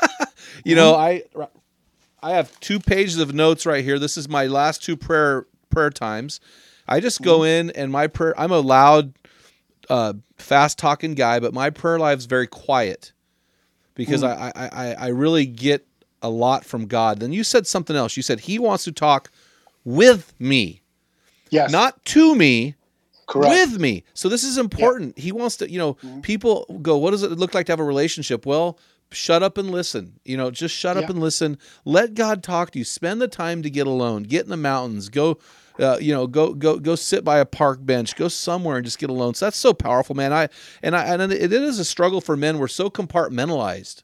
you 0.64 0.74
know, 0.74 0.94
mm-hmm. 0.94 1.42
I 1.42 1.48
I 2.22 2.32
have 2.32 2.58
two 2.60 2.78
pages 2.78 3.18
of 3.18 3.34
notes 3.34 3.66
right 3.66 3.84
here. 3.84 3.98
This 3.98 4.16
is 4.16 4.28
my 4.28 4.46
last 4.46 4.82
two 4.82 4.96
prayer 4.96 5.46
prayer 5.70 5.90
times. 5.90 6.40
I 6.86 7.00
just 7.00 7.22
go 7.22 7.40
mm-hmm. 7.40 7.68
in 7.68 7.70
and 7.72 7.92
my 7.92 8.06
prayer 8.06 8.38
I'm 8.38 8.52
a 8.52 8.60
loud 8.60 9.14
uh, 9.88 10.14
fast 10.36 10.78
talking 10.78 11.14
guy, 11.14 11.40
but 11.40 11.52
my 11.52 11.70
prayer 11.70 11.98
life's 11.98 12.26
very 12.26 12.46
quiet 12.46 13.12
because 13.94 14.22
mm. 14.22 14.28
I, 14.28 14.52
I, 14.54 14.68
I, 14.68 14.94
I 14.94 15.08
really 15.08 15.46
get 15.46 15.86
a 16.22 16.30
lot 16.30 16.64
from 16.64 16.86
God. 16.86 17.20
Then 17.20 17.32
you 17.32 17.44
said 17.44 17.66
something 17.66 17.96
else. 17.96 18.16
You 18.16 18.22
said 18.22 18.40
he 18.40 18.58
wants 18.58 18.84
to 18.84 18.92
talk 18.92 19.30
with 19.84 20.32
me, 20.38 20.82
Yes. 21.50 21.70
not 21.70 22.02
to 22.06 22.34
me, 22.34 22.76
correct. 23.26 23.50
with 23.50 23.80
me. 23.80 24.04
So 24.14 24.28
this 24.28 24.44
is 24.44 24.58
important. 24.58 25.18
He 25.18 25.32
wants 25.32 25.56
to, 25.58 25.70
you 25.70 25.78
know, 25.78 25.94
people 26.22 26.64
go, 26.82 26.96
what 26.96 27.10
does 27.10 27.22
it 27.22 27.32
look 27.32 27.54
like 27.54 27.66
to 27.66 27.72
have 27.72 27.80
a 27.80 27.84
relationship? 27.84 28.46
Well, 28.46 28.78
shut 29.10 29.42
up 29.42 29.58
and 29.58 29.70
listen. 29.70 30.18
You 30.24 30.36
know, 30.36 30.50
just 30.50 30.74
shut 30.74 30.96
up 30.96 31.10
and 31.10 31.20
listen. 31.20 31.58
Let 31.84 32.14
God 32.14 32.42
talk 32.42 32.70
to 32.72 32.78
you. 32.78 32.84
Spend 32.84 33.20
the 33.20 33.28
time 33.28 33.62
to 33.62 33.70
get 33.70 33.86
alone. 33.86 34.22
Get 34.22 34.44
in 34.44 34.50
the 34.50 34.56
mountains. 34.56 35.08
Go 35.08 35.38
uh, 35.78 35.96
you 36.00 36.12
know, 36.12 36.26
go 36.26 36.52
go 36.54 36.78
go 36.78 36.94
sit 36.94 37.24
by 37.24 37.38
a 37.38 37.44
park 37.46 37.84
bench. 37.84 38.14
Go 38.16 38.28
somewhere 38.28 38.76
and 38.76 38.84
just 38.84 38.98
get 38.98 39.10
alone. 39.10 39.34
So 39.34 39.46
that's 39.46 39.56
so 39.56 39.72
powerful, 39.72 40.14
man. 40.14 40.32
I 40.32 40.48
and 40.82 40.94
I 40.94 41.04
and 41.14 41.32
it 41.32 41.52
is 41.52 41.78
a 41.78 41.84
struggle 41.84 42.20
for 42.20 42.36
men. 42.36 42.58
We're 42.58 42.68
so 42.68 42.90
compartmentalized, 42.90 44.02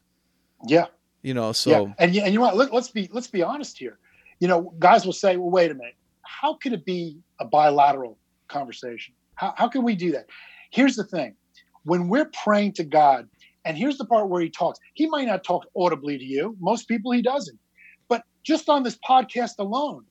yeah. 0.67 0.87
You 1.21 1.33
know. 1.33 1.51
So 1.51 1.69
yeah. 1.69 1.93
And, 1.97 2.15
and 2.15 2.33
you 2.33 2.41
what? 2.41 2.55
Let, 2.55 2.73
let's 2.73 2.89
be 2.89 3.09
let's 3.11 3.27
be 3.27 3.43
honest 3.43 3.77
here. 3.77 3.97
You 4.39 4.47
know, 4.47 4.73
guys 4.79 5.05
will 5.05 5.13
say, 5.13 5.37
"Well, 5.37 5.49
wait 5.49 5.71
a 5.71 5.73
minute. 5.73 5.95
How 6.21 6.55
could 6.55 6.73
it 6.73 6.85
be 6.85 7.17
a 7.39 7.45
bilateral 7.45 8.17
conversation? 8.47 9.13
How 9.35 9.53
how 9.57 9.67
can 9.67 9.83
we 9.83 9.95
do 9.95 10.11
that?" 10.11 10.27
Here's 10.71 10.95
the 10.95 11.03
thing: 11.03 11.35
when 11.83 12.07
we're 12.07 12.29
praying 12.43 12.73
to 12.73 12.83
God, 12.83 13.27
and 13.65 13.77
here's 13.77 13.97
the 13.97 14.05
part 14.05 14.29
where 14.29 14.41
He 14.41 14.49
talks. 14.49 14.79
He 14.93 15.07
might 15.07 15.27
not 15.27 15.43
talk 15.43 15.65
audibly 15.75 16.17
to 16.17 16.23
you. 16.23 16.55
Most 16.59 16.87
people 16.87 17.11
He 17.11 17.21
doesn't. 17.21 17.59
But 18.07 18.23
just 18.43 18.69
on 18.69 18.83
this 18.83 18.97
podcast 19.07 19.59
alone, 19.59 20.05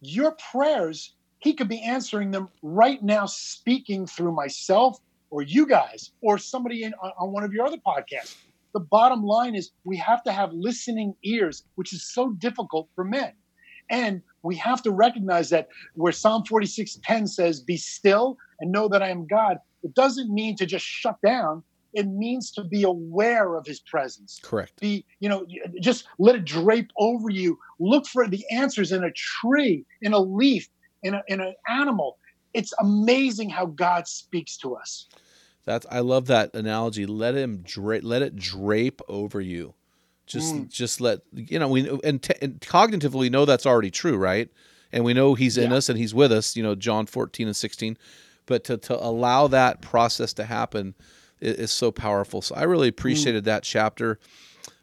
your 0.00 0.36
prayers, 0.52 1.14
He 1.40 1.54
could 1.54 1.68
be 1.68 1.82
answering 1.82 2.30
them 2.30 2.48
right 2.62 3.02
now, 3.02 3.26
speaking 3.26 4.06
through 4.06 4.32
myself 4.32 4.98
or 5.30 5.42
you 5.42 5.66
guys 5.66 6.12
or 6.22 6.38
somebody 6.38 6.84
in, 6.84 6.94
on, 7.02 7.10
on 7.18 7.32
one 7.32 7.42
of 7.42 7.52
your 7.52 7.66
other 7.66 7.78
podcasts 7.78 8.36
the 8.74 8.80
bottom 8.80 9.22
line 9.22 9.54
is 9.54 9.70
we 9.84 9.96
have 9.96 10.22
to 10.24 10.32
have 10.32 10.52
listening 10.52 11.14
ears, 11.22 11.64
which 11.76 11.92
is 11.94 12.12
so 12.12 12.30
difficult 12.32 12.88
for 12.94 13.04
men. 13.04 13.32
And 13.88 14.20
we 14.42 14.56
have 14.56 14.82
to 14.82 14.90
recognize 14.90 15.50
that 15.50 15.68
where 15.94 16.12
Psalm 16.12 16.42
46:10 16.44 17.28
says, 17.28 17.60
Be 17.60 17.76
still 17.76 18.36
and 18.60 18.72
know 18.72 18.88
that 18.88 19.02
I 19.02 19.08
am 19.08 19.26
God, 19.26 19.58
it 19.82 19.94
doesn't 19.94 20.32
mean 20.32 20.56
to 20.56 20.66
just 20.66 20.84
shut 20.84 21.16
down. 21.24 21.62
It 21.92 22.08
means 22.08 22.50
to 22.52 22.64
be 22.64 22.82
aware 22.82 23.54
of 23.54 23.64
his 23.66 23.78
presence. 23.78 24.40
correct. 24.42 24.80
Be, 24.80 25.06
you 25.20 25.28
know, 25.28 25.46
just 25.80 26.08
let 26.18 26.34
it 26.34 26.44
drape 26.44 26.90
over 26.98 27.30
you. 27.30 27.56
Look 27.78 28.06
for 28.06 28.26
the 28.26 28.44
answers 28.50 28.90
in 28.90 29.04
a 29.04 29.12
tree, 29.12 29.84
in 30.02 30.12
a 30.12 30.18
leaf, 30.18 30.68
in, 31.04 31.14
a, 31.14 31.22
in 31.28 31.40
an 31.40 31.54
animal. 31.68 32.18
It's 32.52 32.72
amazing 32.80 33.50
how 33.50 33.66
God 33.66 34.08
speaks 34.08 34.56
to 34.58 34.74
us. 34.74 35.08
That's 35.64 35.86
I 35.90 36.00
love 36.00 36.26
that 36.26 36.54
analogy. 36.54 37.06
Let 37.06 37.34
him 37.34 37.62
dra- 37.64 38.00
let 38.02 38.22
it 38.22 38.36
drape 38.36 39.00
over 39.08 39.40
you. 39.40 39.74
Just 40.26 40.54
Mm. 40.54 40.68
just 40.70 41.00
let 41.00 41.20
you 41.34 41.58
know 41.58 41.68
we 41.68 41.88
and, 42.04 42.22
te- 42.22 42.34
and 42.42 42.60
cognitively 42.60 43.14
we 43.20 43.30
know 43.30 43.44
that's 43.44 43.66
already 43.66 43.90
true, 43.90 44.16
right? 44.16 44.48
And 44.92 45.04
we 45.04 45.12
know 45.14 45.34
he's 45.34 45.56
in 45.58 45.70
Yeah. 45.70 45.76
us 45.78 45.88
and 45.88 45.98
he's 45.98 46.14
with 46.14 46.32
us. 46.32 46.56
You 46.56 46.62
know 46.62 46.74
John 46.74 47.06
fourteen 47.06 47.46
and 47.46 47.56
sixteen, 47.56 47.96
but 48.46 48.64
to 48.64 48.76
to 48.78 49.02
allow 49.04 49.46
that 49.48 49.80
process 49.80 50.32
to 50.34 50.44
happen 50.44 50.94
is, 51.40 51.56
is 51.56 51.72
so 51.72 51.90
powerful. 51.90 52.42
So 52.42 52.54
I 52.54 52.62
really 52.64 52.88
appreciated 52.88 53.44
that 53.44 53.62
chapter. 53.64 54.18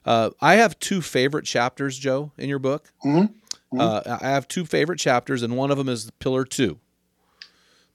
Uh, 0.05 0.31
I 0.41 0.55
have 0.55 0.79
two 0.79 1.01
favorite 1.01 1.45
chapters, 1.45 1.97
Joe, 1.97 2.31
in 2.37 2.49
your 2.49 2.59
book. 2.59 2.91
Mhm. 3.05 3.33
Uh, 3.77 4.17
I 4.21 4.29
have 4.29 4.47
two 4.47 4.65
favorite 4.65 4.99
chapters, 4.99 5.43
and 5.43 5.55
one 5.55 5.69
of 5.71 5.77
them 5.77 5.87
is 5.89 6.11
Pillar 6.19 6.43
Two. 6.43 6.79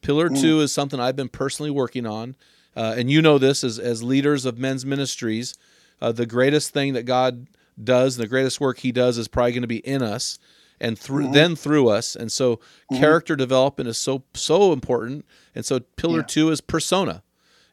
Pillar 0.03 0.29
two 0.31 0.61
is 0.61 0.73
something 0.73 1.01
I've 1.01 1.17
been 1.17 1.29
personally 1.29 1.71
working 1.71 2.07
on, 2.07 2.37
uh, 2.77 2.95
and 2.97 3.11
you 3.11 3.23
know 3.23 3.39
this 3.39 3.65
as 3.65 3.79
as 3.79 4.03
leaders 4.03 4.45
of 4.45 4.59
men's 4.59 4.85
ministries. 4.87 5.57
Uh, 6.01 6.13
the 6.13 6.27
greatest 6.27 6.71
thing 6.73 6.93
that 6.93 7.05
God 7.05 7.47
does, 7.83 8.17
the 8.17 8.27
greatest 8.27 8.61
work 8.61 8.79
He 8.81 8.93
does, 8.93 9.17
is 9.19 9.29
probably 9.29 9.53
going 9.53 9.63
to 9.63 9.67
be 9.69 9.79
in 9.79 10.03
us, 10.03 10.39
and 10.81 10.99
through 10.99 11.33
then 11.33 11.57
through 11.57 11.89
us. 11.89 12.15
And 12.15 12.31
so, 12.31 12.61
character 12.95 13.35
development 13.37 13.89
is 13.89 13.97
so 13.99 14.23
so 14.35 14.73
important. 14.73 15.25
And 15.55 15.65
so, 15.65 15.81
Pillar 15.81 16.19
Yeah. 16.19 16.25
two 16.27 16.51
is 16.51 16.61
persona. 16.61 17.23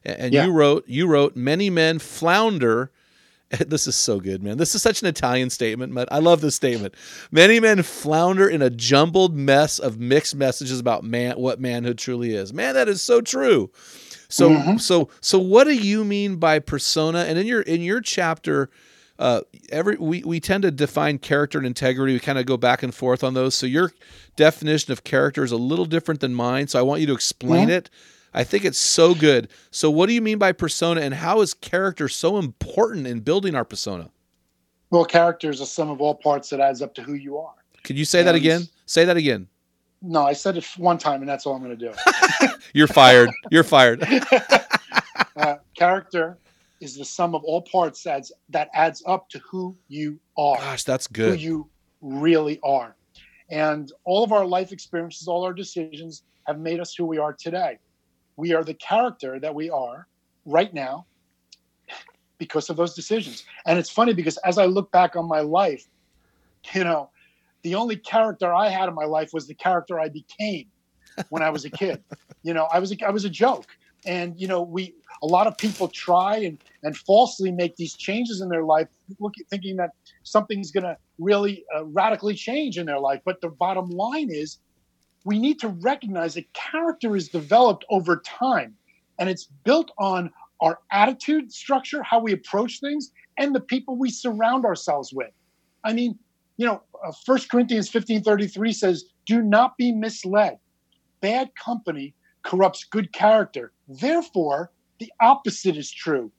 A- 0.06 0.20
And 0.20 0.32
Yeah. 0.32 0.46
you 0.46 0.52
wrote 0.52 0.84
you 0.88 1.06
wrote 1.06 1.36
many 1.36 1.68
men 1.70 1.98
flounder. 1.98 2.90
This 3.68 3.86
is 3.86 3.94
so 3.94 4.18
good, 4.20 4.42
man. 4.42 4.56
This 4.56 4.74
is 4.74 4.82
such 4.82 5.00
an 5.02 5.06
Italian 5.06 5.48
statement, 5.50 5.94
but 5.94 6.10
I 6.10 6.18
love 6.18 6.40
this 6.40 6.56
statement. 6.56 6.94
Many 7.30 7.60
men 7.60 7.82
flounder 7.82 8.48
in 8.48 8.62
a 8.62 8.70
jumbled 8.70 9.36
mess 9.36 9.78
of 9.78 10.00
mixed 10.00 10.34
messages 10.34 10.80
about 10.80 11.04
man 11.04 11.36
what 11.38 11.60
manhood 11.60 11.98
truly 11.98 12.34
is. 12.34 12.52
Man, 12.52 12.74
that 12.74 12.88
is 12.88 13.00
so 13.02 13.20
true. 13.20 13.70
So 14.34 14.50
Mhm. 14.50 14.80
so 14.80 15.08
so 15.20 15.38
what 15.38 15.64
do 15.64 15.74
you 15.74 16.04
mean 16.04 16.36
by 16.36 16.58
persona? 16.58 17.20
And 17.20 17.38
in 17.38 17.46
your 17.46 17.60
in 17.60 17.82
your 17.82 18.00
chapter, 18.00 18.68
uh, 19.16 19.42
every 19.70 19.94
we, 19.96 20.24
we 20.24 20.40
tend 20.40 20.62
to 20.64 20.72
define 20.72 21.18
character 21.18 21.56
and 21.56 21.64
integrity. 21.64 22.14
We 22.14 22.18
kind 22.18 22.38
of 22.38 22.44
go 22.44 22.56
back 22.56 22.82
and 22.82 22.92
forth 22.92 23.22
on 23.22 23.34
those. 23.34 23.54
So 23.54 23.64
your 23.66 23.92
definition 24.34 24.92
of 24.92 25.04
character 25.04 25.44
is 25.44 25.52
a 25.52 25.56
little 25.56 25.84
different 25.84 26.20
than 26.20 26.34
mine. 26.34 26.66
So 26.66 26.80
I 26.80 26.82
want 26.82 27.00
you 27.00 27.06
to 27.06 27.12
explain 27.12 27.68
Mhm. 27.68 27.72
it. 27.78 27.90
I 28.34 28.42
think 28.42 28.64
it's 28.64 28.78
so 28.78 29.14
good. 29.14 29.46
So 29.70 29.88
what 29.88 30.06
do 30.06 30.12
you 30.14 30.20
mean 30.20 30.38
by 30.38 30.50
persona 30.50 31.00
and 31.00 31.14
how 31.14 31.40
is 31.40 31.54
character 31.54 32.08
so 32.08 32.36
important 32.36 33.06
in 33.06 33.20
building 33.20 33.54
our 33.54 33.64
persona? 33.64 34.10
Well, 34.90 35.04
character 35.04 35.48
is 35.48 35.60
a 35.60 35.66
sum 35.66 35.90
of 35.90 36.00
all 36.00 36.16
parts 36.16 36.50
that 36.50 36.58
adds 36.58 36.82
up 36.82 36.92
to 36.96 37.02
who 37.02 37.14
you 37.14 37.38
are. 37.38 37.54
Could 37.84 37.96
you 37.96 38.04
say 38.04 38.24
that 38.24 38.34
again? 38.34 38.66
Say 38.86 39.04
that 39.04 39.16
again. 39.16 39.46
No, 40.06 40.22
I 40.22 40.34
said 40.34 40.58
it 40.58 40.64
one 40.76 40.98
time, 40.98 41.20
and 41.20 41.28
that's 41.28 41.46
all 41.46 41.54
I'm 41.54 41.64
going 41.64 41.78
to 41.78 41.88
do. 41.88 42.48
You're 42.74 42.86
fired. 42.86 43.30
You're 43.50 43.64
fired. 43.64 44.02
uh, 45.36 45.56
character 45.74 46.36
is 46.82 46.96
the 46.96 47.06
sum 47.06 47.34
of 47.34 47.42
all 47.42 47.62
parts 47.62 48.02
that 48.02 48.16
adds, 48.16 48.32
that 48.50 48.68
adds 48.74 49.02
up 49.06 49.30
to 49.30 49.38
who 49.38 49.74
you 49.88 50.20
are, 50.36 50.58
Gosh, 50.58 50.84
that's 50.84 51.06
good. 51.06 51.30
who 51.30 51.36
you 51.36 51.70
really 52.02 52.60
are. 52.62 52.94
And 53.48 53.90
all 54.04 54.22
of 54.22 54.32
our 54.32 54.44
life 54.44 54.72
experiences, 54.72 55.26
all 55.26 55.42
our 55.42 55.54
decisions 55.54 56.22
have 56.46 56.58
made 56.58 56.80
us 56.80 56.94
who 56.94 57.06
we 57.06 57.16
are 57.16 57.32
today. 57.32 57.78
We 58.36 58.52
are 58.52 58.62
the 58.62 58.74
character 58.74 59.40
that 59.40 59.54
we 59.54 59.70
are 59.70 60.06
right 60.44 60.72
now 60.74 61.06
because 62.36 62.68
of 62.68 62.76
those 62.76 62.92
decisions. 62.94 63.44
And 63.64 63.78
it's 63.78 63.88
funny 63.88 64.12
because 64.12 64.36
as 64.38 64.58
I 64.58 64.66
look 64.66 64.90
back 64.92 65.16
on 65.16 65.26
my 65.26 65.40
life, 65.40 65.86
you 66.74 66.84
know, 66.84 67.08
the 67.64 67.74
only 67.74 67.96
character 67.96 68.52
I 68.52 68.68
had 68.68 68.88
in 68.88 68.94
my 68.94 69.06
life 69.06 69.30
was 69.32 69.48
the 69.48 69.54
character 69.54 69.98
I 69.98 70.08
became 70.10 70.66
when 71.30 71.42
I 71.42 71.50
was 71.50 71.64
a 71.64 71.70
kid. 71.70 72.04
you 72.42 72.54
know, 72.54 72.68
I 72.72 72.78
was 72.78 72.92
a, 72.92 72.96
I 73.04 73.10
was 73.10 73.24
a 73.24 73.30
joke. 73.30 73.66
And 74.06 74.38
you 74.38 74.46
know, 74.46 74.62
we 74.62 74.94
a 75.22 75.26
lot 75.26 75.46
of 75.46 75.56
people 75.56 75.88
try 75.88 76.36
and 76.36 76.58
and 76.82 76.96
falsely 76.96 77.50
make 77.50 77.76
these 77.76 77.94
changes 77.94 78.42
in 78.42 78.50
their 78.50 78.64
life, 78.64 78.86
look, 79.18 79.32
thinking 79.48 79.76
that 79.76 79.90
something's 80.22 80.70
going 80.70 80.84
to 80.84 80.96
really 81.18 81.64
uh, 81.74 81.84
radically 81.86 82.34
change 82.34 82.76
in 82.76 82.84
their 82.84 83.00
life. 83.00 83.20
But 83.24 83.40
the 83.40 83.48
bottom 83.48 83.88
line 83.88 84.28
is, 84.30 84.58
we 85.24 85.38
need 85.38 85.58
to 85.60 85.68
recognize 85.68 86.34
that 86.34 86.52
character 86.52 87.16
is 87.16 87.30
developed 87.30 87.86
over 87.88 88.18
time, 88.18 88.74
and 89.18 89.30
it's 89.30 89.46
built 89.64 89.90
on 89.96 90.30
our 90.60 90.80
attitude 90.92 91.50
structure, 91.50 92.02
how 92.02 92.20
we 92.20 92.32
approach 92.32 92.80
things, 92.80 93.10
and 93.38 93.54
the 93.54 93.60
people 93.60 93.96
we 93.96 94.10
surround 94.10 94.66
ourselves 94.66 95.14
with. 95.14 95.32
I 95.82 95.94
mean, 95.94 96.18
you 96.56 96.66
know, 96.66 96.82
uh, 97.04 97.12
First 97.24 97.50
Corinthians 97.50 97.88
15:33 97.88 98.72
says, 98.72 99.04
"Do 99.26 99.42
not 99.42 99.76
be 99.76 99.92
misled. 99.92 100.58
Bad 101.20 101.54
company 101.56 102.14
corrupts 102.42 102.84
good 102.84 103.12
character. 103.12 103.72
Therefore, 103.88 104.70
the 104.98 105.12
opposite 105.20 105.76
is 105.76 105.90
true. 105.90 106.30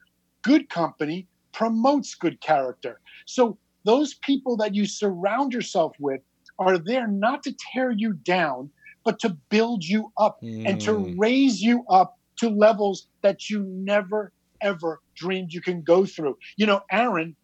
Good 0.42 0.70
company 0.70 1.28
promotes 1.52 2.16
good 2.16 2.40
character." 2.42 3.00
So, 3.26 3.58
those 3.84 4.16
people 4.16 4.58
that 4.58 4.74
you 4.74 4.86
surround 4.86 5.54
yourself 5.54 5.96
with 6.00 6.22
are 6.58 6.78
there 6.78 7.08
not 7.08 7.44
to 7.44 7.56
tear 7.72 7.92
you 7.92 8.14
down, 8.14 8.72
but 9.04 9.20
to 9.20 9.30
build 9.50 9.84
you 9.84 10.12
up 10.18 10.42
mm. 10.42 10.68
and 10.68 10.82
to 10.82 10.94
hmm. 10.94 11.20
raise 11.20 11.62
you 11.62 11.86
up 11.90 12.18
to 12.38 12.50
levels 12.50 13.08
that 13.22 13.50
you 13.50 13.64
never 13.64 14.32
ever 14.62 15.02
dreamed 15.14 15.54
you 15.54 15.62
can 15.62 15.82
go 15.82 16.06
through. 16.06 16.38
You 16.58 16.66
know, 16.66 16.82
Aaron 16.92 17.36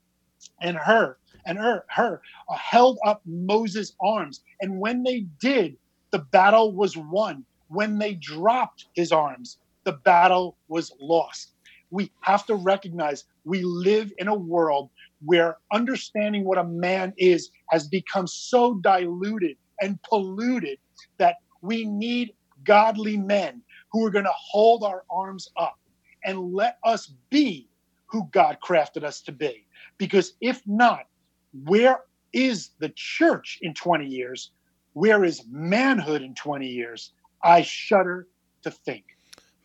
and 0.62 0.78
Hur 0.78 1.18
and 1.46 1.58
her, 1.58 1.86
her 1.90 2.22
uh, 2.50 2.56
held 2.56 3.00
up 3.06 3.22
Moses' 3.26 3.94
arms. 4.02 4.42
And 4.62 4.80
when 4.80 5.04
they 5.04 5.22
did, 5.40 5.78
the 6.12 6.20
battle 6.20 6.74
was 6.74 6.98
won. 6.98 7.46
When 7.70 7.98
they 7.98 8.16
dropped 8.16 8.88
his 8.96 9.12
arms, 9.12 9.58
the 9.84 9.94
battle 9.94 10.58
was 10.68 10.92
lost. 11.00 11.54
We 11.90 12.12
have 12.22 12.46
to 12.46 12.56
recognize 12.56 13.26
we 13.44 13.64
live 13.64 14.14
in 14.18 14.28
a 14.28 14.36
world 14.36 14.90
where 15.24 15.58
understanding 15.72 16.46
what 16.46 16.58
a 16.58 16.64
man 16.64 17.14
is 17.18 17.50
has 17.70 17.88
become 17.88 18.28
so 18.28 18.76
diluted 18.76 19.58
and 19.82 20.02
polluted 20.04 20.78
that 21.18 21.38
we 21.62 21.86
need 21.86 22.34
godly 22.64 23.18
men 23.18 23.62
who 23.92 24.06
are 24.06 24.12
going 24.12 24.26
to 24.26 24.34
hold 24.36 24.84
our 24.84 25.04
arms 25.10 25.50
up 25.58 25.80
and 26.24 26.54
let 26.54 26.78
us 26.84 27.14
be 27.30 27.68
who 28.06 28.28
God 28.32 28.58
crafted 28.64 29.04
us 29.04 29.22
to 29.22 29.32
be. 29.32 29.66
Because 29.98 30.34
if 30.42 30.62
not, 30.68 31.06
where 31.54 32.02
is 32.34 32.72
the 32.80 32.90
church 32.96 33.60
in 33.62 33.74
20 33.74 34.06
years? 34.06 34.52
Where 34.94 35.24
is 35.24 35.44
manhood 35.50 36.22
in 36.22 36.36
20 36.36 36.68
years? 36.68 37.14
I 37.44 37.62
shudder 37.62 38.28
to 38.64 38.72
think. 38.72 39.04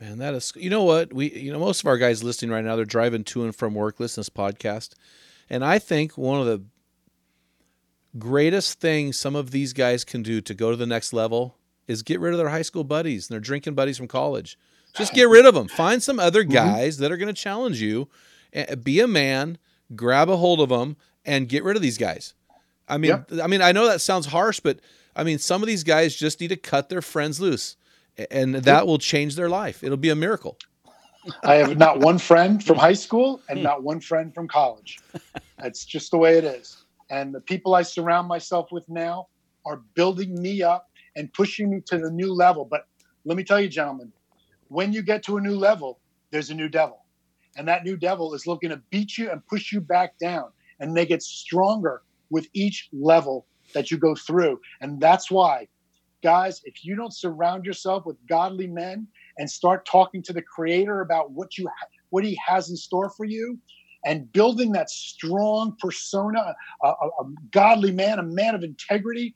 Man, 0.00 0.18
that 0.18 0.34
is, 0.34 0.52
you 0.56 0.70
know 0.70 0.82
what? 0.82 1.12
We, 1.12 1.32
you 1.32 1.52
know, 1.52 1.58
most 1.58 1.80
of 1.80 1.86
our 1.86 1.96
guys 1.96 2.22
listening 2.22 2.50
right 2.50 2.64
now, 2.64 2.76
they're 2.76 2.84
driving 2.84 3.24
to 3.24 3.44
and 3.44 3.54
from 3.54 3.74
work, 3.74 3.98
listening 3.98 4.24
to 4.24 4.30
this 4.30 4.36
podcast. 4.36 4.94
And 5.48 5.64
I 5.64 5.78
think 5.78 6.18
one 6.18 6.40
of 6.40 6.46
the 6.46 6.62
greatest 8.18 8.80
things 8.80 9.18
some 9.18 9.36
of 9.36 9.50
these 9.50 9.72
guys 9.72 10.04
can 10.04 10.22
do 10.22 10.40
to 10.40 10.54
go 10.54 10.70
to 10.70 10.76
the 10.76 10.86
next 10.86 11.12
level 11.12 11.56
is 11.86 12.02
get 12.02 12.20
rid 12.20 12.32
of 12.32 12.38
their 12.38 12.48
high 12.48 12.62
school 12.62 12.84
buddies 12.84 13.28
and 13.28 13.34
their 13.34 13.40
drinking 13.40 13.74
buddies 13.74 13.96
from 13.96 14.08
college. 14.08 14.58
Just 14.94 15.12
get 15.12 15.28
rid 15.28 15.44
of 15.44 15.54
them. 15.54 15.68
Find 15.68 16.02
some 16.02 16.18
other 16.18 16.42
mm-hmm. 16.42 16.52
guys 16.52 16.94
mm-hmm. 16.94 17.02
that 17.02 17.12
are 17.12 17.16
going 17.16 17.34
to 17.34 17.40
challenge 17.40 17.80
you. 17.80 18.08
Be 18.82 19.00
a 19.00 19.06
man, 19.06 19.58
grab 19.94 20.28
a 20.28 20.36
hold 20.36 20.60
of 20.60 20.70
them, 20.70 20.96
and 21.26 21.48
get 21.48 21.64
rid 21.64 21.76
of 21.76 21.82
these 21.82 21.98
guys. 21.98 22.34
I 22.88 22.98
mean, 22.98 23.24
yeah. 23.28 23.42
I 23.42 23.48
mean, 23.48 23.60
I 23.60 23.72
know 23.72 23.86
that 23.86 24.00
sounds 24.00 24.26
harsh, 24.26 24.60
but 24.60 24.78
I 25.14 25.24
mean, 25.24 25.38
some 25.38 25.62
of 25.62 25.66
these 25.66 25.82
guys 25.82 26.14
just 26.14 26.40
need 26.40 26.48
to 26.48 26.56
cut 26.56 26.88
their 26.88 27.02
friends 27.02 27.40
loose, 27.40 27.76
and 28.30 28.54
that 28.54 28.86
will 28.86 28.98
change 28.98 29.34
their 29.34 29.48
life. 29.48 29.82
It'll 29.82 29.96
be 29.96 30.10
a 30.10 30.16
miracle. 30.16 30.56
I 31.42 31.54
have 31.54 31.76
not 31.76 31.98
one 32.00 32.18
friend 32.18 32.62
from 32.62 32.76
high 32.78 32.92
school 32.92 33.40
and 33.48 33.58
hmm. 33.58 33.64
not 33.64 33.82
one 33.82 34.00
friend 34.00 34.32
from 34.32 34.46
college. 34.46 35.00
That's 35.58 35.84
just 35.84 36.12
the 36.12 36.18
way 36.18 36.38
it 36.38 36.44
is. 36.44 36.84
And 37.10 37.34
the 37.34 37.40
people 37.40 37.74
I 37.74 37.82
surround 37.82 38.28
myself 38.28 38.70
with 38.70 38.88
now 38.88 39.28
are 39.64 39.82
building 39.94 40.40
me 40.40 40.62
up 40.62 40.90
and 41.16 41.32
pushing 41.32 41.70
me 41.70 41.80
to 41.86 41.98
the 41.98 42.10
new 42.10 42.32
level. 42.32 42.64
But 42.64 42.86
let 43.24 43.36
me 43.36 43.42
tell 43.42 43.60
you, 43.60 43.68
gentlemen, 43.68 44.12
when 44.68 44.92
you 44.92 45.02
get 45.02 45.22
to 45.24 45.36
a 45.36 45.40
new 45.40 45.56
level, 45.56 45.98
there's 46.30 46.50
a 46.50 46.54
new 46.54 46.68
devil. 46.68 47.04
And 47.56 47.66
that 47.68 47.84
new 47.84 47.96
devil 47.96 48.34
is 48.34 48.46
looking 48.46 48.70
to 48.70 48.76
beat 48.90 49.16
you 49.16 49.30
and 49.30 49.44
push 49.46 49.72
you 49.72 49.80
back 49.80 50.18
down 50.18 50.50
and 50.80 50.96
they 50.96 51.06
get 51.06 51.22
stronger 51.22 52.02
with 52.30 52.48
each 52.52 52.88
level 52.92 53.46
that 53.74 53.90
you 53.90 53.98
go 53.98 54.14
through. 54.14 54.60
And 54.80 55.00
that's 55.00 55.30
why, 55.30 55.68
guys, 56.22 56.60
if 56.64 56.84
you 56.84 56.96
don't 56.96 57.14
surround 57.14 57.64
yourself 57.64 58.06
with 58.06 58.16
godly 58.28 58.66
men 58.66 59.06
and 59.38 59.50
start 59.50 59.86
talking 59.86 60.22
to 60.22 60.32
the 60.32 60.42
creator 60.42 61.00
about 61.00 61.30
what 61.32 61.58
you 61.58 61.68
ha- 61.68 61.88
what 62.10 62.24
he 62.24 62.38
has 62.46 62.70
in 62.70 62.76
store 62.76 63.10
for 63.10 63.24
you 63.24 63.58
and 64.04 64.30
building 64.32 64.72
that 64.72 64.88
strong 64.88 65.76
persona, 65.80 66.54
a, 66.82 66.86
a, 66.86 66.90
a 66.90 67.24
godly 67.50 67.90
man, 67.90 68.18
a 68.18 68.22
man 68.22 68.54
of 68.54 68.62
integrity, 68.62 69.34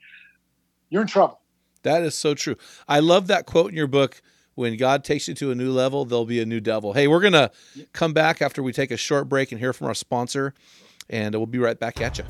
you're 0.90 1.02
in 1.02 1.08
trouble. 1.08 1.40
That 1.82 2.02
is 2.02 2.14
so 2.14 2.34
true. 2.34 2.56
I 2.88 3.00
love 3.00 3.26
that 3.28 3.46
quote 3.46 3.70
in 3.70 3.76
your 3.76 3.86
book. 3.86 4.22
When 4.54 4.76
God 4.76 5.04
takes 5.04 5.26
you 5.26 5.34
to 5.34 5.50
a 5.52 5.54
new 5.54 5.72
level, 5.72 6.04
there'll 6.04 6.26
be 6.26 6.40
a 6.40 6.44
new 6.44 6.60
devil. 6.60 6.92
Hey, 6.92 7.08
we're 7.08 7.20
going 7.20 7.32
to 7.32 7.50
come 7.92 8.12
back 8.12 8.42
after 8.42 8.62
we 8.62 8.72
take 8.72 8.90
a 8.90 8.96
short 8.96 9.28
break 9.28 9.52
and 9.52 9.60
hear 9.60 9.72
from 9.72 9.86
our 9.86 9.94
sponsor 9.94 10.54
and 11.10 11.34
we'll 11.34 11.46
be 11.46 11.58
right 11.58 11.78
back 11.78 12.00
at 12.00 12.18
you. 12.18 12.24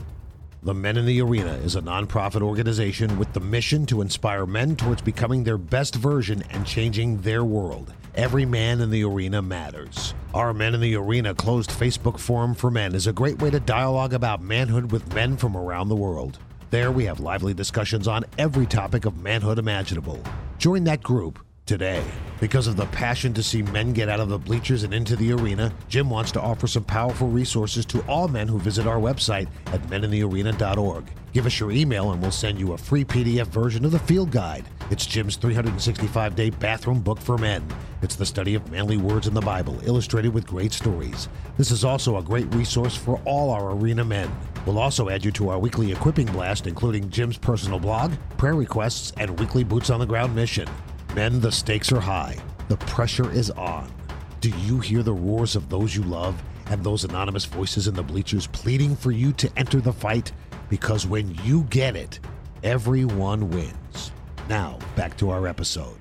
The 0.63 0.75
Men 0.75 0.99
in 0.99 1.07
the 1.07 1.23
Arena 1.23 1.53
is 1.53 1.77
a 1.77 1.81
nonprofit 1.81 2.43
organization 2.43 3.19
with 3.19 3.33
the 3.33 3.41
mission 3.41 3.87
to 3.87 4.03
inspire 4.03 4.45
men 4.45 4.77
towards 4.77 5.01
becoming 5.01 5.45
their 5.45 5.57
best 5.57 5.95
version 5.95 6.43
and 6.51 6.67
changing 6.67 7.23
their 7.23 7.45
world. 7.45 7.95
Every 8.15 8.45
man 8.45 8.81
in 8.81 8.91
the 8.91 9.05
arena 9.05 9.41
matters. 9.41 10.15
Our 10.35 10.53
Men 10.53 10.75
in 10.75 10.81
the 10.81 10.97
Arena 10.97 11.33
closed 11.33 11.71
Facebook 11.71 12.19
forum 12.19 12.55
for 12.55 12.71
men 12.71 12.95
is 12.95 13.07
a 13.07 13.13
great 13.13 13.41
way 13.41 13.51
to 13.51 13.61
dialogue 13.61 14.13
about 14.13 14.43
manhood 14.43 14.91
with 14.91 15.15
men 15.15 15.37
from 15.37 15.57
around 15.57 15.89
the 15.89 15.97
world. 15.97 16.39
There 16.71 16.91
we 16.91 17.05
have 17.05 17.21
lively 17.21 17.55
discussions 17.55 18.09
on 18.09 18.25
every 18.37 18.67
topic 18.67 19.05
of 19.05 19.23
manhood 19.23 19.59
imaginable. 19.59 20.21
Join 20.59 20.85
that 20.85 21.03
group 21.03 21.39
today. 21.71 22.03
Because 22.41 22.67
of 22.67 22.75
the 22.75 22.87
passion 22.87 23.33
to 23.33 23.45
see 23.45 23.63
men 23.63 23.93
get 23.93 24.09
out 24.09 24.19
of 24.19 24.29
the 24.29 24.39
bleachers 24.39 24.83
and 24.83 24.93
into 24.93 25.15
the 25.15 25.33
arena, 25.33 25.73
Jim 25.89 26.11
wants 26.11 26.33
to 26.33 26.41
offer 26.41 26.67
some 26.67 26.83
powerful 26.83 27.29
resources 27.29 27.87
to 27.87 28.01
all 28.09 28.27
men 28.27 28.49
who 28.49 28.59
visit 28.59 28.89
our 28.89 28.99
website 28.99 29.47
at 29.67 29.81
meninthearena.org. 29.83 31.05
Give 31.33 31.47
us 31.47 31.61
your 31.61 31.71
email 31.71 32.11
and 32.11 32.21
we'll 32.21 32.33
send 32.33 32.59
you 32.59 32.73
a 32.73 32.79
free 32.79 33.05
PDF 33.05 33.47
version 33.47 33.85
of 33.85 33.93
the 33.93 34.01
field 34.01 34.33
guide. 34.33 34.65
It's 34.91 35.07
Jim's 35.07 35.37
365 35.37 36.35
day 36.35 36.51
bathroom 36.51 37.03
book 37.03 37.21
for 37.21 37.39
men. 37.39 37.65
It's 38.03 38.17
the 38.17 38.27
study 38.27 38.57
of 38.57 38.69
manly 38.69 38.97
words 38.97 39.29
in 39.29 39.35
the 39.35 39.41
Bible, 39.41 39.79
illustrated 39.85 40.35
with 40.35 40.49
great 40.49 40.73
stories. 40.73 41.29
This 41.57 41.71
is 41.71 41.85
also 41.85 42.17
a 42.17 42.23
great 42.23 42.53
resource 42.53 42.97
for 42.97 43.21
all 43.25 43.51
our 43.51 43.71
arena 43.77 44.05
men. 44.05 44.29
We'll 44.67 44.81
also 44.81 45.09
add 45.09 45.25
you 45.25 45.31
to 45.33 45.51
our 45.51 45.59
weekly 45.61 45.93
equipping 45.93 46.27
blast, 46.33 46.67
including 46.67 47.11
Jim's 47.11 47.39
personal 47.39 47.79
blog, 47.79 48.13
prayer 48.39 48.57
requests, 48.57 49.13
and 49.19 49.39
weekly 49.39 49.63
boots 49.63 49.89
on 49.89 50.01
the 50.01 50.07
ground 50.07 50.35
mission. 50.35 50.69
Men, 51.15 51.41
the 51.41 51.51
stakes 51.51 51.91
are 51.91 52.01
high. 52.01 52.37
The 52.69 52.77
pressure 52.77 53.29
is 53.33 53.51
on. 53.51 53.93
Do 54.41 54.51
you 54.61 54.79
hear 54.79 55.03
the 55.03 55.13
roars 55.13 55.57
of 55.57 55.69
those 55.69 55.97
you 55.97 56.05
love 56.05 56.41
and 56.67 56.85
those 56.85 57.03
anonymous 57.03 57.47
voices 57.47 57.89
in 57.89 57.95
the 57.95 58.03
bleachers 58.03 58.47
pleading 58.47 58.95
for 58.95 59.11
you 59.11 59.33
to 59.33 59.51
enter 59.57 59.81
the 59.81 59.93
fight? 59.93 60.31
Because 60.69 61.09
when 61.09 61.35
you 61.43 61.65
get 61.65 61.97
it, 61.97 62.21
everyone 62.63 63.51
wins. 63.51 64.13
Now, 64.49 64.79
back 64.95 65.17
to 65.17 65.31
our 65.31 65.49
episode. 65.49 65.99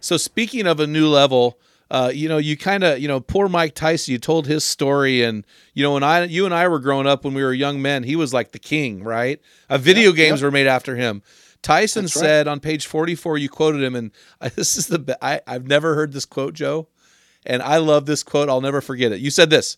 So, 0.00 0.16
speaking 0.16 0.66
of 0.66 0.80
a 0.80 0.88
new 0.88 1.06
level, 1.06 1.60
uh, 1.88 2.10
you 2.12 2.28
know, 2.28 2.38
you 2.38 2.56
kind 2.56 2.82
of, 2.82 2.98
you 2.98 3.06
know, 3.06 3.20
poor 3.20 3.48
Mike 3.48 3.76
Tyson. 3.76 4.10
You 4.10 4.18
told 4.18 4.48
his 4.48 4.64
story, 4.64 5.22
and 5.22 5.46
you 5.74 5.84
know, 5.84 5.94
when 5.94 6.02
I, 6.02 6.24
you 6.24 6.46
and 6.46 6.54
I 6.54 6.66
were 6.66 6.80
growing 6.80 7.06
up 7.06 7.24
when 7.24 7.34
we 7.34 7.44
were 7.44 7.52
young 7.52 7.80
men, 7.80 8.02
he 8.02 8.16
was 8.16 8.34
like 8.34 8.50
the 8.50 8.58
king, 8.58 9.04
right? 9.04 9.40
Uh, 9.68 9.78
video 9.78 10.10
games 10.10 10.42
were 10.42 10.50
made 10.50 10.66
after 10.66 10.96
him. 10.96 11.22
Tyson 11.62 12.04
That's 12.04 12.14
said 12.14 12.46
right. 12.46 12.52
on 12.52 12.60
page 12.60 12.86
44, 12.86 13.38
you 13.38 13.48
quoted 13.48 13.82
him, 13.82 13.94
and 13.94 14.10
I, 14.40 14.48
this 14.50 14.76
is 14.76 14.86
the 14.86 15.18
I, 15.22 15.40
I've 15.46 15.66
never 15.66 15.94
heard 15.94 16.12
this 16.12 16.24
quote, 16.24 16.54
Joe, 16.54 16.88
and 17.44 17.62
I 17.62 17.78
love 17.78 18.06
this 18.06 18.22
quote. 18.22 18.48
I'll 18.48 18.60
never 18.60 18.80
forget 18.80 19.12
it. 19.12 19.20
You 19.20 19.30
said 19.30 19.50
this 19.50 19.76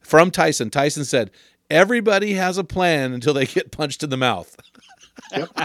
from 0.00 0.30
Tyson. 0.30 0.70
Tyson 0.70 1.04
said, 1.04 1.30
"Everybody 1.70 2.34
has 2.34 2.58
a 2.58 2.64
plan 2.64 3.12
until 3.12 3.34
they 3.34 3.46
get 3.46 3.70
punched 3.72 4.02
in 4.02 4.10
the 4.10 4.16
mouth." 4.16 4.56
Yep. 5.30 5.48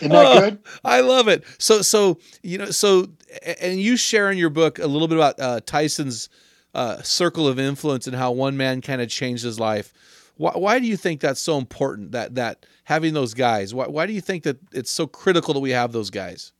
Isn't 0.00 0.10
that 0.10 0.26
oh, 0.26 0.40
good? 0.40 0.58
I 0.84 1.00
love 1.00 1.28
it. 1.28 1.44
So, 1.58 1.82
so 1.82 2.18
you 2.42 2.58
know, 2.58 2.70
so 2.70 3.08
and 3.60 3.80
you 3.80 3.96
share 3.96 4.30
in 4.30 4.38
your 4.38 4.50
book 4.50 4.78
a 4.78 4.86
little 4.86 5.08
bit 5.08 5.18
about 5.18 5.40
uh, 5.40 5.60
Tyson's 5.66 6.28
uh, 6.74 7.02
circle 7.02 7.46
of 7.46 7.58
influence 7.58 8.06
and 8.06 8.16
how 8.16 8.30
one 8.32 8.56
man 8.56 8.80
kind 8.80 9.02
of 9.02 9.08
changed 9.08 9.44
his 9.44 9.58
life. 9.58 9.92
Why, 10.38 10.52
why 10.52 10.78
do 10.78 10.86
you 10.86 10.96
think 10.96 11.20
that's 11.20 11.40
so 11.40 11.58
important? 11.58 12.12
That 12.12 12.36
that 12.36 12.64
having 12.84 13.12
those 13.12 13.34
guys. 13.34 13.74
Why, 13.74 13.86
why 13.86 14.06
do 14.06 14.12
you 14.12 14.20
think 14.20 14.44
that 14.44 14.56
it's 14.72 14.90
so 14.90 15.06
critical 15.06 15.52
that 15.52 15.60
we 15.60 15.70
have 15.70 15.92
those 15.92 16.10
guys? 16.10 16.52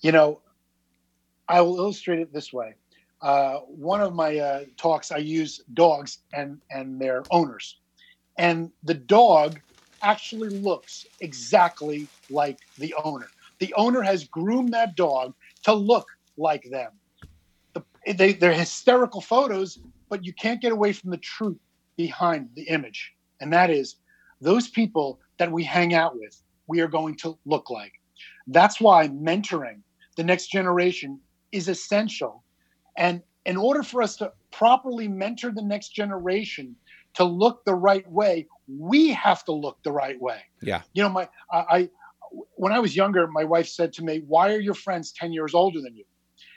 You 0.00 0.12
know, 0.12 0.40
I 1.48 1.60
will 1.60 1.78
illustrate 1.78 2.18
it 2.18 2.32
this 2.32 2.52
way. 2.52 2.74
Uh, 3.22 3.58
one 3.60 4.00
of 4.00 4.12
my 4.12 4.36
uh, 4.38 4.64
talks, 4.76 5.10
I 5.10 5.18
use 5.18 5.62
dogs 5.72 6.18
and 6.34 6.60
and 6.70 7.00
their 7.00 7.22
owners, 7.30 7.78
and 8.36 8.70
the 8.82 8.94
dog 8.94 9.60
actually 10.02 10.50
looks 10.50 11.06
exactly 11.20 12.08
like 12.28 12.58
the 12.78 12.92
owner. 13.02 13.28
The 13.60 13.72
owner 13.74 14.02
has 14.02 14.24
groomed 14.24 14.74
that 14.74 14.96
dog 14.96 15.32
to 15.62 15.72
look 15.72 16.08
like 16.36 16.64
them. 16.70 16.90
The, 17.72 17.82
they, 18.12 18.34
they're 18.34 18.52
hysterical 18.52 19.22
photos, 19.22 19.78
but 20.10 20.24
you 20.24 20.34
can't 20.34 20.60
get 20.60 20.72
away 20.72 20.92
from 20.92 21.10
the 21.10 21.16
truth 21.16 21.56
behind 21.96 22.50
the 22.54 22.62
image. 22.64 23.12
And 23.40 23.52
that 23.52 23.70
is 23.70 23.96
those 24.40 24.68
people 24.68 25.20
that 25.38 25.50
we 25.50 25.64
hang 25.64 25.94
out 25.94 26.16
with, 26.16 26.42
we 26.66 26.80
are 26.80 26.88
going 26.88 27.16
to 27.18 27.38
look 27.44 27.70
like. 27.70 27.92
That's 28.46 28.80
why 28.80 29.08
mentoring 29.08 29.80
the 30.16 30.24
next 30.24 30.48
generation 30.48 31.20
is 31.52 31.68
essential. 31.68 32.42
And 32.96 33.22
in 33.44 33.56
order 33.56 33.82
for 33.82 34.02
us 34.02 34.16
to 34.16 34.32
properly 34.50 35.08
mentor 35.08 35.52
the 35.52 35.62
next 35.62 35.90
generation 35.90 36.74
to 37.14 37.24
look 37.24 37.64
the 37.64 37.74
right 37.74 38.08
way, 38.10 38.46
we 38.66 39.10
have 39.10 39.44
to 39.44 39.52
look 39.52 39.78
the 39.82 39.92
right 39.92 40.20
way. 40.20 40.40
Yeah. 40.62 40.82
You 40.94 41.02
know, 41.02 41.08
my 41.10 41.28
I, 41.52 41.58
I 41.58 41.90
when 42.56 42.72
I 42.72 42.80
was 42.80 42.96
younger, 42.96 43.26
my 43.26 43.44
wife 43.44 43.68
said 43.68 43.92
to 43.94 44.04
me, 44.04 44.22
"Why 44.26 44.52
are 44.52 44.60
your 44.60 44.74
friends 44.74 45.12
10 45.12 45.32
years 45.32 45.54
older 45.54 45.80
than 45.80 45.96
you?" 45.96 46.04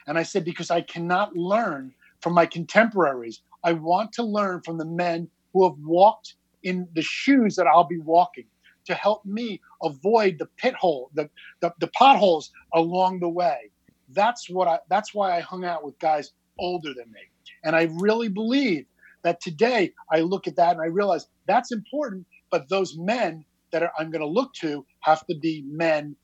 And 0.08 0.18
I 0.18 0.24
said, 0.24 0.44
"Because 0.44 0.72
I 0.72 0.82
cannot 0.82 1.36
learn 1.36 1.94
from 2.22 2.34
my 2.34 2.46
contemporaries. 2.46 3.42
I 3.64 3.74
want 3.74 4.14
to 4.14 4.24
learn 4.24 4.62
from 4.62 4.78
the 4.78 4.86
men 4.86 5.30
who 5.54 5.68
have 5.68 5.78
walked 5.80 6.36
in 6.64 6.88
the 6.94 7.02
shoes 7.02 7.56
that 7.56 7.68
I'll 7.68 7.84
be 7.84 8.00
walking 8.00 8.46
to 8.86 8.94
help 8.94 9.26
me 9.26 9.62
avoid 9.84 10.38
the 10.40 10.48
pit 10.58 10.74
hole, 10.76 11.12
the, 11.14 11.30
the, 11.62 11.74
the 11.80 11.88
potholes 11.88 12.52
along 12.74 13.20
the 13.20 13.30
way. 13.30 13.72
That's 14.10 14.50
what 14.50 14.68
I 14.68 14.80
that's 14.90 15.14
why 15.14 15.38
I 15.38 15.42
hung 15.42 15.64
out 15.64 15.84
with 15.84 16.00
guys 16.00 16.32
older 16.58 16.94
than 16.94 17.12
me. 17.12 17.22
And 17.64 17.76
I 17.76 17.90
really 18.00 18.30
believe 18.30 18.86
that 19.24 19.42
today 19.42 19.94
I 20.12 20.22
look 20.22 20.48
at 20.48 20.56
that 20.56 20.72
and 20.74 20.82
I 20.82 20.86
realize 20.86 21.28
that's 21.46 21.72
important, 21.72 22.26
but 22.50 22.70
those 22.70 22.98
men 22.98 23.46
that 23.72 23.84
are, 23.84 23.92
I'm 24.00 24.10
going 24.10 24.22
to 24.22 24.28
look 24.28 24.54
to 24.62 24.86
have 25.02 25.26
to 25.28 25.36
be 25.38 25.64
men 25.68 26.16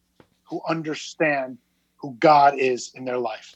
who 0.44 0.62
understand 0.68 1.58
who 1.98 2.16
God 2.20 2.58
is 2.58 2.92
in 2.96 3.06
their 3.06 3.18
life. 3.18 3.56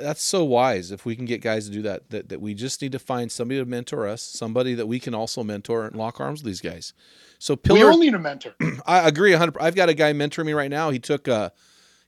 That's 0.00 0.22
so 0.22 0.44
wise. 0.44 0.90
If 0.90 1.04
we 1.04 1.16
can 1.16 1.24
get 1.24 1.40
guys 1.40 1.66
to 1.66 1.72
do 1.72 1.82
that, 1.82 2.10
that, 2.10 2.28
that 2.28 2.40
we 2.40 2.54
just 2.54 2.80
need 2.82 2.92
to 2.92 2.98
find 2.98 3.30
somebody 3.30 3.60
to 3.60 3.66
mentor 3.66 4.06
us, 4.08 4.22
somebody 4.22 4.74
that 4.74 4.86
we 4.86 4.98
can 5.00 5.14
also 5.14 5.42
mentor 5.42 5.86
and 5.86 5.96
lock 5.96 6.20
arms 6.20 6.42
with 6.42 6.46
these 6.46 6.60
guys. 6.60 6.92
So 7.38 7.58
We 7.68 7.82
all 7.82 7.98
need 7.98 8.14
a 8.14 8.18
mentor. 8.18 8.54
I 8.86 9.06
agree. 9.08 9.32
100. 9.32 9.58
I've 9.60 9.74
got 9.74 9.88
a 9.88 9.94
guy 9.94 10.12
mentoring 10.12 10.46
me 10.46 10.52
right 10.52 10.70
now. 10.70 10.90
He 10.90 10.98
took, 10.98 11.28
uh, 11.28 11.50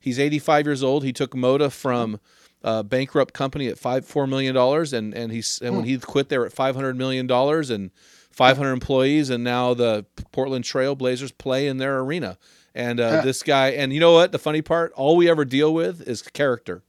he's 0.01 0.19
85 0.19 0.67
years 0.67 0.83
old. 0.83 1.05
He 1.05 1.13
took 1.13 1.33
Moda 1.33 1.71
from 1.71 2.21
a 2.63 2.83
bankrupt 2.83 3.35
company 3.35 3.69
at 3.69 3.79
five, 3.79 4.07
$4 4.07 4.29
million. 4.29 4.57
And, 4.57 5.15
and 5.15 5.33
he's, 5.33 5.61
and 5.63 5.77
when 5.77 5.85
he 5.85 5.99
quit 5.99 6.29
there 6.29 6.47
at 6.47 6.55
$500 6.55 6.97
million 6.97 7.31
and 7.31 7.71
and 7.71 7.91
500 8.31 8.73
employees. 8.73 9.31
And 9.31 9.45
now 9.45 9.75
the 9.75 10.07
Portland 10.33 10.65
Trail 10.65 10.95
Blazers 10.95 11.33
play 11.33 11.69
in 11.69 11.79
their 11.79 11.99
arena. 12.01 12.39
And 12.75 13.01
uh, 13.01 13.11
Huh. 13.11 13.21
this 13.23 13.43
guy, 13.43 13.69
and 13.71 13.93
you 13.93 14.01
know 14.01 14.13
what? 14.13 14.33
The 14.33 14.39
funny 14.39 14.61
part, 14.63 14.93
all 14.93 15.17
we 15.17 15.31
ever 15.31 15.45
deal 15.47 15.73
with 15.73 16.07
is 16.07 16.21
character. 16.23 16.83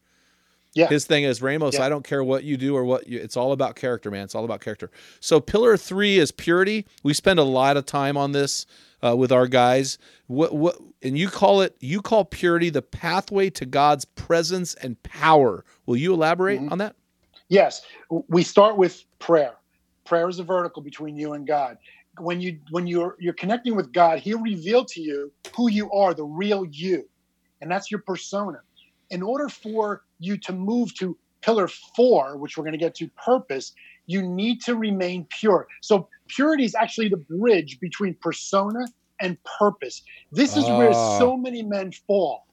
Yeah. 0.78 0.88
His 0.90 1.06
thing 1.06 1.24
is 1.24 1.42
Ramos. 1.42 1.74
Yeah. 1.74 1.86
I 1.86 1.90
don't 1.90 2.04
care 2.04 2.24
what 2.24 2.44
you 2.44 2.56
do 2.56 2.76
or 2.76 2.86
what 2.86 3.08
you. 3.08 3.20
It's 3.20 3.36
all 3.36 3.52
about 3.52 3.76
character, 3.76 4.12
man. 4.12 4.24
It's 4.26 4.36
all 4.36 4.46
about 4.46 4.62
character. 4.62 4.92
So 5.20 5.40
pillar 5.40 5.76
three 5.76 6.20
is 6.20 6.32
purity. 6.32 6.86
We 7.02 7.16
spend 7.16 7.40
a 7.40 7.44
lot 7.44 7.78
of 7.78 7.88
time 7.88 8.16
on 8.16 8.32
this 8.32 8.68
uh, 9.04 9.16
with 9.16 9.32
our 9.32 9.48
guys. 9.48 9.98
What 10.28 10.54
what 10.54 10.78
and 11.02 11.18
you 11.18 11.30
call 11.30 11.62
it? 11.62 11.76
You 11.80 12.00
call 12.04 12.26
purity 12.26 12.70
the 12.70 12.84
pathway 12.84 13.50
to 13.52 13.66
God's 13.66 14.06
presence 14.06 14.76
and 14.76 15.02
power. 15.02 15.66
Will 15.88 15.98
you 15.98 16.14
elaborate 16.14 16.62
Mhm. 16.62 16.72
on 16.72 16.78
that? 16.78 16.96
Yes, 17.50 17.82
we 18.28 18.44
start 18.44 18.78
with 18.78 19.04
prayer. 19.18 19.56
Prayer 20.06 20.30
is 20.30 20.38
a 20.38 20.44
vertical 20.44 20.84
between 20.84 21.16
you 21.16 21.34
and 21.34 21.48
God. 21.48 21.80
When 22.20 22.40
you 22.40 22.60
when 22.70 22.86
you're 22.86 23.16
you're 23.20 23.34
connecting 23.34 23.76
with 23.76 23.92
God, 23.92 24.20
He'll 24.20 24.42
reveal 24.44 24.86
to 24.86 25.02
you 25.02 25.32
who 25.56 25.72
you 25.72 25.92
are, 25.92 26.14
the 26.14 26.24
real 26.24 26.66
you, 26.66 27.10
and 27.62 27.72
that's 27.72 27.90
your 27.90 28.02
persona. 28.02 28.60
In 29.10 29.22
order 29.22 29.50
for 29.50 30.04
you 30.20 30.38
to 30.38 30.54
move 30.54 30.94
to 30.96 31.18
pillar 31.42 31.68
four, 31.96 32.38
which 32.38 32.58
we're 32.58 32.64
going 32.64 32.74
to 32.74 32.78
get 32.78 32.96
to 32.96 33.08
purpose, 33.10 33.74
you 34.06 34.22
need 34.22 34.62
to 34.62 34.76
remain 34.76 35.28
pure. 35.40 35.68
So 35.82 36.10
purity 36.28 36.66
is 36.66 36.76
actually 36.76 37.10
the 37.10 37.18
bridge 37.18 37.80
between 37.80 38.16
persona 38.16 38.86
and 39.22 39.38
purpose. 39.60 40.04
This 40.32 40.58
is 40.58 40.66
where 40.66 40.92
Ah. 40.92 41.20
so 41.20 41.38
many 41.38 41.64
men 41.64 41.92
fall. 41.92 42.46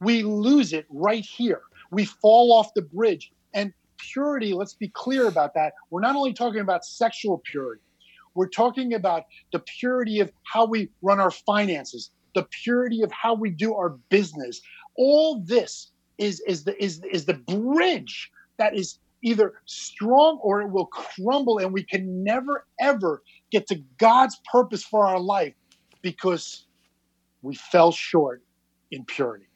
We 0.00 0.22
lose 0.22 0.72
it 0.72 0.86
right 0.90 1.24
here. 1.24 1.62
We 1.90 2.04
fall 2.04 2.52
off 2.52 2.74
the 2.74 2.82
bridge. 2.82 3.32
And 3.54 3.72
purity, 3.98 4.52
let's 4.52 4.74
be 4.74 4.88
clear 4.88 5.26
about 5.28 5.54
that. 5.54 5.74
We're 5.90 6.00
not 6.00 6.16
only 6.16 6.32
talking 6.32 6.60
about 6.60 6.84
sexual 6.84 7.38
purity, 7.50 7.82
we're 8.34 8.48
talking 8.48 8.94
about 8.94 9.24
the 9.52 9.60
purity 9.60 10.20
of 10.20 10.32
how 10.42 10.66
we 10.66 10.90
run 11.02 11.20
our 11.20 11.30
finances, 11.30 12.10
the 12.34 12.42
purity 12.64 13.02
of 13.02 13.12
how 13.12 13.34
we 13.34 13.50
do 13.50 13.74
our 13.74 13.90
business. 14.10 14.60
All 14.96 15.40
this 15.40 15.92
is 16.18 16.40
is 16.40 16.64
the 16.64 16.82
is 16.82 17.02
is 17.10 17.24
the 17.24 17.34
bridge 17.34 18.30
that 18.56 18.76
is 18.76 18.98
either 19.22 19.54
strong 19.64 20.38
or 20.42 20.60
it 20.60 20.70
will 20.70 20.86
crumble 20.86 21.58
and 21.58 21.72
we 21.72 21.82
can 21.82 22.22
never 22.22 22.66
ever 22.80 23.22
get 23.50 23.66
to 23.66 23.76
God's 23.98 24.40
purpose 24.50 24.84
for 24.84 25.06
our 25.06 25.18
life 25.18 25.54
because 26.02 26.66
we 27.42 27.54
fell 27.54 27.90
short 27.92 28.42
in 28.90 29.04
purity. 29.04 29.46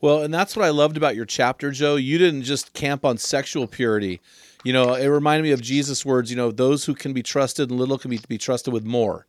Well, 0.00 0.22
and 0.22 0.32
that's 0.32 0.54
what 0.54 0.64
I 0.64 0.70
loved 0.70 0.96
about 0.96 1.16
your 1.16 1.24
chapter, 1.24 1.70
Joe. 1.70 1.96
You 1.96 2.18
didn't 2.18 2.42
just 2.42 2.72
camp 2.74 3.04
on 3.04 3.18
sexual 3.18 3.66
purity. 3.66 4.20
You 4.62 4.72
know, 4.72 4.94
it 4.94 5.06
reminded 5.06 5.44
me 5.44 5.52
of 5.52 5.62
Jesus' 5.62 6.04
words. 6.04 6.30
You 6.30 6.36
know, 6.36 6.50
those 6.50 6.84
who 6.84 6.94
can 6.94 7.12
be 7.12 7.22
trusted 7.22 7.70
and 7.70 7.78
little 7.78 7.98
can 7.98 8.10
be, 8.10 8.20
be 8.28 8.38
trusted 8.38 8.72
with 8.72 8.84
more, 8.84 9.26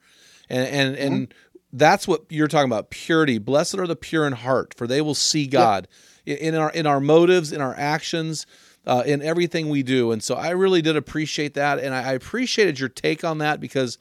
and 0.49 0.67
and 0.67 0.95
and 0.95 1.29
mm-hmm. 1.29 1.77
that's 1.77 2.07
what 2.07 2.25
you're 2.29 2.47
talking 2.47 2.69
about. 2.69 2.89
Purity. 2.89 3.37
Blessed 3.37 3.75
are 3.75 3.87
the 3.87 3.95
pure 3.95 4.27
in 4.27 4.33
heart, 4.33 4.73
for 4.73 4.87
they 4.87 5.01
will 5.01 5.15
see 5.15 5.47
God. 5.47 5.87
In 6.27 6.55
our 6.55 6.69
in 6.71 6.85
our 6.85 6.99
motives, 6.99 7.53
in 7.53 7.61
our 7.61 7.73
actions, 7.77 8.45
uh, 8.85 9.01
in 9.05 9.21
everything 9.21 9.69
we 9.69 9.81
do. 9.81 10.11
And 10.11 10.21
so 10.21 10.35
I 10.35 10.49
really 10.49 10.81
did 10.81 10.97
appreciate 10.97 11.53
that, 11.53 11.79
and 11.79 11.95
I, 11.95 12.09
I 12.09 12.11
appreciated 12.13 12.79
your 12.79 12.89
take 12.89 13.23
on 13.23 13.37
that 13.37 13.61
because 13.61 13.97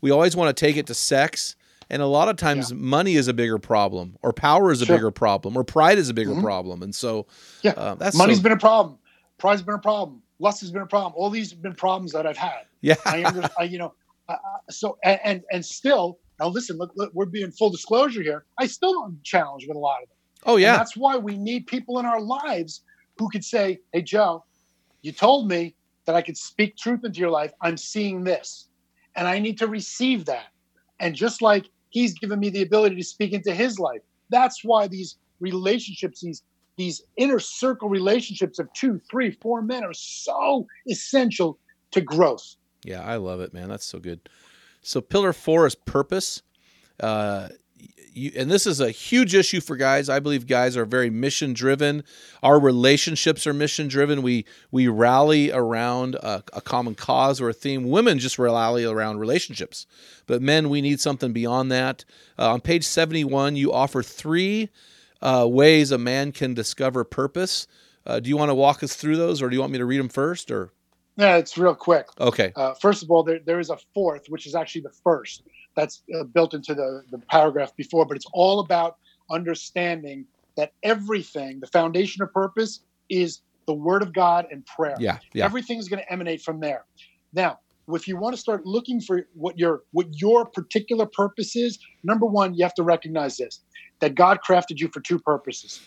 we 0.00 0.12
always 0.12 0.36
want 0.36 0.56
to 0.56 0.60
take 0.66 0.76
it 0.76 0.86
to 0.86 0.94
sex. 0.94 1.56
And 1.90 2.00
a 2.00 2.06
lot 2.06 2.28
of 2.28 2.36
times, 2.36 2.72
money 2.72 3.16
is 3.16 3.26
a 3.28 3.34
bigger 3.34 3.58
problem, 3.58 4.16
or 4.22 4.32
power 4.32 4.70
is 4.70 4.80
a 4.82 4.86
Sure. 4.86 4.96
bigger 4.96 5.10
problem, 5.10 5.56
or 5.56 5.64
pride 5.64 5.98
is 5.98 6.08
a 6.08 6.14
bigger 6.14 6.30
Mhm. 6.30 6.42
problem. 6.42 6.82
And 6.82 6.94
so, 6.94 7.26
Yeah. 7.62 7.72
uh, 7.72 7.94
that's 7.96 8.16
Money's 8.16 8.38
so- 8.38 8.42
been 8.44 8.52
a 8.52 8.56
problem. 8.56 8.98
Pride's 9.38 9.62
been 9.62 9.74
a 9.74 9.78
problem. 9.80 10.22
Lust 10.38 10.60
has 10.62 10.70
been 10.70 10.82
a 10.82 10.86
problem. 10.86 11.12
All 11.16 11.28
these 11.28 11.50
have 11.50 11.60
been 11.60 11.74
problems 11.74 12.12
that 12.12 12.24
I've 12.26 12.38
had. 12.38 12.62
yeah, 12.82 12.94
I 13.04 13.24
under, 13.24 13.48
I, 13.58 13.64
you 13.64 13.78
know, 13.78 13.92
uh, 14.28 14.36
so 14.70 14.96
and, 15.04 15.20
and 15.24 15.42
and 15.52 15.66
still 15.66 16.18
now 16.40 16.48
listen. 16.48 16.78
Look, 16.78 16.92
look, 16.96 17.10
we're 17.14 17.26
being 17.26 17.50
full 17.50 17.70
disclosure 17.70 18.22
here. 18.22 18.44
I 18.58 18.66
still 18.66 18.92
don't 18.94 19.22
challenge 19.24 19.66
with 19.68 19.76
a 19.76 19.80
lot 19.80 20.02
of 20.02 20.08
them. 20.08 20.13
Oh 20.46 20.52
And 20.52 20.62
yeah, 20.62 20.76
that's 20.76 20.96
why 20.96 21.16
we 21.16 21.36
need 21.36 21.66
people 21.66 21.98
in 21.98 22.06
our 22.06 22.20
lives 22.20 22.82
who 23.18 23.28
could 23.30 23.44
say, 23.44 23.80
"Hey, 23.92 24.02
Joe, 24.02 24.44
you 25.02 25.12
told 25.12 25.48
me 25.48 25.74
that 26.06 26.14
I 26.14 26.22
could 26.22 26.36
speak 26.36 26.76
truth 26.76 27.04
into 27.04 27.20
your 27.20 27.30
life. 27.30 27.52
I'm 27.60 27.76
seeing 27.76 28.24
this, 28.24 28.68
and 29.16 29.26
I 29.26 29.38
need 29.38 29.58
to 29.58 29.66
receive 29.66 30.24
that." 30.26 30.46
And 31.00 31.14
just 31.14 31.42
like 31.42 31.68
he's 31.90 32.14
given 32.14 32.40
me 32.40 32.50
the 32.50 32.62
ability 32.62 32.96
to 32.96 33.04
speak 33.04 33.32
into 33.32 33.54
his 33.54 33.78
life, 33.78 34.00
that's 34.30 34.64
why 34.64 34.88
these 34.88 35.16
relationships, 35.40 36.20
these 36.20 36.42
these 36.76 37.02
inner 37.16 37.38
circle 37.38 37.88
relationships 37.88 38.58
of 38.58 38.72
two, 38.72 39.00
three, 39.10 39.30
four 39.30 39.62
men 39.62 39.84
are 39.84 39.94
so 39.94 40.66
essential 40.88 41.58
to 41.92 42.00
growth. 42.00 42.56
yeah, 42.84 43.00
I 43.02 43.16
love 43.16 43.40
it, 43.40 43.54
man. 43.54 43.68
That's 43.68 43.84
so 43.86 44.00
good. 44.00 44.28
So 44.82 45.00
pillar 45.00 45.32
four 45.32 45.66
is 45.66 45.76
purpose. 45.76 46.42
Uh, 47.00 47.48
you, 48.12 48.30
and 48.36 48.50
this 48.50 48.66
is 48.66 48.80
a 48.80 48.90
huge 48.90 49.34
issue 49.34 49.60
for 49.60 49.76
guys. 49.76 50.08
I 50.08 50.20
believe 50.20 50.46
guys 50.46 50.76
are 50.76 50.84
very 50.84 51.10
mission 51.10 51.52
driven. 51.52 52.04
Our 52.42 52.60
relationships 52.60 53.46
are 53.46 53.52
mission 53.52 53.88
driven. 53.88 54.22
We 54.22 54.44
we 54.70 54.88
rally 54.88 55.50
around 55.50 56.14
a, 56.16 56.42
a 56.52 56.60
common 56.60 56.94
cause 56.94 57.40
or 57.40 57.48
a 57.48 57.52
theme. 57.52 57.88
Women 57.88 58.18
just 58.18 58.38
rally 58.38 58.84
around 58.84 59.18
relationships, 59.18 59.86
but 60.26 60.40
men 60.42 60.68
we 60.70 60.80
need 60.80 61.00
something 61.00 61.32
beyond 61.32 61.72
that. 61.72 62.04
Uh, 62.38 62.52
on 62.52 62.60
page 62.60 62.84
seventy 62.84 63.24
one, 63.24 63.56
you 63.56 63.72
offer 63.72 64.02
three 64.02 64.68
uh, 65.22 65.46
ways 65.48 65.90
a 65.90 65.98
man 65.98 66.32
can 66.32 66.54
discover 66.54 67.02
purpose. 67.04 67.66
Uh, 68.06 68.20
do 68.20 68.28
you 68.28 68.36
want 68.36 68.50
to 68.50 68.54
walk 68.54 68.82
us 68.82 68.94
through 68.94 69.16
those, 69.16 69.40
or 69.42 69.48
do 69.48 69.56
you 69.56 69.60
want 69.60 69.72
me 69.72 69.78
to 69.78 69.86
read 69.86 69.98
them 69.98 70.10
first? 70.10 70.50
Or 70.50 70.70
Yeah, 71.16 71.36
it's 71.36 71.56
real 71.56 71.74
quick. 71.74 72.06
okay, 72.20 72.52
Uh, 72.54 72.74
first 72.74 73.02
of 73.02 73.10
all, 73.10 73.22
there, 73.22 73.40
there 73.44 73.58
is 73.58 73.70
a 73.70 73.78
fourth, 73.94 74.26
which 74.28 74.46
is 74.46 74.54
actually 74.54 74.82
the 74.82 74.92
first 75.02 75.42
that's 75.76 76.02
uh, 76.18 76.24
built 76.24 76.54
into 76.54 76.74
the, 76.74 77.02
the 77.10 77.18
paragraph 77.30 77.74
before, 77.76 78.06
but 78.06 78.16
it's 78.16 78.26
all 78.32 78.60
about 78.60 78.96
understanding 79.30 80.26
that 80.56 80.72
everything, 80.82 81.60
the 81.60 81.66
foundation 81.66 82.22
of 82.22 82.32
purpose, 82.32 82.80
is 83.10 83.40
the 83.66 83.74
word 83.74 84.02
of 84.02 84.12
God 84.12 84.46
and 84.50 84.64
prayer. 84.66 84.96
yeah, 84.98 85.18
yeah, 85.32 85.44
Everything's 85.44 85.88
going 85.88 86.02
to 86.02 86.12
emanate 86.12 86.42
from 86.42 86.60
there. 86.60 86.84
Now, 87.32 87.58
if 87.88 88.08
you 88.08 88.16
want 88.16 88.34
to 88.34 88.40
start 88.40 88.64
looking 88.64 89.00
for 89.00 89.26
what 89.34 89.58
your 89.58 89.82
what 89.92 90.06
your 90.12 90.46
particular 90.46 91.06
purpose 91.06 91.56
is, 91.56 91.78
number 92.02 92.26
one, 92.26 92.54
you 92.54 92.64
have 92.64 92.74
to 92.74 92.82
recognize 92.82 93.36
this: 93.36 93.60
that 94.00 94.14
God 94.14 94.38
crafted 94.46 94.78
you 94.78 94.88
for 94.92 95.00
two 95.00 95.18
purposes. 95.18 95.82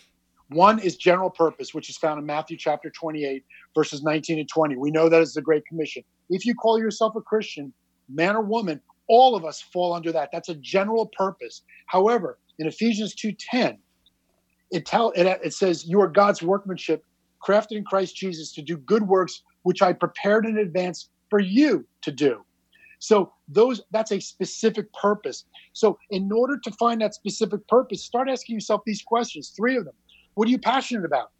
One 0.49 0.79
is 0.79 0.95
general 0.95 1.29
purpose, 1.29 1.73
which 1.73 1.89
is 1.89 1.97
found 1.97 2.19
in 2.19 2.25
Matthew 2.25 2.55
chapter 2.57 2.89
28, 2.89 3.43
verses 3.75 4.01
19 4.01 4.39
and 4.39 4.47
20. 4.47 4.77
We 4.77 4.91
know 4.91 5.09
that 5.09 5.21
is 5.21 5.33
the 5.33 5.41
Great 5.41 5.65
Commission. 5.65 6.03
If 6.29 6.45
you 6.45 6.55
call 6.55 6.79
yourself 6.79 7.15
a 7.17 7.21
Christian, 7.21 7.73
man 8.07 8.35
or 8.35 8.41
woman, 8.41 8.79
all 9.07 9.35
of 9.35 9.45
us 9.45 9.61
fall 9.61 9.93
under 9.93 10.11
that. 10.11 10.29
That's 10.31 10.49
a 10.49 10.55
general 10.55 11.07
purpose. 11.07 11.63
However, 11.87 12.39
in 12.59 12.67
Ephesians 12.67 13.15
2:10, 13.15 13.77
it 14.71 14.85
tell 14.85 15.11
it, 15.11 15.25
it 15.43 15.53
says, 15.53 15.85
"You 15.85 16.01
are 16.01 16.07
God's 16.07 16.41
workmanship, 16.41 17.03
crafted 17.45 17.77
in 17.77 17.83
Christ 17.83 18.15
Jesus 18.15 18.53
to 18.53 18.61
do 18.61 18.77
good 18.77 19.07
works, 19.07 19.43
which 19.63 19.81
I 19.81 19.93
prepared 19.93 20.45
in 20.45 20.57
advance 20.57 21.09
for 21.29 21.39
you 21.39 21.87
to 22.01 22.11
do." 22.11 22.43
So 22.99 23.31
those 23.47 23.81
that's 23.91 24.11
a 24.11 24.19
specific 24.19 24.91
purpose. 24.93 25.45
So 25.73 25.97
in 26.09 26.31
order 26.31 26.57
to 26.57 26.71
find 26.71 27.01
that 27.01 27.13
specific 27.13 27.67
purpose, 27.67 28.03
start 28.03 28.29
asking 28.29 28.55
yourself 28.55 28.81
these 28.85 29.03
questions. 29.03 29.53
Three 29.55 29.77
of 29.77 29.85
them. 29.85 29.93
What 30.33 30.47
are 30.47 30.51
you 30.51 30.59
passionate 30.59 31.05
about? 31.05 31.31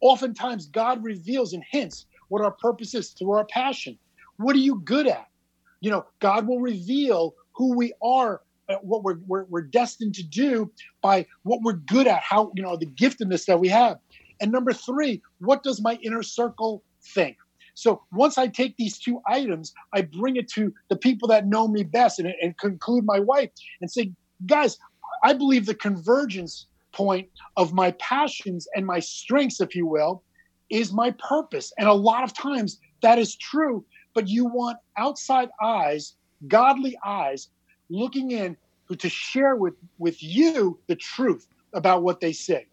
Oftentimes, 0.00 0.66
God 0.66 1.02
reveals 1.02 1.54
and 1.54 1.64
hints 1.70 2.06
what 2.28 2.42
our 2.42 2.52
purpose 2.52 2.94
is, 2.94 3.10
through 3.10 3.32
our 3.32 3.46
passion. 3.46 3.98
What 4.36 4.54
are 4.54 4.60
you 4.60 4.80
good 4.80 5.06
at? 5.06 5.27
You 5.80 5.90
know, 5.90 6.06
God 6.20 6.46
will 6.46 6.60
reveal 6.60 7.34
who 7.54 7.76
we 7.76 7.92
are, 8.02 8.42
uh, 8.68 8.76
what 8.82 9.02
we're, 9.02 9.18
we're, 9.26 9.44
we're 9.44 9.62
destined 9.62 10.14
to 10.16 10.22
do 10.22 10.70
by 11.02 11.26
what 11.42 11.62
we're 11.62 11.74
good 11.74 12.06
at, 12.06 12.22
how, 12.22 12.52
you 12.54 12.62
know, 12.62 12.76
the 12.76 12.86
giftedness 12.86 13.46
that 13.46 13.60
we 13.60 13.68
have. 13.68 13.98
And 14.40 14.52
number 14.52 14.72
three, 14.72 15.22
what 15.38 15.62
does 15.62 15.80
my 15.80 15.98
inner 16.02 16.22
circle 16.22 16.82
think? 17.14 17.36
So 17.74 18.02
once 18.10 18.38
I 18.38 18.48
take 18.48 18.76
these 18.76 18.98
two 18.98 19.20
items, 19.26 19.72
I 19.92 20.02
bring 20.02 20.36
it 20.36 20.48
to 20.52 20.74
the 20.88 20.96
people 20.96 21.28
that 21.28 21.46
know 21.46 21.68
me 21.68 21.84
best 21.84 22.18
and, 22.18 22.32
and 22.42 22.58
conclude 22.58 23.04
my 23.04 23.20
wife 23.20 23.50
and 23.80 23.90
say, 23.90 24.12
guys, 24.46 24.78
I 25.22 25.32
believe 25.32 25.66
the 25.66 25.74
convergence 25.74 26.66
point 26.92 27.28
of 27.56 27.72
my 27.72 27.92
passions 27.92 28.66
and 28.74 28.84
my 28.84 28.98
strengths, 28.98 29.60
if 29.60 29.76
you 29.76 29.86
will, 29.86 30.24
is 30.70 30.92
my 30.92 31.12
purpose. 31.12 31.72
And 31.78 31.88
a 31.88 31.92
lot 31.92 32.24
of 32.24 32.34
times 32.34 32.80
that 33.02 33.18
is 33.18 33.36
true, 33.36 33.84
but 34.14 34.28
you 34.28 34.46
want 34.46 34.78
outside 34.96 35.48
eyes, 35.62 36.14
godly 36.46 36.96
eyes, 37.04 37.48
looking 37.90 38.30
in 38.30 38.56
to 38.96 39.08
share 39.08 39.56
with, 39.56 39.74
with 39.98 40.22
you 40.22 40.78
the 40.86 40.96
truth 40.96 41.46
about 41.74 42.02
what 42.02 42.20
they 42.20 42.32
say. 42.32 42.66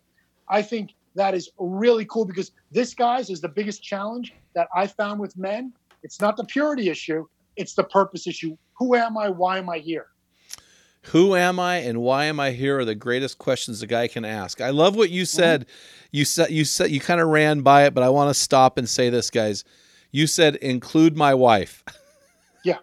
I 0.48 0.62
think 0.62 0.92
that 1.16 1.34
is 1.34 1.50
really 1.58 2.06
cool 2.06 2.26
because 2.26 2.52
this, 2.72 2.94
guys, 2.94 3.30
is 3.30 3.42
the 3.42 3.50
biggest 3.50 3.84
challenge 3.84 4.34
that 4.54 4.68
I 4.76 4.88
found 4.88 5.20
with 5.20 5.38
men. 5.38 5.74
It's 6.04 6.22
not 6.22 6.38
the 6.38 6.44
purity 6.44 6.90
issue, 6.90 7.26
it's 7.56 7.74
the 7.74 7.84
purpose 7.84 8.28
issue. 8.28 8.58
Who 8.78 8.96
am 8.96 9.18
I? 9.18 9.30
Why 9.30 9.58
am 9.58 9.70
I 9.70 9.80
here? 9.80 10.08
Who 11.10 11.36
am 11.36 11.60
I 11.60 11.78
and 11.78 12.02
why 12.02 12.26
am 12.26 12.40
I 12.40 12.52
here 12.52 12.80
are 12.80 12.86
the 12.86 12.96
greatest 12.96 13.38
questions 13.38 13.82
a 13.84 13.88
guy 13.88 14.08
can 14.08 14.26
ask. 14.26 14.60
I 14.60 14.72
love 14.72 14.96
what 14.96 15.12
you 15.12 15.26
said. 15.26 15.62
Mm-hmm. 15.62 16.08
You 16.12 16.26
said 16.26 16.52
you 16.52 16.66
said 16.66 16.90
you 16.90 17.00
kind 17.00 17.22
of 17.22 17.28
ran 17.28 17.62
by 17.62 17.86
it, 17.86 17.94
but 17.94 18.04
I 18.04 18.10
want 18.10 18.30
to 18.32 18.34
stop 18.34 18.78
and 18.78 18.90
say 18.90 19.10
this, 19.10 19.30
guys. 19.30 19.64
You 20.16 20.28
said 20.28 20.56
include 20.56 21.18
my 21.18 21.34
wife. 21.34 21.84
Yeah. 22.64 22.80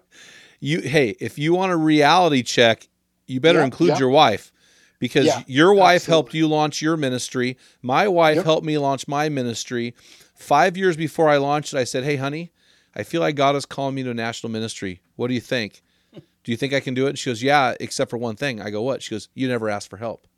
you 0.61 0.81
hey, 0.81 1.17
if 1.19 1.41
you 1.41 1.55
want 1.55 1.73
a 1.73 1.77
reality 1.77 2.45
check, 2.45 2.87
you 3.27 3.41
better 3.41 3.59
yeah, 3.59 3.65
include 3.65 3.89
yeah. 3.89 3.99
your 3.99 4.11
wife 4.11 4.53
because 5.01 5.27
yeah, 5.27 5.43
your 5.49 5.75
wife 5.75 6.03
absolutely. 6.03 6.13
helped 6.13 6.35
you 6.35 6.47
launch 6.47 6.81
your 6.81 6.97
ministry. 6.97 7.59
My 7.83 8.07
wife 8.07 8.37
yep. 8.37 8.45
helped 8.45 8.65
me 8.65 8.79
launch 8.79 9.09
my 9.09 9.29
ministry. 9.29 9.97
Five 10.37 10.77
years 10.77 10.97
before 10.97 11.29
I 11.29 11.39
launched 11.39 11.75
it, 11.75 11.79
I 11.79 11.83
said, 11.83 12.05
Hey, 12.05 12.15
honey, 12.15 12.53
I 12.95 13.03
feel 13.03 13.21
like 13.21 13.35
God 13.35 13.57
is 13.57 13.67
calling 13.67 13.97
me 13.97 14.05
to 14.05 14.11
a 14.11 14.15
national 14.15 14.53
ministry. 14.53 15.01
What 15.17 15.27
do 15.27 15.35
you 15.35 15.41
think? 15.41 15.83
Do 16.13 16.53
you 16.53 16.57
think 16.57 16.73
I 16.73 16.79
can 16.79 16.95
do 16.95 17.07
it? 17.07 17.11
And 17.11 17.19
she 17.19 17.31
goes, 17.31 17.43
Yeah, 17.43 17.75
except 17.81 18.09
for 18.09 18.19
one 18.19 18.37
thing. 18.37 18.61
I 18.61 18.71
go, 18.71 18.83
What? 18.83 19.03
She 19.03 19.17
goes, 19.17 19.29
You 19.35 19.49
never 19.49 19.69
asked 19.69 19.91
for 19.91 19.97
help. 19.97 20.29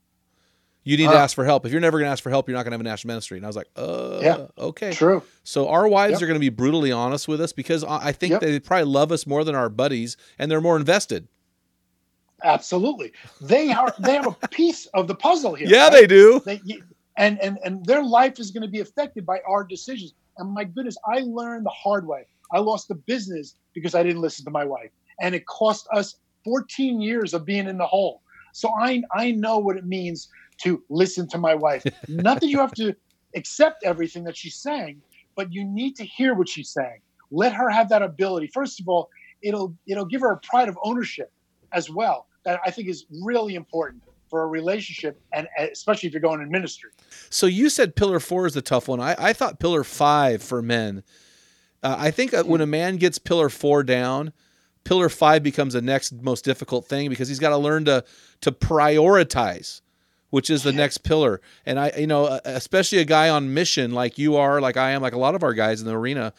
You 0.85 0.99
need 0.99 1.07
uh, 1.07 1.13
to 1.13 1.19
ask 1.19 1.35
for 1.35 1.45
help. 1.45 1.65
If 1.65 1.73
you're 1.73 1.81
never 1.81 1.99
going 1.99 2.07
to 2.07 2.13
ask 2.13 2.23
for 2.23 2.31
help, 2.31 2.47
you're 2.47 2.57
not 2.57 2.65
going 2.65 2.73
to 2.73 2.75
have 2.75 2.81
a 2.81 2.85
national 2.85 3.13
ministry. 3.13 3.39
And 3.39 3.47
I 3.47 3.49
was 3.49 3.57
like, 3.57 3.69
uh, 3.75 4.21
yeah, 4.23 4.47
okay. 4.59 4.93
True. 4.93 5.23
So 5.43 5.69
our 5.69 5.89
wives 5.89 6.13
yep. 6.13 6.23
are 6.23 6.27
going 6.27 6.37
to 6.37 6.41
be 6.41 6.51
brutally 6.51 6.93
honest 6.93 7.27
with 7.27 7.41
us 7.41 7.53
because 7.53 7.83
I 7.85 8.13
think 8.13 8.33
yep. 8.33 8.43
they 8.43 8.61
probably 8.61 8.85
love 8.85 9.11
us 9.11 9.27
more 9.27 9.45
than 9.45 9.55
our 9.55 9.71
buddies 9.71 10.19
and 10.39 10.51
they're 10.51 10.61
more 10.61 10.77
invested. 10.77 11.27
Absolutely. 12.43 13.13
They 13.41 13.73
are 13.73 13.95
they 13.99 14.15
have 14.15 14.27
a 14.27 14.49
piece 14.49 14.87
of 14.87 15.09
the 15.09 15.15
puzzle 15.15 15.55
here. 15.55 15.69
Yeah, 15.69 15.85
right? 15.85 15.93
they 15.93 16.07
do. 16.07 16.41
They, 16.45 16.61
and 17.17 17.41
and 17.41 17.59
and 17.65 17.85
their 17.87 18.03
life 18.03 18.39
is 18.39 18.51
going 18.51 18.63
to 18.63 18.69
be 18.69 18.81
affected 18.81 19.25
by 19.25 19.41
our 19.49 19.65
decisions. 19.65 20.13
And 20.37 20.53
my 20.53 20.65
goodness, 20.65 20.97
I 21.07 21.21
learned 21.21 21.65
the 21.65 21.71
hard 21.71 22.07
way. 22.07 22.27
I 22.53 22.59
lost 22.59 22.89
the 22.89 22.95
business 22.95 23.55
because 23.73 23.95
I 23.95 24.03
didn't 24.03 24.21
listen 24.21 24.45
to 24.45 24.51
my 24.51 24.65
wife 24.65 24.91
and 25.21 25.35
it 25.35 25.47
cost 25.47 25.89
us 25.93 26.17
14 26.45 27.01
years 27.01 27.33
of 27.33 27.45
being 27.47 27.67
in 27.67 27.79
the 27.79 27.87
hole. 27.87 28.21
So 28.53 28.71
I 28.79 29.03
I 29.13 29.31
know 29.31 29.59
what 29.59 29.77
it 29.77 29.87
means 29.87 30.29
to 30.63 30.83
listen 30.89 31.29
to 31.29 31.39
my 31.39 31.55
wife. 31.55 31.85
Not 32.09 32.41
that 32.41 32.49
you 32.49 32.59
have 32.59 32.73
to 32.75 32.95
accept 33.35 33.85
everything 33.85 34.25
that 34.25 34.37
she's 34.37 34.57
saying, 34.57 35.01
but 35.35 35.53
you 35.53 35.65
need 35.65 35.97
to 35.97 36.05
hear 36.05 36.35
what 36.35 36.49
she's 36.49 36.71
saying. 36.71 37.01
Let 37.31 37.53
her 37.53 37.69
have 37.69 37.89
that 37.89 38.03
ability. 38.03 38.49
First 38.49 38.81
of 38.81 38.89
all, 38.89 39.11
it'll 39.43 39.75
it'll 39.87 40.05
give 40.05 40.21
her 40.21 40.33
a 40.33 40.39
pride 40.39 40.69
of 40.69 40.79
ownership 40.83 41.33
as 41.73 41.91
well. 41.91 42.27
That 42.45 42.61
I 42.65 42.71
think 42.71 42.89
is 42.89 43.07
really 43.23 43.55
important 43.55 44.03
for 44.29 44.43
a 44.43 44.47
relationship, 44.47 45.21
and 45.33 45.49
especially 45.59 46.07
if 46.09 46.13
you're 46.13 46.21
going 46.21 46.41
in 46.41 46.51
ministry. 46.51 46.91
So 47.31 47.47
you 47.47 47.69
said 47.71 47.97
pillar 47.97 48.21
four 48.21 48.47
is 48.47 48.55
the 48.55 48.63
tough 48.63 48.89
one. 48.89 49.01
I, 49.01 49.17
I 49.19 49.33
thought 49.33 49.59
pillar 49.59 49.85
five 49.85 50.43
for 50.43 50.63
men. 50.63 51.03
Uh, 51.83 51.97
I 51.99 52.11
think 52.11 52.33
when 52.33 52.61
a 52.61 52.67
man 52.67 52.97
gets 52.97 53.19
pillar 53.19 53.49
four 53.49 53.83
down, 53.83 54.33
pillar 54.85 55.09
five 55.09 55.43
becomes 55.43 55.75
the 55.75 55.83
next 55.83 56.13
most 56.23 56.45
difficult 56.45 56.87
thing 56.87 57.09
because 57.09 57.29
he's 57.29 57.39
got 57.39 57.51
to 57.51 57.57
learn 57.59 57.85
to 57.87 58.05
to 58.43 58.53
prioritize 58.53 59.81
which 60.35 60.51
is 60.51 60.65
the 60.65 60.73
next 60.73 60.99
pillar 60.99 61.41
and 61.65 61.79
i 61.79 61.93
you 61.97 62.09
know 62.09 62.41
especially 62.45 62.99
a 62.99 63.05
guy 63.05 63.29
on 63.29 63.55
mission 63.55 63.93
like 63.93 64.19
you 64.19 64.35
are 64.35 64.61
like 64.61 64.77
i 64.77 64.91
am 64.91 65.01
like 65.01 65.13
a 65.13 65.19
lot 65.19 65.37
of 65.37 65.45
our 65.45 65.55
guys 65.55 65.81
in 65.81 65.87
the 65.87 65.97
arena 65.97 66.33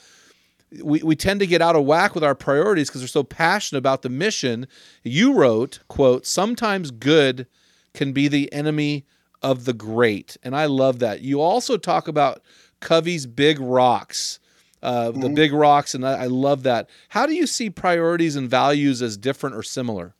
we, 0.83 1.01
we 1.01 1.15
tend 1.15 1.39
to 1.39 1.47
get 1.47 1.61
out 1.61 1.77
of 1.77 1.85
whack 1.85 2.13
with 2.13 2.23
our 2.23 2.35
priorities 2.35 2.89
because 2.89 2.99
we're 2.99 3.07
so 3.07 3.23
passionate 3.23 3.79
about 3.79 4.01
the 4.01 4.09
mission 4.09 4.67
you 5.01 5.33
wrote 5.33 5.79
quote 5.87 6.25
sometimes 6.25 6.91
good 6.91 7.47
can 7.93 8.11
be 8.11 8.27
the 8.27 8.51
enemy 8.51 9.05
of 9.41 9.63
the 9.63 9.73
great 9.73 10.35
and 10.43 10.57
i 10.57 10.65
love 10.65 10.99
that 10.99 11.21
you 11.21 11.39
also 11.39 11.77
talk 11.77 12.09
about 12.09 12.41
covey's 12.81 13.25
big 13.25 13.61
rocks 13.61 14.41
uh, 14.83 15.09
mm-hmm. 15.09 15.21
the 15.21 15.29
big 15.29 15.51
rocks, 15.51 15.95
and 15.95 16.05
I, 16.05 16.25
I 16.25 16.25
love 16.27 16.61
that. 16.61 16.91
How 17.09 17.25
do 17.25 17.33
you 17.33 17.47
see 17.47 17.71
priorities 17.71 18.35
and 18.35 18.47
values 18.47 19.01
as 19.01 19.17
different 19.17 19.55
or 19.55 19.63
similar? 19.63 20.13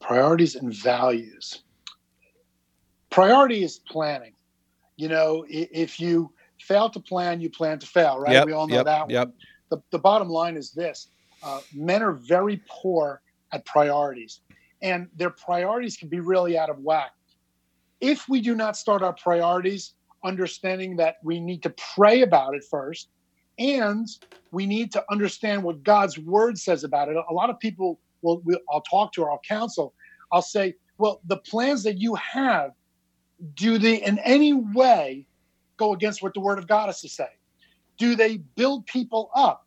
Priorities 0.00 0.56
and 0.56 0.74
values. 0.74 1.62
Priority 3.18 3.64
is 3.64 3.78
planning. 3.78 4.32
You 4.96 5.08
know, 5.08 5.44
if 5.48 5.98
you 6.00 6.32
fail 6.60 6.88
to 6.90 7.00
plan, 7.00 7.40
you 7.40 7.50
plan 7.50 7.78
to 7.78 7.86
fail, 7.86 8.18
right? 8.18 8.32
Yep, 8.32 8.46
we 8.46 8.52
all 8.52 8.66
know 8.66 8.76
yep, 8.76 8.84
that 8.86 9.10
yep. 9.10 9.32
The, 9.70 9.82
the 9.90 9.98
bottom 9.98 10.28
line 10.28 10.56
is 10.56 10.72
this 10.72 11.08
uh, 11.42 11.60
men 11.74 12.02
are 12.02 12.12
very 12.12 12.62
poor 12.68 13.20
at 13.52 13.64
priorities, 13.64 14.40
and 14.82 15.08
their 15.16 15.30
priorities 15.30 15.96
can 15.96 16.08
be 16.08 16.20
really 16.20 16.58
out 16.58 16.70
of 16.70 16.78
whack. 16.78 17.12
If 18.00 18.28
we 18.28 18.40
do 18.40 18.54
not 18.54 18.76
start 18.76 19.02
our 19.02 19.12
priorities 19.12 19.94
understanding 20.24 20.96
that 20.96 21.16
we 21.22 21.40
need 21.40 21.62
to 21.62 21.70
pray 21.94 22.22
about 22.22 22.54
it 22.54 22.64
first, 22.70 23.08
and 23.58 24.06
we 24.52 24.66
need 24.66 24.92
to 24.92 25.04
understand 25.10 25.62
what 25.62 25.82
God's 25.82 26.18
word 26.18 26.58
says 26.58 26.84
about 26.84 27.08
it. 27.08 27.16
A 27.16 27.32
lot 27.32 27.50
of 27.50 27.58
people 27.58 27.98
will, 28.22 28.40
will 28.44 28.60
I'll 28.70 28.82
talk 28.82 29.12
to 29.14 29.22
or 29.22 29.30
I'll 29.32 29.40
counsel. 29.46 29.94
I'll 30.32 30.42
say, 30.42 30.74
well, 30.98 31.20
the 31.26 31.38
plans 31.38 31.82
that 31.82 31.98
you 31.98 32.14
have, 32.16 32.72
do 33.54 33.78
they 33.78 33.96
in 33.96 34.18
any 34.20 34.52
way 34.52 35.26
go 35.76 35.92
against 35.92 36.22
what 36.22 36.34
the 36.34 36.40
word 36.40 36.58
of 36.58 36.66
God 36.66 36.86
has 36.86 37.00
to 37.02 37.08
say? 37.08 37.28
Do 37.98 38.14
they 38.14 38.38
build 38.56 38.86
people 38.86 39.30
up 39.34 39.64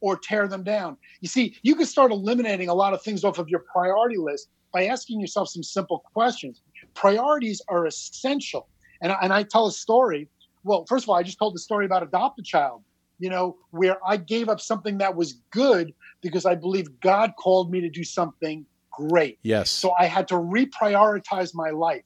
or 0.00 0.16
tear 0.16 0.48
them 0.48 0.62
down? 0.62 0.96
You 1.20 1.28
see, 1.28 1.56
you 1.62 1.74
can 1.74 1.86
start 1.86 2.12
eliminating 2.12 2.68
a 2.68 2.74
lot 2.74 2.92
of 2.92 3.02
things 3.02 3.24
off 3.24 3.38
of 3.38 3.48
your 3.48 3.64
priority 3.72 4.16
list 4.16 4.48
by 4.72 4.86
asking 4.86 5.20
yourself 5.20 5.48
some 5.48 5.62
simple 5.62 6.04
questions. 6.12 6.62
Priorities 6.94 7.60
are 7.68 7.86
essential. 7.86 8.68
And, 9.02 9.14
and 9.22 9.32
I 9.32 9.42
tell 9.42 9.66
a 9.66 9.72
story. 9.72 10.28
Well, 10.64 10.84
first 10.88 11.04
of 11.04 11.10
all, 11.10 11.16
I 11.16 11.22
just 11.22 11.38
told 11.38 11.54
the 11.54 11.58
story 11.58 11.86
about 11.86 12.02
adopt 12.02 12.38
a 12.38 12.42
child 12.42 12.82
you 13.20 13.28
know, 13.28 13.56
where 13.70 13.98
I 14.04 14.16
gave 14.16 14.48
up 14.48 14.60
something 14.60 14.98
that 14.98 15.14
was 15.14 15.34
good 15.50 15.94
because 16.22 16.46
I 16.46 16.54
believe 16.56 16.88
God 17.00 17.34
called 17.38 17.70
me 17.70 17.80
to 17.82 17.88
do 17.88 18.02
something 18.02 18.66
great. 18.90 19.38
Yes. 19.42 19.70
So 19.70 19.92
I 19.98 20.06
had 20.06 20.26
to 20.28 20.34
reprioritize 20.34 21.54
my 21.54 21.70
life. 21.70 22.02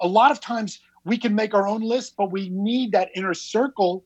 A 0.00 0.08
lot 0.08 0.30
of 0.30 0.40
times 0.40 0.80
we 1.04 1.18
can 1.18 1.34
make 1.34 1.54
our 1.54 1.66
own 1.66 1.82
list, 1.82 2.14
but 2.16 2.32
we 2.32 2.48
need 2.50 2.92
that 2.92 3.10
inner 3.14 3.34
circle, 3.34 4.04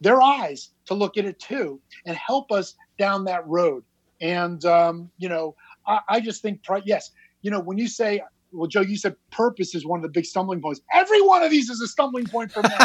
their 0.00 0.22
eyes, 0.22 0.70
to 0.86 0.94
look 0.94 1.16
at 1.16 1.24
it 1.24 1.38
too 1.38 1.80
and 2.06 2.16
help 2.16 2.52
us 2.52 2.74
down 2.98 3.24
that 3.24 3.46
road. 3.46 3.84
And, 4.20 4.64
um, 4.64 5.10
you 5.18 5.28
know, 5.28 5.54
I, 5.86 6.00
I 6.08 6.20
just 6.20 6.42
think, 6.42 6.60
yes, 6.84 7.10
you 7.42 7.50
know, 7.50 7.60
when 7.60 7.78
you 7.78 7.88
say, 7.88 8.22
well, 8.52 8.68
Joe, 8.68 8.80
you 8.80 8.96
said 8.96 9.16
purpose 9.30 9.74
is 9.74 9.84
one 9.84 9.98
of 9.98 10.02
the 10.02 10.08
big 10.08 10.24
stumbling 10.24 10.60
points. 10.62 10.80
Every 10.94 11.20
one 11.20 11.42
of 11.42 11.50
these 11.50 11.68
is 11.68 11.80
a 11.80 11.88
stumbling 11.88 12.26
point 12.26 12.52
for 12.52 12.62
me. 12.62 12.68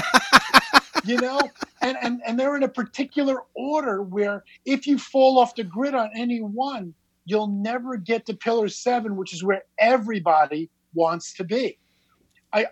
you 1.04 1.18
know 1.18 1.40
and, 1.82 1.98
and 2.02 2.22
and 2.26 2.40
they're 2.40 2.56
in 2.56 2.64
a 2.64 2.70
particular 2.70 3.44
order 3.56 4.02
where 4.02 4.44
if 4.66 4.86
you 4.86 4.98
fall 4.98 5.40
off 5.40 5.56
the 5.56 5.64
grid 5.64 5.96
on 5.96 6.10
any 6.16 6.40
one 6.40 6.94
you'll 7.26 7.48
never 7.48 7.98
get 7.98 8.26
to 8.26 8.34
pillar 8.34 8.68
seven 8.68 9.16
which 9.16 9.34
is 9.34 9.44
where 9.44 9.64
everybody 9.80 10.70
wants 10.94 11.34
to 11.34 11.44
be 11.44 11.78
i, 12.54 12.62
I 12.64 12.68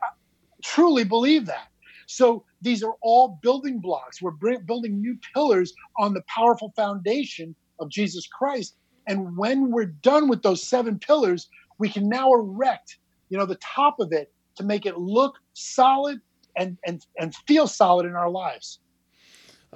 truly 0.64 1.04
believe 1.04 1.46
that. 1.46 1.68
So 2.08 2.44
these 2.62 2.84
are 2.84 2.96
all 3.02 3.40
building 3.42 3.80
blocks. 3.80 4.22
We're 4.22 4.32
building 4.32 5.00
new 5.00 5.18
pillars 5.34 5.74
on 5.98 6.14
the 6.14 6.24
powerful 6.28 6.74
foundation 6.76 7.56
of 7.80 7.90
jesus 7.90 8.28
christ. 8.28 8.76
And 9.08 9.38
when 9.38 9.72
we're 9.72 9.86
done 9.86 10.28
with 10.28 10.44
those 10.44 10.62
seven 10.64 11.00
pillars 11.00 11.48
we 11.78 11.90
can 11.90 12.10
now 12.10 12.32
erect 12.34 12.98
you 13.30 13.38
know 13.38 13.46
the 13.46 13.56
top 13.56 14.00
of 14.00 14.12
it 14.12 14.32
to 14.58 14.64
make 14.64 14.86
it 14.86 14.98
look 14.98 15.36
solid 15.54 16.20
and 16.58 16.78
and 16.86 17.06
and 17.20 17.34
feel 17.48 17.68
solid 17.68 18.06
in 18.06 18.16
our 18.16 18.30
lives. 18.30 18.80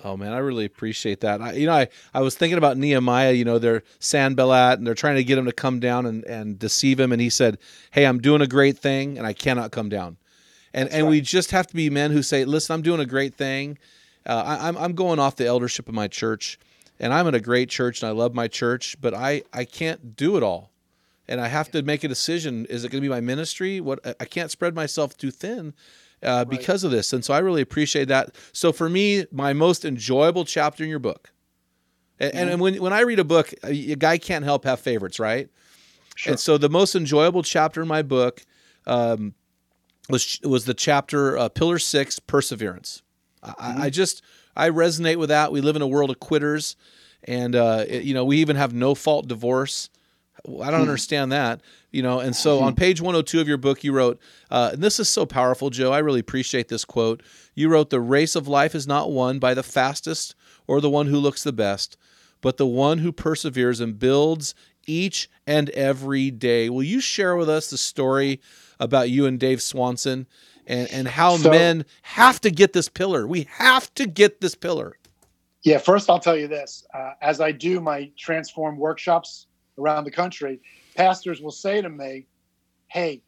Oh 0.04 0.18
man, 0.18 0.34
I 0.34 0.38
really 0.38 0.66
appreciate 0.66 1.22
that. 1.22 1.42
I, 1.42 1.54
you 1.54 1.68
know, 1.68 1.74
I, 1.74 1.88
I 2.14 2.22
was 2.22 2.36
thinking 2.36 2.58
about 2.58 2.78
Nehemiah. 2.78 3.34
You 3.34 3.46
know, 3.46 3.60
they're 3.60 3.84
Sanballat 4.00 4.80
and 4.80 4.88
they're 4.88 4.96
trying 4.96 5.16
to 5.16 5.24
get 5.24 5.38
him 5.38 5.46
to 5.46 5.52
come 5.52 5.80
down 5.80 6.06
and, 6.06 6.24
and 6.26 6.58
deceive 6.58 7.00
him. 7.00 7.12
And 7.12 7.22
he 7.22 7.30
said, 7.30 7.58
"Hey, 7.92 8.06
I'm 8.06 8.20
doing 8.20 8.42
a 8.42 8.48
great 8.48 8.78
thing, 8.78 9.18
and 9.18 9.28
I 9.28 9.34
cannot 9.34 9.72
come 9.72 9.90
down." 9.90 10.18
And 10.74 10.88
That's 10.88 10.96
and 10.96 11.04
right. 11.06 11.12
we 11.12 11.22
just 11.22 11.52
have 11.52 11.68
to 11.68 11.76
be 11.76 11.90
men 11.90 12.12
who 12.12 12.24
say, 12.24 12.44
"Listen, 12.46 12.74
I'm 12.74 12.82
doing 12.82 13.00
a 13.00 13.06
great 13.06 13.36
thing, 13.36 13.78
uh, 14.26 14.58
I, 14.60 14.68
I'm 14.68 14.78
I'm 14.78 14.94
going 14.94 15.20
off 15.20 15.36
the 15.36 15.46
eldership 15.46 15.88
of 15.88 15.94
my 15.94 16.08
church, 16.08 16.60
and 17.00 17.14
I'm 17.14 17.28
in 17.28 17.36
a 17.36 17.40
great 17.40 17.70
church, 17.70 18.02
and 18.02 18.10
I 18.10 18.12
love 18.12 18.34
my 18.34 18.48
church, 18.48 18.96
but 19.02 19.14
I 19.14 19.44
I 19.52 19.66
can't 19.66 20.16
do 20.16 20.38
it 20.38 20.44
all, 20.44 20.72
and 21.28 21.42
I 21.42 21.48
have 21.48 21.72
to 21.72 21.82
make 21.82 22.04
a 22.04 22.08
decision. 22.08 22.66
Is 22.68 22.84
it 22.84 22.90
going 22.90 23.02
to 23.02 23.06
be 23.08 23.14
my 23.14 23.22
ministry? 23.22 23.82
What 23.82 24.00
I 24.20 24.26
can't 24.26 24.52
spread 24.52 24.76
myself 24.76 25.18
too 25.18 25.32
thin. 25.32 25.74
Uh, 26.24 26.46
because 26.46 26.84
of 26.84 26.92
this, 26.92 27.12
and 27.14 27.24
so 27.26 27.34
I 27.34 27.40
really 27.40 27.62
appreciate 27.62 28.08
that. 28.08 28.36
So 28.54 28.72
for 28.72 28.90
me, 28.90 29.26
my 29.32 29.54
most 29.54 29.84
enjoyable 29.86 30.46
chapter 30.46 30.84
in 30.84 30.90
your 30.90 31.00
book, 31.00 31.32
and, 32.20 32.50
and 32.50 32.62
when 32.62 32.76
when 32.82 32.94
I 32.94 33.02
read 33.02 33.20
a 33.20 33.24
book, 33.24 33.54
a 33.64 33.96
guy 33.96 34.18
can't 34.18 34.46
help 34.46 34.64
have 34.66 34.80
favorites, 34.80 35.20
right? 35.20 35.50
Sure. 36.16 36.32
And 36.32 36.40
so 36.40 36.58
the 36.58 36.70
most 36.70 36.96
enjoyable 36.96 37.44
chapter 37.44 37.82
in 37.82 37.88
my 37.88 38.02
book 38.04 38.46
um, 38.88 39.34
was 40.10 40.40
was 40.44 40.66
the 40.66 40.74
chapter 40.74 41.38
uh, 41.38 41.50
Pillar 41.50 41.80
Six, 41.80 42.20
Perseverance. 42.20 43.02
I, 43.42 43.86
I 43.86 43.90
just 43.90 44.22
I 44.56 44.70
resonate 44.70 45.18
with 45.18 45.30
that. 45.30 45.52
We 45.52 45.60
live 45.62 45.76
in 45.76 45.82
a 45.82 45.88
world 45.88 46.10
of 46.10 46.20
quitters, 46.20 46.76
and 47.24 47.56
uh, 47.56 47.84
it- 47.88 48.04
you 48.04 48.14
know 48.14 48.24
we 48.26 48.38
even 48.38 48.56
have 48.56 48.74
no 48.74 48.96
fault 48.96 49.28
divorce. 49.28 49.90
I 50.62 50.72
don't 50.72 50.82
understand 50.82 51.32
that, 51.32 51.62
you 51.92 52.04
know. 52.04 52.20
And 52.20 52.36
so 52.36 52.60
on 52.60 52.76
page 52.76 53.00
102 53.00 53.40
of 53.40 53.48
your 53.48 53.58
book, 53.58 53.84
you 53.84 53.94
wrote, 53.94 54.20
uh, 54.52 54.72
and 54.74 54.82
this 54.84 55.00
is 55.00 55.08
so 55.08 55.26
powerful, 55.26 55.70
Joe. 55.70 55.92
I 55.94 56.00
really 56.00 56.20
appreciate 56.20 56.68
this 56.68 56.84
quote. 56.84 57.24
You 57.56 57.70
wrote, 57.70 57.90
"The 57.90 58.02
race 58.02 58.36
of 58.36 58.48
life 58.48 58.76
is 58.76 58.86
not 58.86 59.12
won 59.12 59.40
by 59.40 59.54
the 59.54 59.64
fastest 59.64 60.36
or 60.68 60.82
the 60.82 60.90
one 60.90 61.08
who 61.08 61.18
looks 61.18 61.44
the 61.44 61.54
best, 61.54 61.96
but 62.42 62.58
the 62.58 62.68
one 62.68 62.98
who 62.98 63.12
perseveres 63.14 63.80
and 63.80 63.98
builds 63.98 64.54
each 64.86 65.30
and 65.48 65.70
every 65.70 66.30
day." 66.30 66.70
Will 66.70 66.84
you 66.84 67.00
share 67.00 67.38
with 67.38 67.50
us 67.50 67.70
the 67.70 67.78
story 67.78 68.42
about 68.82 69.10
you 69.10 69.26
and 69.26 69.40
Dave 69.40 69.62
Swanson 69.62 70.28
and 70.68 70.90
and 70.92 71.08
how 71.08 71.38
So- 71.38 71.52
men 71.52 71.86
have 72.02 72.42
to 72.42 72.52
get 72.52 72.74
this 72.74 72.90
pillar? 72.90 73.26
We 73.26 73.48
have 73.52 73.94
to 73.96 74.06
get 74.06 74.42
this 74.42 74.56
pillar. 74.56 74.98
Yeah, 75.62 75.78
first 75.78 76.10
I'll 76.10 76.20
tell 76.20 76.36
you 76.36 76.50
this. 76.50 76.84
Uh, 76.94 77.12
as 77.22 77.40
I 77.40 77.54
do 77.54 77.80
my 77.80 78.12
transform 78.18 78.78
workshops 78.78 79.48
around 79.78 80.04
the 80.06 80.12
country, 80.12 80.60
pastors 80.96 81.42
will 81.42 81.52
say 81.52 81.82
to 81.82 81.90
me, 81.90 82.26
Hey, 82.88 83.22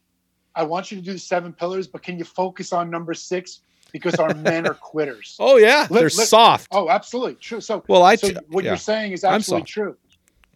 I 0.55 0.63
want 0.63 0.91
you 0.91 0.97
to 0.97 1.03
do 1.03 1.13
the 1.13 1.19
seven 1.19 1.53
pillars, 1.53 1.87
but 1.87 2.03
can 2.03 2.17
you 2.17 2.23
focus 2.25 2.71
on 2.71 2.89
number 2.89 3.13
six? 3.13 3.61
Because 3.91 4.15
our 4.15 4.33
men 4.33 4.67
are 4.67 4.73
quitters. 4.81 5.35
Oh 5.39 5.57
yeah, 5.57 5.87
Let- 5.89 5.99
they're 5.99 6.01
let- 6.03 6.27
soft. 6.27 6.67
Oh, 6.71 6.89
absolutely 6.89 7.35
true. 7.35 7.61
So, 7.61 7.83
Well, 7.87 8.03
I 8.03 8.15
so 8.15 8.29
what 8.49 8.63
yeah. 8.63 8.71
you're 8.71 8.77
saying 8.77 9.11
is 9.13 9.23
absolutely 9.23 9.65
true. 9.67 9.97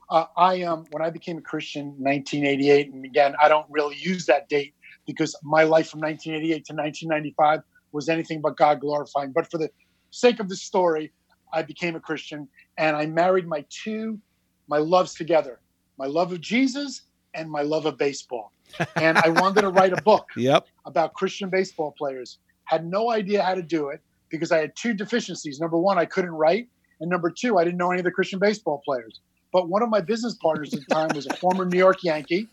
Uh, 0.09 0.25
I 0.37 0.63
um, 0.63 0.85
when 0.91 1.03
I 1.03 1.09
became 1.09 1.37
a 1.37 1.41
Christian 1.41 1.81
in 1.97 2.03
1988, 2.03 2.93
and 2.93 3.05
again, 3.05 3.35
I 3.41 3.47
don't 3.47 3.67
really 3.69 3.95
use 3.97 4.25
that 4.25 4.49
date 4.49 4.73
because 5.05 5.35
my 5.43 5.63
life 5.63 5.89
from 5.89 5.99
1988 6.01 6.65
to 6.65 6.73
1995 6.73 7.61
was 7.91 8.09
anything 8.09 8.41
but 8.41 8.57
God 8.57 8.79
glorifying. 8.79 9.31
But 9.31 9.49
for 9.51 9.57
the 9.57 9.69
sake 10.11 10.39
of 10.39 10.49
the 10.49 10.55
story, 10.55 11.11
I 11.53 11.61
became 11.61 11.95
a 11.95 11.99
Christian 11.99 12.47
and 12.77 12.95
I 12.95 13.05
married 13.05 13.47
my 13.47 13.65
two 13.69 14.19
my 14.67 14.77
loves 14.77 15.13
together, 15.15 15.59
my 15.99 16.07
love 16.07 16.31
of 16.31 16.41
Jesus 16.41 17.03
and 17.35 17.51
my 17.51 17.61
love 17.61 17.85
of 17.85 17.97
baseball. 17.97 18.51
And 18.95 19.17
I 19.19 19.29
wanted 19.29 19.61
to 19.61 19.69
write 19.69 19.93
a 19.93 20.01
book 20.01 20.25
Yep. 20.35 20.65
about 20.85 21.13
Christian 21.13 21.49
baseball 21.49 21.93
players. 21.97 22.39
Had 22.63 22.85
no 22.85 23.11
idea 23.11 23.43
how 23.43 23.53
to 23.53 23.61
do 23.61 23.89
it 23.89 24.01
because 24.29 24.51
I 24.51 24.59
had 24.59 24.75
two 24.75 24.93
deficiencies. 24.93 25.59
Number 25.59 25.77
one, 25.77 25.99
I 25.99 26.05
couldn't 26.05 26.31
write, 26.31 26.69
and 27.01 27.09
number 27.09 27.29
two, 27.29 27.57
I 27.57 27.63
didn't 27.65 27.77
know 27.77 27.91
any 27.91 27.99
of 27.99 28.05
the 28.05 28.11
Christian 28.11 28.39
baseball 28.39 28.81
players. 28.85 29.19
But 29.51 29.67
one 29.67 29.81
of 29.81 29.89
my 29.89 30.01
business 30.01 30.35
partners 30.41 30.73
at 30.73 30.79
the 30.87 30.93
time 30.93 31.09
was 31.15 31.25
a 31.25 31.35
former 31.37 31.65
New 31.65 31.77
York 31.77 32.03
Yankee, 32.03 32.47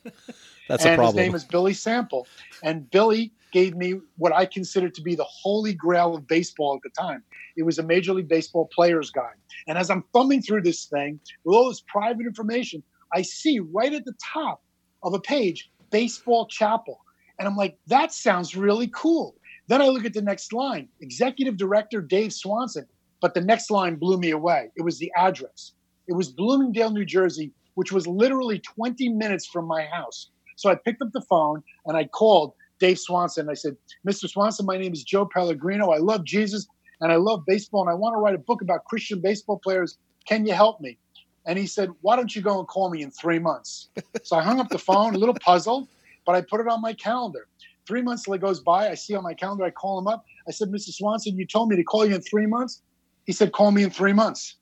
That's 0.69 0.85
a 0.85 0.91
and 0.91 1.03
his 1.03 1.15
name 1.15 1.35
is 1.35 1.45
Billy 1.45 1.75
Sample. 1.75 2.27
And 2.65 2.91
Billy 2.91 3.33
gave 3.53 3.77
me 3.77 4.01
what 4.17 4.33
I 4.35 4.47
considered 4.47 4.95
to 4.95 5.03
be 5.03 5.15
the 5.15 5.25
holy 5.25 5.75
grail 5.75 6.15
of 6.15 6.27
baseball 6.27 6.75
at 6.75 6.83
the 6.83 6.91
time. 7.01 7.23
It 7.57 7.63
was 7.65 7.79
a 7.79 7.83
Major 7.83 8.15
League 8.15 8.29
Baseball 8.29 8.69
players 8.75 9.11
guide. 9.11 9.37
And 9.69 9.79
as 9.79 9.91
I'm 9.91 10.05
thumbing 10.13 10.43
through 10.43 10.63
this 10.63 10.87
thing 10.87 11.21
with 11.45 11.55
all 11.55 11.69
this 11.69 11.83
private 11.87 12.27
information, 12.27 12.83
I 13.17 13.23
see 13.23 13.61
right 13.61 13.95
at 13.95 14.05
the 14.05 14.13
top 14.35 14.63
of 15.03 15.15
a 15.15 15.19
page, 15.19 15.71
Baseball 15.91 16.47
Chapel. 16.49 17.01
And 17.39 17.49
I'm 17.49 17.57
like, 17.57 17.79
that 17.87 18.13
sounds 18.13 18.55
really 18.55 18.89
cool. 18.89 19.35
Then 19.69 19.81
I 19.81 19.87
look 19.87 20.05
at 20.05 20.13
the 20.13 20.21
next 20.21 20.53
line, 20.53 20.89
Executive 21.01 21.57
Director 21.57 22.03
Dave 22.03 22.35
Swanson. 22.35 22.85
But 23.23 23.33
the 23.33 23.41
next 23.41 23.71
line 23.71 23.97
blew 23.97 24.19
me 24.19 24.33
away. 24.33 24.69
It 24.77 24.83
was 24.83 24.99
the 24.99 25.11
address. 25.17 25.73
It 26.09 26.13
was 26.13 26.29
Bloomingdale, 26.29 26.91
New 26.91 27.07
Jersey, 27.07 27.53
which 27.75 27.91
was 27.91 28.07
literally 28.07 28.59
20 28.59 29.09
minutes 29.09 29.47
from 29.47 29.65
my 29.65 29.87
house. 29.87 30.29
So 30.57 30.69
I 30.69 30.75
picked 30.75 31.01
up 31.01 31.13
the 31.13 31.23
phone 31.23 31.63
and 31.87 31.97
I 31.97 32.05
called 32.05 32.53
Dave 32.81 32.99
Swanson. 32.99 33.49
I 33.49 33.55
said, 33.55 33.79
Mr. 34.07 34.29
Swanson, 34.29 34.67
my 34.67 34.77
name 34.77 34.93
is 34.93 35.05
Joe 35.05 35.25
Pellegrino. 35.25 35.89
I 35.89 35.99
love 35.99 36.25
Jesus 36.25 36.67
and 37.01 37.11
I 37.11 37.17
love 37.17 37.45
baseball 37.47 37.81
and 37.81 37.91
I 37.91 37.95
want 37.95 38.13
to 38.13 38.19
write 38.19 38.35
a 38.35 38.45
book 38.47 38.61
about 38.61 38.85
Christian 38.85 39.23
baseball 39.23 39.59
players. 39.59 39.97
Can 40.29 40.45
you 40.45 40.53
help 40.53 40.83
me? 40.83 40.99
And 41.47 41.59
he 41.59 41.67
said, 41.67 41.91
Why 42.01 42.17
don't 42.17 42.35
you 42.35 42.43
go 42.43 42.59
and 42.59 42.69
call 42.69 42.91
me 42.91 43.03
in 43.03 43.11
three 43.11 43.39
months? 43.39 43.89
So 44.25 44.37
I 44.37 44.43
hung 44.43 44.59
up 44.59 44.69
the 44.69 44.79
phone, 44.79 45.15
a 45.15 45.19
little 45.19 45.37
puzzled, 45.41 45.89
but 46.25 46.35
I 46.35 46.41
put 46.41 46.61
it 46.61 46.67
on 46.67 46.83
my 46.83 46.93
calendar. 46.95 47.47
Three 47.87 48.03
months 48.03 48.27
later 48.27 48.45
goes 48.45 48.61
by. 48.61 48.91
I 48.91 48.95
see 48.95 49.15
on 49.15 49.23
my 49.23 49.35
calendar, 49.35 49.65
I 49.65 49.71
call 49.71 49.99
him 49.99 50.09
up. 50.09 50.25
I 50.49 50.51
said, 50.51 50.69
Mr. 50.69 50.91
Swanson, 50.91 51.39
you 51.39 51.47
told 51.47 51.69
me 51.69 51.77
to 51.77 51.85
call 51.85 52.05
you 52.05 52.17
in 52.17 52.23
three 52.23 52.47
months. 52.47 52.83
He 53.25 53.33
said, 53.33 53.53
Call 53.53 53.71
me 53.71 53.85
in 53.85 53.91
three 53.91 54.13
months. 54.13 54.57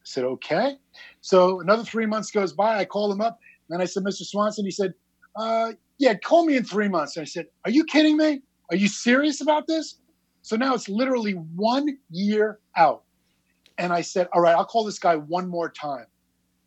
I 0.00 0.04
said, 0.04 0.24
Okay. 0.24 0.76
So 1.20 1.60
another 1.60 1.82
three 1.82 2.06
months 2.06 2.30
goes 2.30 2.52
by. 2.52 2.78
I 2.78 2.84
called 2.84 3.12
him 3.12 3.20
up 3.20 3.38
and 3.70 3.82
I 3.82 3.84
said, 3.84 4.04
Mr. 4.04 4.22
Swanson, 4.22 4.64
he 4.64 4.70
said, 4.70 4.92
uh, 5.36 5.72
Yeah, 5.98 6.14
call 6.14 6.46
me 6.46 6.56
in 6.56 6.64
three 6.64 6.88
months. 6.88 7.16
And 7.16 7.22
I 7.22 7.26
said, 7.26 7.46
Are 7.64 7.70
you 7.70 7.84
kidding 7.84 8.16
me? 8.16 8.42
Are 8.70 8.76
you 8.76 8.86
serious 8.88 9.40
about 9.40 9.66
this? 9.66 9.98
So 10.42 10.56
now 10.56 10.74
it's 10.74 10.88
literally 10.88 11.32
one 11.32 11.98
year 12.10 12.60
out. 12.76 13.02
And 13.76 13.92
I 13.92 14.02
said, 14.02 14.28
All 14.32 14.40
right, 14.40 14.54
I'll 14.54 14.64
call 14.64 14.84
this 14.84 14.98
guy 15.00 15.16
one 15.16 15.48
more 15.48 15.70
time. 15.70 16.06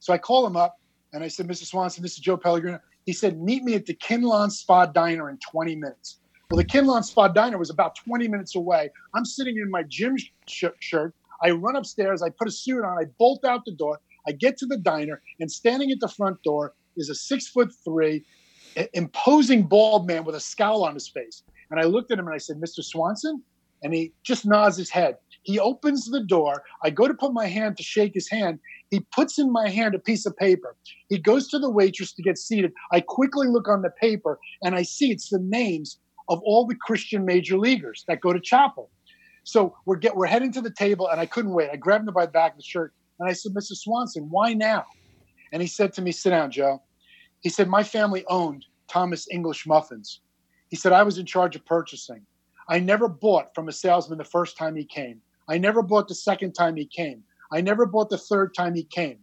So 0.01 0.11
I 0.11 0.17
call 0.17 0.45
him 0.45 0.57
up 0.57 0.77
and 1.13 1.23
I 1.23 1.27
said, 1.27 1.47
Mr. 1.47 1.63
Swanson, 1.63 2.01
this 2.01 2.13
is 2.13 2.17
Joe 2.17 2.35
Pellegrino. 2.35 2.79
He 3.05 3.13
said, 3.13 3.39
Meet 3.39 3.63
me 3.63 3.75
at 3.75 3.85
the 3.85 3.93
Kinnelon 3.93 4.51
Spa 4.51 4.87
Diner 4.87 5.29
in 5.29 5.37
20 5.37 5.75
minutes. 5.75 6.17
Well, 6.49 6.57
the 6.57 6.65
Kinnelon 6.65 7.03
Spa 7.03 7.27
Diner 7.27 7.57
was 7.57 7.69
about 7.69 7.95
20 7.95 8.27
minutes 8.27 8.55
away. 8.55 8.89
I'm 9.13 9.25
sitting 9.25 9.57
in 9.57 9.69
my 9.69 9.83
gym 9.83 10.17
sh- 10.47 10.65
shirt. 10.79 11.13
I 11.43 11.51
run 11.51 11.75
upstairs. 11.75 12.23
I 12.23 12.29
put 12.29 12.47
a 12.47 12.51
suit 12.51 12.83
on. 12.83 12.97
I 12.97 13.05
bolt 13.19 13.45
out 13.45 13.63
the 13.63 13.73
door. 13.73 13.99
I 14.27 14.31
get 14.31 14.57
to 14.57 14.65
the 14.65 14.77
diner, 14.77 15.21
and 15.39 15.51
standing 15.51 15.91
at 15.91 15.99
the 15.99 16.07
front 16.07 16.41
door 16.43 16.73
is 16.97 17.09
a 17.09 17.15
six 17.15 17.47
foot 17.47 17.71
three, 17.83 18.23
imposing 18.93 19.63
bald 19.63 20.07
man 20.07 20.23
with 20.23 20.35
a 20.35 20.39
scowl 20.39 20.83
on 20.83 20.93
his 20.93 21.07
face. 21.07 21.43
And 21.69 21.79
I 21.79 21.83
looked 21.83 22.11
at 22.11 22.19
him 22.19 22.27
and 22.27 22.35
I 22.35 22.37
said, 22.37 22.57
Mr. 22.57 22.83
Swanson? 22.83 23.41
And 23.83 23.93
he 23.93 24.13
just 24.23 24.45
nods 24.45 24.77
his 24.77 24.89
head. 24.89 25.17
He 25.43 25.59
opens 25.59 26.05
the 26.05 26.23
door. 26.23 26.63
I 26.83 26.89
go 26.89 27.07
to 27.07 27.13
put 27.13 27.33
my 27.33 27.47
hand 27.47 27.77
to 27.77 27.83
shake 27.83 28.13
his 28.13 28.29
hand. 28.29 28.59
He 28.91 28.99
puts 29.11 29.39
in 29.39 29.51
my 29.51 29.69
hand 29.69 29.95
a 29.95 29.99
piece 29.99 30.25
of 30.25 30.37
paper. 30.37 30.75
He 31.09 31.17
goes 31.17 31.47
to 31.49 31.59
the 31.59 31.69
waitress 31.69 32.13
to 32.13 32.21
get 32.21 32.37
seated. 32.37 32.73
I 32.91 33.01
quickly 33.01 33.47
look 33.47 33.67
on 33.67 33.81
the 33.81 33.89
paper 33.89 34.39
and 34.61 34.75
I 34.75 34.83
see 34.83 35.11
it's 35.11 35.29
the 35.29 35.39
names 35.39 35.97
of 36.29 36.39
all 36.43 36.65
the 36.65 36.75
Christian 36.75 37.25
major 37.25 37.57
leaguers 37.57 38.03
that 38.07 38.21
go 38.21 38.33
to 38.33 38.39
chapel. 38.39 38.91
So 39.43 39.75
we're 39.85 39.95
get 39.95 40.15
we're 40.15 40.27
heading 40.27 40.51
to 40.53 40.61
the 40.61 40.71
table, 40.71 41.07
and 41.07 41.19
I 41.19 41.25
couldn't 41.25 41.53
wait. 41.53 41.69
I 41.71 41.75
grabbed 41.75 42.07
him 42.07 42.13
by 42.13 42.27
the 42.27 42.31
back 42.31 42.51
of 42.51 42.57
the 42.57 42.63
shirt 42.63 42.93
and 43.19 43.27
I 43.27 43.33
said, 43.33 43.53
"Mr. 43.53 43.75
Swanson, 43.75 44.27
why 44.29 44.53
now?" 44.53 44.85
And 45.51 45.61
he 45.61 45.67
said 45.67 45.93
to 45.93 46.01
me, 46.01 46.11
"Sit 46.11 46.29
down, 46.29 46.51
Joe." 46.51 46.83
He 47.39 47.49
said, 47.49 47.67
"My 47.67 47.83
family 47.83 48.23
owned 48.27 48.65
Thomas 48.87 49.27
English 49.31 49.65
Muffins." 49.65 50.21
He 50.69 50.75
said, 50.75 50.93
"I 50.93 51.03
was 51.03 51.17
in 51.17 51.25
charge 51.25 51.55
of 51.55 51.65
purchasing. 51.65 52.25
I 52.69 52.79
never 52.79 53.07
bought 53.07 53.53
from 53.55 53.67
a 53.67 53.71
salesman 53.71 54.19
the 54.19 54.23
first 54.23 54.57
time 54.57 54.75
he 54.75 54.85
came. 54.85 55.21
I 55.51 55.57
never 55.57 55.81
bought 55.81 56.07
the 56.07 56.15
second 56.15 56.53
time 56.53 56.77
he 56.77 56.85
came. 56.85 57.23
I 57.51 57.59
never 57.59 57.85
bought 57.85 58.09
the 58.09 58.17
third 58.17 58.53
time 58.55 58.73
he 58.73 58.85
came. 58.85 59.17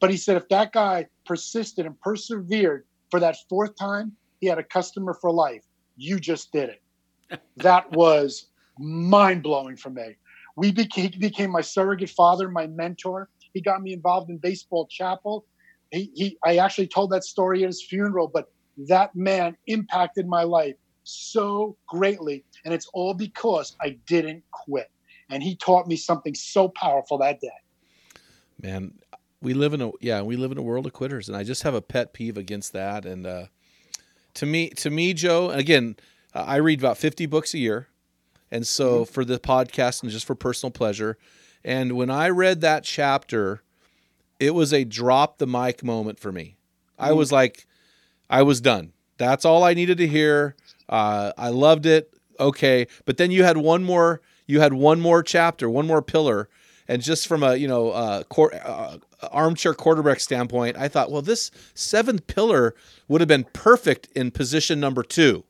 But 0.00 0.10
he 0.10 0.16
said, 0.16 0.38
if 0.38 0.48
that 0.48 0.72
guy 0.72 1.06
persisted 1.26 1.84
and 1.84 2.00
persevered 2.00 2.86
for 3.10 3.20
that 3.20 3.36
fourth 3.50 3.76
time, 3.76 4.12
he 4.40 4.46
had 4.46 4.58
a 4.58 4.62
customer 4.62 5.12
for 5.20 5.30
life. 5.30 5.62
You 5.98 6.18
just 6.18 6.50
did 6.50 6.70
it. 6.70 7.42
that 7.58 7.92
was 7.92 8.46
mind 8.78 9.42
blowing 9.42 9.76
for 9.76 9.90
me. 9.90 10.16
We 10.56 10.72
became, 10.72 11.12
he 11.12 11.18
became 11.18 11.50
my 11.50 11.60
surrogate 11.60 12.08
father, 12.08 12.48
my 12.48 12.68
mentor. 12.68 13.28
He 13.52 13.60
got 13.60 13.82
me 13.82 13.92
involved 13.92 14.30
in 14.30 14.38
baseball 14.38 14.86
chapel. 14.90 15.44
He, 15.90 16.10
he, 16.14 16.38
I 16.42 16.56
actually 16.56 16.88
told 16.88 17.10
that 17.10 17.24
story 17.24 17.64
at 17.64 17.66
his 17.66 17.84
funeral, 17.84 18.30
but 18.32 18.46
that 18.88 19.14
man 19.14 19.58
impacted 19.66 20.26
my 20.26 20.42
life 20.44 20.76
so 21.04 21.76
greatly. 21.86 22.46
And 22.64 22.72
it's 22.72 22.88
all 22.94 23.12
because 23.12 23.76
I 23.82 23.98
didn't 24.06 24.42
quit. 24.50 24.90
And 25.30 25.42
he 25.42 25.56
taught 25.56 25.86
me 25.88 25.96
something 25.96 26.34
so 26.34 26.68
powerful 26.68 27.18
that 27.18 27.40
day. 27.40 27.48
man 28.62 28.92
we 29.42 29.52
live 29.54 29.74
in 29.74 29.82
a 29.82 29.90
yeah 30.00 30.22
we 30.22 30.36
live 30.36 30.50
in 30.52 30.58
a 30.58 30.62
world 30.62 30.86
of 30.86 30.92
quitters 30.92 31.28
and 31.28 31.36
i 31.36 31.44
just 31.44 31.62
have 31.62 31.74
a 31.74 31.82
pet 31.82 32.12
peeve 32.14 32.38
against 32.38 32.72
that 32.72 33.04
and 33.04 33.26
uh 33.26 33.44
to 34.34 34.46
me 34.46 34.70
to 34.70 34.88
me 34.90 35.12
joe 35.12 35.50
again 35.50 35.94
uh, 36.34 36.42
i 36.46 36.56
read 36.56 36.78
about 36.80 36.96
50 36.96 37.26
books 37.26 37.52
a 37.54 37.58
year 37.58 37.88
and 38.50 38.66
so 38.66 39.04
for 39.04 39.24
the 39.24 39.38
podcast 39.38 40.02
and 40.02 40.10
just 40.10 40.24
for 40.26 40.34
personal 40.34 40.70
pleasure 40.70 41.18
and 41.64 41.92
when 41.92 42.10
i 42.10 42.28
read 42.30 42.60
that 42.62 42.82
chapter 42.82 43.62
it 44.40 44.54
was 44.54 44.72
a 44.72 44.84
drop 44.84 45.38
the 45.38 45.46
mic 45.46 45.82
moment 45.82 46.18
for 46.18 46.30
me. 46.30 46.56
I 46.98 47.12
was 47.12 47.32
like 47.32 47.66
i 48.28 48.42
was 48.42 48.60
done. 48.60 48.92
That's 49.18 49.44
all 49.44 49.64
i 49.64 49.74
needed 49.74 49.98
to 49.98 50.06
hear. 50.06 50.56
Uh, 50.88 51.32
i 51.36 51.48
loved 51.48 51.86
it. 51.86 52.12
Okay. 52.38 52.86
But 53.04 53.16
then 53.16 53.30
you 53.30 53.44
had 53.44 53.56
one 53.56 53.82
more 53.84 54.20
you 54.46 54.60
had 54.60 54.72
one 54.72 55.00
more 55.00 55.22
chapter, 55.22 55.68
one 55.68 55.86
more 55.86 56.02
pillar, 56.02 56.48
and 56.88 57.02
just 57.02 57.26
from 57.26 57.42
a 57.42 57.56
you 57.56 57.68
know 57.68 57.90
uh, 57.90 58.22
uh, 58.64 58.98
armchair 59.30 59.74
quarterback 59.74 60.20
standpoint, 60.20 60.76
I 60.76 60.88
thought, 60.88 61.10
well, 61.10 61.22
this 61.22 61.50
seventh 61.74 62.26
pillar 62.26 62.74
would 63.08 63.20
have 63.20 63.28
been 63.28 63.46
perfect 63.52 64.08
in 64.14 64.30
position 64.30 64.80
number 64.80 65.02
two 65.02 65.44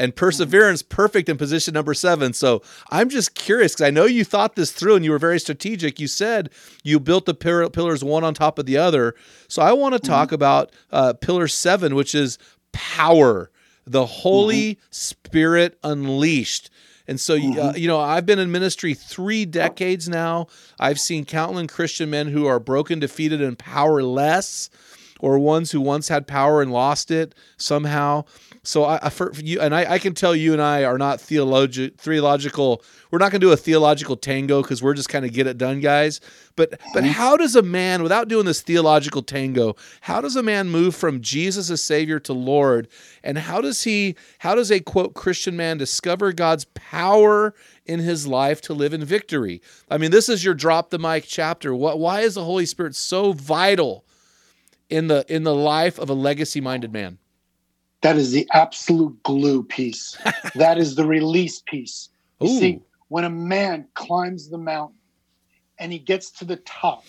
and 0.00 0.16
perseverance 0.16 0.82
perfect 0.82 1.28
in 1.28 1.36
position 1.36 1.74
number 1.74 1.92
seven. 1.92 2.32
So 2.32 2.62
I'm 2.90 3.10
just 3.10 3.34
curious 3.34 3.74
because 3.74 3.86
I 3.86 3.90
know 3.90 4.06
you 4.06 4.24
thought 4.24 4.56
this 4.56 4.72
through 4.72 4.96
and 4.96 5.04
you 5.04 5.10
were 5.10 5.18
very 5.18 5.38
strategic. 5.38 6.00
You 6.00 6.08
said 6.08 6.48
you 6.82 6.98
built 6.98 7.26
the 7.26 7.34
pillars 7.34 8.02
one 8.02 8.24
on 8.24 8.32
top 8.32 8.58
of 8.58 8.64
the 8.64 8.78
other. 8.78 9.14
So 9.46 9.60
I 9.60 9.72
want 9.72 9.92
to 9.92 10.00
talk 10.00 10.28
mm-hmm. 10.28 10.36
about 10.36 10.72
uh, 10.90 11.12
pillar 11.12 11.48
seven, 11.48 11.94
which 11.94 12.14
is 12.14 12.38
power, 12.72 13.50
the 13.86 14.06
Holy 14.06 14.76
mm-hmm. 14.76 14.80
Spirit 14.90 15.78
unleashed. 15.84 16.70
And 17.10 17.18
so, 17.20 17.34
uh, 17.34 17.38
mm-hmm. 17.38 17.58
uh, 17.58 17.72
you 17.72 17.88
know, 17.88 17.98
I've 17.98 18.24
been 18.24 18.38
in 18.38 18.52
ministry 18.52 18.94
three 18.94 19.44
decades 19.44 20.08
now. 20.08 20.46
I've 20.78 21.00
seen 21.00 21.24
countless 21.24 21.66
Christian 21.66 22.08
men 22.08 22.28
who 22.28 22.46
are 22.46 22.60
broken, 22.60 23.00
defeated, 23.00 23.42
and 23.42 23.58
powerless, 23.58 24.70
or 25.18 25.36
ones 25.40 25.72
who 25.72 25.80
once 25.80 26.06
had 26.06 26.28
power 26.28 26.62
and 26.62 26.72
lost 26.72 27.10
it 27.10 27.34
somehow. 27.56 28.26
So 28.62 28.84
I, 28.84 28.98
I 29.02 29.08
for 29.08 29.32
you 29.36 29.58
and 29.60 29.74
I, 29.74 29.92
I 29.92 29.98
can 29.98 30.12
tell 30.14 30.36
you 30.36 30.52
and 30.52 30.60
I 30.60 30.84
are 30.84 30.98
not 30.98 31.18
theologi- 31.18 31.96
theological. 31.96 32.82
We're 33.10 33.18
not 33.18 33.30
going 33.30 33.40
to 33.40 33.46
do 33.46 33.52
a 33.52 33.56
theological 33.56 34.16
tango 34.16 34.60
because 34.60 34.82
we're 34.82 34.94
just 34.94 35.08
kind 35.08 35.24
of 35.24 35.32
get 35.32 35.46
it 35.46 35.56
done 35.56 35.80
guys. 35.80 36.20
But 36.56 36.78
but 36.92 37.04
how 37.04 37.38
does 37.38 37.56
a 37.56 37.62
man, 37.62 38.02
without 38.02 38.28
doing 38.28 38.44
this 38.44 38.60
theological 38.60 39.22
tango, 39.22 39.76
how 40.02 40.20
does 40.20 40.36
a 40.36 40.42
man 40.42 40.68
move 40.68 40.94
from 40.94 41.22
Jesus 41.22 41.70
as 41.70 41.82
Savior 41.82 42.20
to 42.20 42.34
Lord? 42.34 42.88
And 43.24 43.38
how 43.38 43.62
does 43.62 43.84
he? 43.84 44.14
How 44.40 44.54
does 44.54 44.70
a 44.70 44.80
quote 44.80 45.14
Christian 45.14 45.56
man 45.56 45.78
discover 45.78 46.30
God's 46.32 46.66
power 46.66 47.54
in 47.86 48.00
his 48.00 48.26
life 48.26 48.60
to 48.62 48.74
live 48.74 48.92
in 48.92 49.04
victory? 49.04 49.62
I 49.90 49.96
mean, 49.96 50.10
this 50.10 50.28
is 50.28 50.44
your 50.44 50.54
drop 50.54 50.90
the 50.90 50.98
mic 50.98 51.24
chapter. 51.26 51.74
What? 51.74 51.98
Why 51.98 52.20
is 52.20 52.34
the 52.34 52.44
Holy 52.44 52.66
Spirit 52.66 52.94
so 52.94 53.32
vital 53.32 54.04
in 54.90 55.06
the 55.06 55.24
in 55.34 55.44
the 55.44 55.54
life 55.54 55.98
of 55.98 56.10
a 56.10 56.14
legacy 56.14 56.60
minded 56.60 56.92
man? 56.92 57.16
That 58.02 58.16
is 58.16 58.32
the 58.32 58.48
absolute 58.52 59.22
glue 59.22 59.62
piece. 59.62 60.16
that 60.54 60.78
is 60.78 60.94
the 60.94 61.06
release 61.06 61.62
piece. 61.66 62.08
You 62.40 62.48
Ooh. 62.48 62.58
see, 62.58 62.80
when 63.08 63.24
a 63.24 63.30
man 63.30 63.88
climbs 63.94 64.48
the 64.48 64.58
mountain 64.58 64.96
and 65.78 65.92
he 65.92 65.98
gets 65.98 66.30
to 66.32 66.44
the 66.44 66.56
top, 66.56 67.04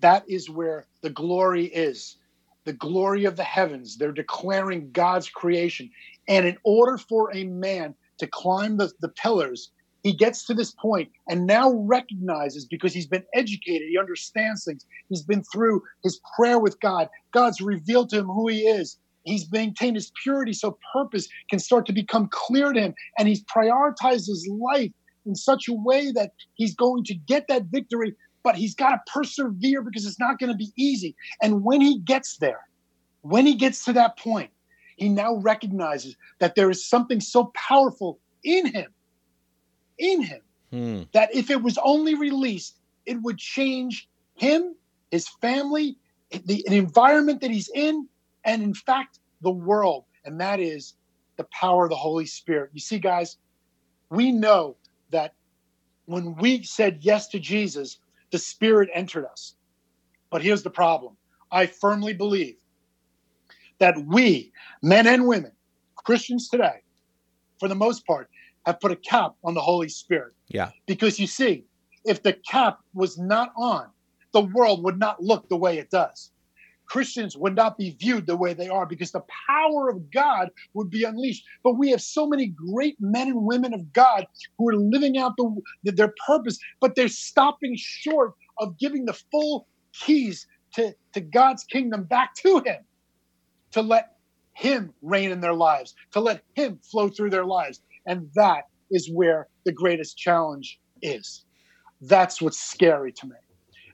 that 0.00 0.24
is 0.28 0.48
where 0.48 0.86
the 1.02 1.10
glory 1.10 1.66
is. 1.66 2.16
The 2.64 2.72
glory 2.72 3.24
of 3.24 3.36
the 3.36 3.44
heavens. 3.44 3.96
They're 3.96 4.12
declaring 4.12 4.92
God's 4.92 5.28
creation. 5.28 5.90
And 6.28 6.46
in 6.46 6.56
order 6.64 6.96
for 6.96 7.34
a 7.34 7.44
man 7.44 7.94
to 8.18 8.26
climb 8.26 8.76
the, 8.76 8.92
the 9.00 9.08
pillars, 9.08 9.72
he 10.02 10.12
gets 10.12 10.44
to 10.46 10.54
this 10.54 10.72
point 10.72 11.10
and 11.28 11.46
now 11.46 11.72
recognizes 11.72 12.64
because 12.64 12.94
he's 12.94 13.06
been 13.06 13.24
educated, 13.34 13.88
he 13.88 13.98
understands 13.98 14.64
things, 14.64 14.86
he's 15.08 15.22
been 15.22 15.44
through 15.44 15.82
his 16.02 16.20
prayer 16.36 16.58
with 16.58 16.80
God, 16.80 17.08
God's 17.32 17.60
revealed 17.60 18.10
to 18.10 18.18
him 18.18 18.26
who 18.26 18.48
he 18.48 18.60
is 18.60 18.96
he's 19.24 19.50
maintained 19.50 19.96
his 19.96 20.12
purity 20.22 20.52
so 20.52 20.78
purpose 20.92 21.28
can 21.50 21.58
start 21.58 21.86
to 21.86 21.92
become 21.92 22.28
clear 22.30 22.72
to 22.72 22.80
him 22.80 22.94
and 23.18 23.28
he's 23.28 23.42
prioritized 23.44 24.26
his 24.26 24.48
life 24.48 24.90
in 25.26 25.34
such 25.34 25.68
a 25.68 25.72
way 25.72 26.10
that 26.12 26.32
he's 26.54 26.74
going 26.74 27.04
to 27.04 27.14
get 27.14 27.48
that 27.48 27.64
victory 27.64 28.14
but 28.42 28.56
he's 28.56 28.74
got 28.74 28.90
to 28.90 29.12
persevere 29.12 29.82
because 29.82 30.04
it's 30.04 30.18
not 30.18 30.38
going 30.38 30.50
to 30.50 30.56
be 30.56 30.72
easy 30.76 31.14
and 31.40 31.62
when 31.62 31.80
he 31.80 31.98
gets 32.00 32.38
there 32.38 32.66
when 33.22 33.46
he 33.46 33.54
gets 33.54 33.84
to 33.84 33.92
that 33.92 34.18
point 34.18 34.50
he 34.96 35.08
now 35.08 35.36
recognizes 35.36 36.16
that 36.38 36.54
there 36.54 36.70
is 36.70 36.84
something 36.84 37.20
so 37.20 37.52
powerful 37.54 38.18
in 38.44 38.66
him 38.66 38.92
in 39.98 40.22
him 40.22 40.40
hmm. 40.70 41.02
that 41.12 41.34
if 41.34 41.50
it 41.50 41.62
was 41.62 41.78
only 41.82 42.14
released 42.14 42.78
it 43.06 43.20
would 43.22 43.38
change 43.38 44.08
him 44.34 44.74
his 45.10 45.28
family 45.40 45.96
the, 46.30 46.64
the 46.66 46.76
environment 46.76 47.40
that 47.42 47.50
he's 47.50 47.70
in 47.74 48.08
and 48.44 48.62
in 48.62 48.74
fact, 48.74 49.18
the 49.40 49.50
world. 49.50 50.04
And 50.24 50.40
that 50.40 50.60
is 50.60 50.94
the 51.36 51.44
power 51.44 51.84
of 51.84 51.90
the 51.90 51.96
Holy 51.96 52.26
Spirit. 52.26 52.70
You 52.72 52.80
see, 52.80 52.98
guys, 52.98 53.38
we 54.10 54.30
know 54.30 54.76
that 55.10 55.34
when 56.06 56.34
we 56.36 56.62
said 56.62 56.98
yes 57.00 57.28
to 57.28 57.38
Jesus, 57.38 57.98
the 58.30 58.38
Spirit 58.38 58.88
entered 58.94 59.26
us. 59.26 59.54
But 60.30 60.42
here's 60.42 60.62
the 60.62 60.70
problem 60.70 61.16
I 61.50 61.66
firmly 61.66 62.14
believe 62.14 62.56
that 63.78 63.96
we, 64.06 64.52
men 64.82 65.06
and 65.06 65.26
women, 65.26 65.52
Christians 65.96 66.48
today, 66.48 66.82
for 67.58 67.68
the 67.68 67.74
most 67.74 68.06
part, 68.06 68.28
have 68.64 68.80
put 68.80 68.92
a 68.92 68.96
cap 68.96 69.32
on 69.44 69.54
the 69.54 69.60
Holy 69.60 69.88
Spirit. 69.88 70.34
Yeah. 70.48 70.70
Because 70.86 71.18
you 71.18 71.26
see, 71.26 71.64
if 72.04 72.22
the 72.22 72.32
cap 72.32 72.78
was 72.94 73.18
not 73.18 73.52
on, 73.56 73.88
the 74.32 74.40
world 74.40 74.82
would 74.84 74.98
not 74.98 75.22
look 75.22 75.48
the 75.48 75.56
way 75.56 75.78
it 75.78 75.90
does. 75.90 76.30
Christians 76.92 77.38
would 77.38 77.54
not 77.54 77.78
be 77.78 77.96
viewed 77.98 78.26
the 78.26 78.36
way 78.36 78.52
they 78.52 78.68
are 78.68 78.84
because 78.84 79.12
the 79.12 79.24
power 79.48 79.88
of 79.88 80.10
God 80.10 80.50
would 80.74 80.90
be 80.90 81.04
unleashed. 81.04 81.42
But 81.64 81.78
we 81.78 81.90
have 81.90 82.02
so 82.02 82.26
many 82.26 82.48
great 82.48 82.96
men 83.00 83.28
and 83.28 83.46
women 83.46 83.72
of 83.72 83.94
God 83.94 84.26
who 84.58 84.68
are 84.68 84.76
living 84.76 85.16
out 85.16 85.32
the, 85.38 85.62
their 85.90 86.12
purpose, 86.26 86.58
but 86.82 86.94
they're 86.94 87.08
stopping 87.08 87.76
short 87.78 88.34
of 88.58 88.78
giving 88.78 89.06
the 89.06 89.18
full 89.30 89.66
keys 89.94 90.46
to, 90.74 90.94
to 91.14 91.22
God's 91.22 91.64
kingdom 91.64 92.04
back 92.04 92.34
to 92.42 92.62
Him, 92.66 92.84
to 93.70 93.80
let 93.80 94.16
Him 94.52 94.92
reign 95.00 95.30
in 95.30 95.40
their 95.40 95.54
lives, 95.54 95.94
to 96.10 96.20
let 96.20 96.42
Him 96.56 96.78
flow 96.82 97.08
through 97.08 97.30
their 97.30 97.46
lives. 97.46 97.80
And 98.04 98.28
that 98.34 98.64
is 98.90 99.10
where 99.10 99.48
the 99.64 99.72
greatest 99.72 100.18
challenge 100.18 100.78
is. 101.00 101.46
That's 102.02 102.42
what's 102.42 102.60
scary 102.60 103.12
to 103.12 103.28
me 103.28 103.36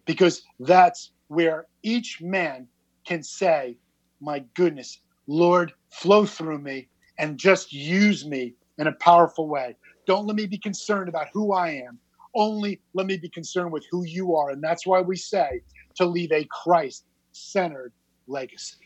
because 0.05 0.43
that's 0.59 1.13
where 1.29 1.67
each 1.85 2.21
man 2.21 2.67
can 3.09 3.23
say, 3.23 3.77
My 4.21 4.45
goodness, 4.55 5.01
Lord, 5.27 5.73
flow 5.91 6.27
through 6.27 6.59
me 6.59 6.89
and 7.19 7.39
just 7.39 7.73
use 7.73 8.27
me 8.27 8.55
in 8.77 8.87
a 8.87 8.93
powerful 8.93 9.49
way. 9.49 9.75
Don't 10.07 10.27
let 10.27 10.37
me 10.37 10.47
be 10.47 10.59
concerned 10.59 11.09
about 11.09 11.29
who 11.33 11.53
I 11.53 11.71
am. 11.71 11.99
Only 12.35 12.81
let 12.95 13.07
me 13.07 13.17
be 13.17 13.31
concerned 13.31 13.73
with 13.73 13.85
who 13.91 14.05
you 14.05 14.37
are. 14.37 14.51
And 14.51 14.63
that's 14.63 14.87
why 14.87 15.01
we 15.01 15.17
say 15.17 15.63
to 15.97 16.05
leave 16.05 16.31
a 16.33 16.47
Christ 16.51 17.07
centered 17.33 17.93
legacy. 18.27 18.77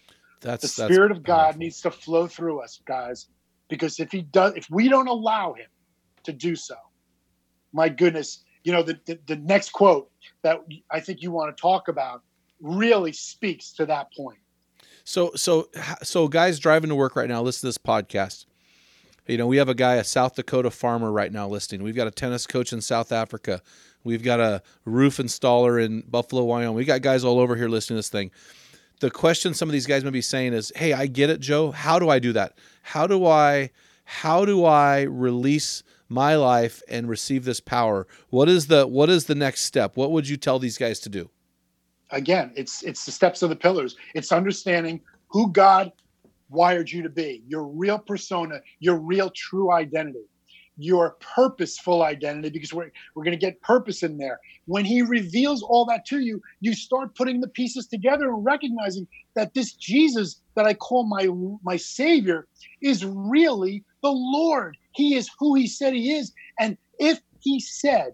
That's 0.40 0.62
the 0.62 0.68
Spirit 0.68 1.08
that's 1.08 1.18
of 1.18 1.24
God 1.24 1.42
powerful. 1.42 1.58
needs 1.58 1.80
to 1.80 1.90
flow 1.90 2.26
through 2.28 2.60
us, 2.60 2.80
guys. 2.86 3.26
Because 3.68 3.98
if 3.98 4.12
he 4.12 4.22
does, 4.22 4.54
if 4.54 4.68
we 4.70 4.88
don't 4.88 5.08
allow 5.08 5.54
him 5.54 5.66
to 6.24 6.32
do 6.32 6.54
so, 6.54 6.76
my 7.72 7.88
goodness, 7.88 8.44
you 8.64 8.72
know, 8.72 8.82
the, 8.82 8.98
the, 9.06 9.18
the 9.26 9.36
next 9.36 9.72
quote 9.72 10.10
that 10.42 10.60
I 10.90 11.00
think 11.00 11.22
you 11.22 11.32
want 11.32 11.56
to 11.56 11.60
talk 11.60 11.88
about 11.88 12.22
really 12.62 13.12
speaks 13.12 13.72
to 13.72 13.86
that 13.86 14.12
point. 14.14 14.38
So 15.04 15.32
so 15.34 15.68
so 16.02 16.28
guys 16.28 16.58
driving 16.58 16.88
to 16.88 16.94
work 16.94 17.16
right 17.16 17.28
now, 17.28 17.42
listen 17.42 17.60
to 17.60 17.66
this 17.66 17.78
podcast. 17.78 18.46
You 19.26 19.36
know, 19.36 19.46
we 19.46 19.58
have 19.58 19.68
a 19.68 19.74
guy, 19.74 19.94
a 19.96 20.04
South 20.04 20.34
Dakota 20.34 20.70
farmer 20.70 21.12
right 21.12 21.32
now 21.32 21.48
listening. 21.48 21.82
We've 21.82 21.94
got 21.94 22.08
a 22.08 22.10
tennis 22.10 22.46
coach 22.46 22.72
in 22.72 22.80
South 22.80 23.12
Africa. 23.12 23.62
We've 24.04 24.22
got 24.22 24.40
a 24.40 24.62
roof 24.84 25.18
installer 25.18 25.82
in 25.82 26.02
Buffalo, 26.02 26.42
Wyoming. 26.42 26.74
We 26.74 26.84
got 26.84 27.02
guys 27.02 27.22
all 27.22 27.38
over 27.38 27.54
here 27.54 27.68
listening 27.68 27.96
to 27.96 27.98
this 27.98 28.08
thing. 28.08 28.32
The 29.00 29.10
question 29.10 29.54
some 29.54 29.68
of 29.68 29.72
these 29.72 29.86
guys 29.86 30.04
may 30.04 30.10
be 30.10 30.22
saying 30.22 30.54
is, 30.54 30.72
"Hey, 30.74 30.92
I 30.92 31.06
get 31.06 31.30
it, 31.30 31.40
Joe. 31.40 31.70
How 31.70 31.98
do 31.98 32.08
I 32.08 32.18
do 32.18 32.32
that? 32.32 32.56
How 32.82 33.06
do 33.06 33.26
I 33.26 33.70
how 34.04 34.44
do 34.44 34.64
I 34.64 35.02
release 35.02 35.82
my 36.08 36.36
life 36.36 36.82
and 36.88 37.08
receive 37.08 37.44
this 37.44 37.60
power? 37.60 38.06
What 38.30 38.48
is 38.48 38.66
the 38.66 38.86
what 38.86 39.08
is 39.08 39.26
the 39.26 39.34
next 39.34 39.62
step? 39.62 39.96
What 39.96 40.10
would 40.10 40.28
you 40.28 40.36
tell 40.36 40.58
these 40.58 40.78
guys 40.78 40.98
to 41.00 41.08
do?" 41.08 41.30
Again, 42.12 42.52
it's 42.54 42.82
it's 42.82 43.04
the 43.04 43.12
steps 43.12 43.42
of 43.42 43.50
the 43.50 43.56
pillars. 43.56 43.96
It's 44.14 44.30
understanding 44.30 45.00
who 45.30 45.50
God 45.50 45.92
wired 46.50 46.90
you 46.90 47.02
to 47.02 47.08
be, 47.08 47.42
your 47.46 47.66
real 47.66 47.98
persona, 47.98 48.60
your 48.78 48.96
real 48.96 49.30
true 49.34 49.72
identity, 49.72 50.26
your 50.76 51.16
purposeful 51.34 52.02
identity, 52.02 52.50
because 52.50 52.72
we're, 52.72 52.90
we're 53.14 53.24
going 53.24 53.38
to 53.38 53.46
get 53.46 53.60
purpose 53.62 54.02
in 54.02 54.18
there. 54.18 54.38
When 54.66 54.84
He 54.84 55.02
reveals 55.02 55.62
all 55.62 55.86
that 55.86 56.04
to 56.06 56.20
you, 56.20 56.40
you 56.60 56.74
start 56.74 57.14
putting 57.14 57.40
the 57.40 57.48
pieces 57.48 57.86
together 57.86 58.28
and 58.28 58.44
recognizing 58.44 59.08
that 59.34 59.54
this 59.54 59.72
Jesus 59.72 60.40
that 60.54 60.66
I 60.66 60.74
call 60.74 61.06
my, 61.06 61.28
my 61.64 61.76
Savior 61.76 62.46
is 62.82 63.04
really 63.04 63.84
the 64.02 64.10
Lord. 64.10 64.76
He 64.94 65.14
is 65.14 65.30
who 65.38 65.54
He 65.54 65.66
said 65.66 65.94
He 65.94 66.12
is. 66.12 66.32
And 66.60 66.76
if 66.98 67.20
He 67.40 67.58
said 67.60 68.12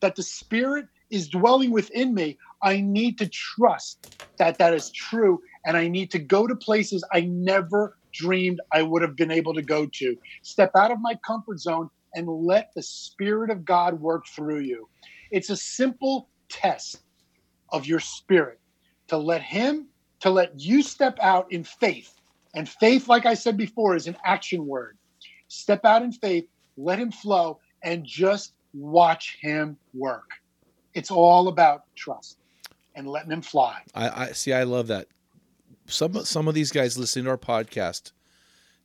that 0.00 0.16
the 0.16 0.22
Spirit 0.22 0.86
is 1.10 1.28
dwelling 1.28 1.70
within 1.70 2.14
me, 2.14 2.38
I 2.62 2.80
need 2.80 3.18
to 3.18 3.28
trust 3.28 4.00
that 4.38 4.58
that 4.58 4.74
is 4.74 4.90
true. 4.90 5.40
And 5.64 5.76
I 5.76 5.88
need 5.88 6.10
to 6.12 6.18
go 6.18 6.46
to 6.46 6.54
places 6.54 7.04
I 7.12 7.22
never 7.22 7.96
dreamed 8.12 8.60
I 8.72 8.82
would 8.82 9.02
have 9.02 9.16
been 9.16 9.30
able 9.30 9.54
to 9.54 9.62
go 9.62 9.86
to. 9.86 10.16
Step 10.42 10.70
out 10.76 10.90
of 10.90 10.98
my 11.00 11.16
comfort 11.26 11.60
zone 11.60 11.90
and 12.14 12.28
let 12.28 12.70
the 12.74 12.82
Spirit 12.82 13.50
of 13.50 13.64
God 13.64 14.00
work 14.00 14.24
through 14.34 14.60
you. 14.60 14.88
It's 15.30 15.50
a 15.50 15.56
simple 15.56 16.28
test 16.48 17.02
of 17.70 17.86
your 17.86 18.00
spirit 18.00 18.60
to 19.08 19.18
let 19.18 19.42
Him, 19.42 19.88
to 20.20 20.30
let 20.30 20.58
you 20.58 20.82
step 20.82 21.18
out 21.20 21.46
in 21.50 21.64
faith. 21.64 22.14
And 22.54 22.68
faith, 22.68 23.08
like 23.08 23.26
I 23.26 23.34
said 23.34 23.56
before, 23.56 23.96
is 23.96 24.06
an 24.06 24.16
action 24.24 24.66
word. 24.66 24.96
Step 25.48 25.84
out 25.84 26.02
in 26.02 26.12
faith, 26.12 26.46
let 26.76 26.98
Him 26.98 27.12
flow, 27.12 27.60
and 27.82 28.04
just 28.04 28.54
watch 28.72 29.38
him 29.40 29.76
work. 29.94 30.28
It's 30.94 31.10
all 31.10 31.48
about 31.48 31.82
trust 31.94 32.38
and 32.96 33.06
letting 33.06 33.30
him 33.30 33.42
fly. 33.42 33.82
I, 33.94 34.24
I 34.24 34.32
see. 34.32 34.52
I 34.52 34.64
love 34.64 34.88
that. 34.88 35.06
Some 35.86 36.14
some 36.24 36.48
of 36.48 36.54
these 36.54 36.72
guys 36.72 36.98
listening 36.98 37.26
to 37.26 37.30
our 37.30 37.38
podcast 37.38 38.10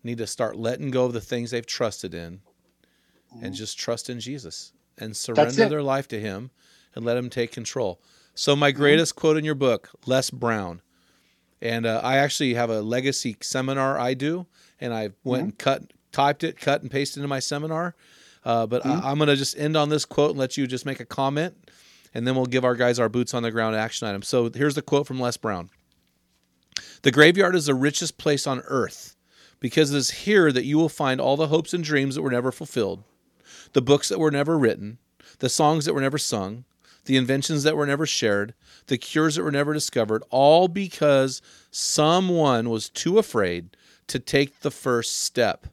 need 0.04 0.20
to 0.20 0.28
start 0.28 0.58
letting 0.58 0.92
go 0.92 1.06
of 1.06 1.14
the 1.14 1.22
things 1.22 1.50
they've 1.52 1.66
trusted 1.66 2.14
in, 2.14 2.42
and 3.42 3.56
just 3.56 3.80
trust 3.80 4.10
in 4.10 4.20
Jesus 4.20 4.74
and 4.98 5.16
surrender 5.16 5.68
their 5.70 5.82
life 5.82 6.08
to 6.10 6.20
Him, 6.20 6.52
and 6.94 7.04
let 7.04 7.18
Him 7.18 7.30
take 7.30 7.52
control. 7.52 8.00
So 8.36 8.56
my 8.56 8.72
greatest 8.72 9.16
quote 9.16 9.38
in 9.38 9.46
your 9.46 9.56
book, 9.56 9.90
Les 10.06 10.30
Brown, 10.30 10.82
and 11.62 11.86
uh, 11.86 12.02
I 12.04 12.18
actually 12.18 12.54
have 12.54 12.70
a 12.70 12.82
legacy 12.82 13.38
seminar 13.42 14.00
I 14.00 14.14
do, 14.14 14.46
and 14.80 14.94
I 14.94 15.10
went 15.24 15.44
and 15.44 15.58
cut, 15.58 15.94
typed 16.12 16.44
it, 16.44 16.60
cut 16.60 16.82
and 16.82 16.92
pasted 16.92 17.18
into 17.18 17.28
my 17.28 17.40
seminar. 17.40 17.96
Uh, 18.44 18.66
but 18.66 18.86
I, 18.86 19.12
I'm 19.12 19.18
going 19.18 19.28
to 19.28 19.36
just 19.36 19.58
end 19.58 19.78
on 19.78 19.90
this 19.90 20.04
quote 20.04 20.32
and 20.32 20.40
let 20.40 20.58
you 20.58 20.66
just 20.66 20.86
make 20.86 21.00
a 21.00 21.06
comment, 21.06 21.56
and 22.14 22.28
then 22.28 22.36
we'll 22.36 22.46
give 22.46 22.66
our 22.66 22.76
guys 22.76 23.00
our 23.00 23.10
boots 23.10 23.34
on 23.34 23.44
the 23.44 23.52
ground 23.52 23.76
action 23.76 24.08
items. 24.08 24.28
So 24.28 24.50
here's 24.54 24.76
the 24.76 24.82
quote 24.82 25.08
from 25.08 25.20
Les 25.20 25.38
Brown 25.38 25.70
The 27.02 27.12
graveyard 27.12 27.56
is 27.56 27.66
the 27.66 27.76
richest 27.76 28.18
place 28.18 28.46
on 28.46 28.62
earth 28.66 29.16
because 29.60 29.94
it 29.94 29.98
is 29.98 30.12
here 30.12 30.52
that 30.52 30.66
you 30.66 30.78
will 30.78 30.90
find 30.90 31.22
all 31.22 31.38
the 31.38 31.48
hopes 31.48 31.74
and 31.74 31.84
dreams 31.84 32.16
that 32.16 32.22
were 32.22 32.32
never 32.32 32.52
fulfilled, 32.52 33.04
the 33.74 33.82
books 33.82 34.10
that 34.10 34.20
were 34.20 34.32
never 34.32 34.58
written, 34.58 34.98
the 35.40 35.50
songs 35.50 35.86
that 35.86 35.94
were 35.94 36.02
never 36.02 36.18
sung, 36.18 36.66
the 37.06 37.18
inventions 37.18 37.64
that 37.64 37.78
were 37.78 37.86
never 37.86 38.06
shared, 38.06 38.54
the 38.88 38.98
cures 38.98 39.36
that 39.36 39.44
were 39.44 39.52
never 39.52 39.74
discovered, 39.74 40.24
all 40.30 40.68
because 40.68 41.42
someone 41.70 42.70
was 42.70 42.90
too 42.90 43.18
afraid 43.18 43.70
to 44.08 44.20
take 44.20 44.60
the 44.60 44.72
first 44.72 45.20
step. 45.22 45.68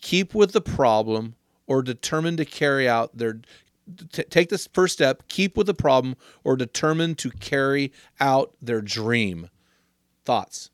Keep 0.00 0.34
with 0.34 0.52
the 0.52 0.60
problem 0.60 1.34
or 1.66 1.82
determined 1.82 2.38
to 2.38 2.44
carry 2.44 2.88
out 2.88 3.16
their 3.16 3.40
t- 4.12 4.24
take 4.24 4.48
this 4.48 4.68
first 4.72 4.94
step, 4.94 5.28
keep 5.28 5.56
with 5.56 5.66
the 5.66 5.74
problem 5.74 6.16
or 6.44 6.56
determined 6.56 7.18
to 7.18 7.30
carry 7.30 7.92
out 8.18 8.54
their 8.60 8.80
dream. 8.80 9.48
Thoughts? 10.24 10.70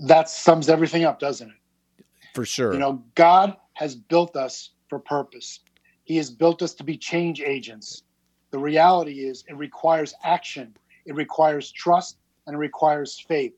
That 0.00 0.28
sums 0.28 0.68
everything 0.68 1.04
up, 1.04 1.18
doesn't 1.20 1.48
it? 1.48 2.04
For 2.34 2.44
sure. 2.44 2.72
You 2.72 2.78
know, 2.78 3.04
God 3.14 3.56
has 3.74 3.94
built 3.94 4.36
us 4.36 4.70
for 4.88 4.98
purpose. 4.98 5.60
He 6.04 6.16
has 6.16 6.30
built 6.30 6.62
us 6.62 6.74
to 6.74 6.84
be 6.84 6.96
change 6.96 7.40
agents. 7.40 8.02
The 8.50 8.58
reality 8.58 9.20
is, 9.26 9.44
it 9.48 9.56
requires 9.56 10.14
action, 10.24 10.76
it 11.06 11.14
requires 11.14 11.70
trust, 11.70 12.18
and 12.46 12.54
it 12.54 12.58
requires 12.58 13.18
faith. 13.26 13.54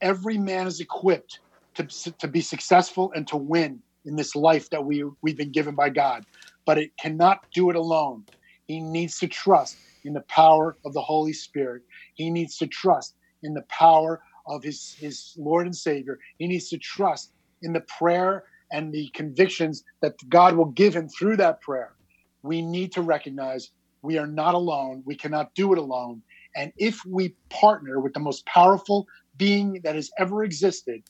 Every 0.00 0.38
man 0.38 0.66
is 0.66 0.80
equipped 0.80 1.40
to, 1.74 2.12
to 2.12 2.28
be 2.28 2.40
successful 2.40 3.12
and 3.14 3.26
to 3.28 3.36
win 3.36 3.80
in 4.04 4.16
this 4.16 4.34
life 4.34 4.70
that 4.70 4.84
we, 4.84 5.04
we've 5.22 5.36
been 5.36 5.52
given 5.52 5.74
by 5.74 5.88
God, 5.88 6.24
but 6.66 6.78
it 6.78 6.92
cannot 7.00 7.46
do 7.52 7.70
it 7.70 7.76
alone. 7.76 8.24
He 8.66 8.80
needs 8.80 9.18
to 9.18 9.28
trust 9.28 9.76
in 10.04 10.12
the 10.12 10.22
power 10.22 10.76
of 10.84 10.92
the 10.92 11.00
Holy 11.00 11.32
Spirit. 11.32 11.82
He 12.14 12.30
needs 12.30 12.56
to 12.58 12.66
trust 12.66 13.14
in 13.42 13.54
the 13.54 13.64
power 13.68 14.20
of 14.46 14.62
his, 14.62 14.94
his 14.98 15.34
Lord 15.36 15.66
and 15.66 15.76
Savior. 15.76 16.18
He 16.38 16.46
needs 16.46 16.68
to 16.70 16.78
trust 16.78 17.32
in 17.62 17.72
the 17.72 17.84
prayer 17.98 18.44
and 18.72 18.92
the 18.92 19.10
convictions 19.14 19.82
that 20.02 20.14
God 20.28 20.54
will 20.54 20.66
give 20.66 20.94
him 20.94 21.08
through 21.08 21.36
that 21.38 21.60
prayer. 21.60 21.94
We 22.42 22.62
need 22.62 22.92
to 22.92 23.02
recognize 23.02 23.70
we 24.02 24.18
are 24.18 24.26
not 24.26 24.54
alone. 24.54 25.02
We 25.04 25.16
cannot 25.16 25.54
do 25.54 25.72
it 25.72 25.78
alone. 25.78 26.22
And 26.56 26.72
if 26.76 27.04
we 27.04 27.34
partner 27.48 28.00
with 28.00 28.14
the 28.14 28.20
most 28.20 28.46
powerful 28.46 29.06
being 29.36 29.80
that 29.84 29.94
has 29.94 30.10
ever 30.18 30.42
existed, 30.44 31.02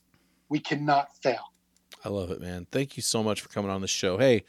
we 0.48 0.58
cannot 0.58 1.08
fail. 1.22 1.52
I 2.04 2.08
love 2.08 2.30
it, 2.30 2.40
man. 2.40 2.66
Thank 2.70 2.96
you 2.96 3.02
so 3.02 3.22
much 3.22 3.40
for 3.40 3.48
coming 3.48 3.70
on 3.70 3.80
the 3.80 3.88
show. 3.88 4.18
Hey, 4.18 4.44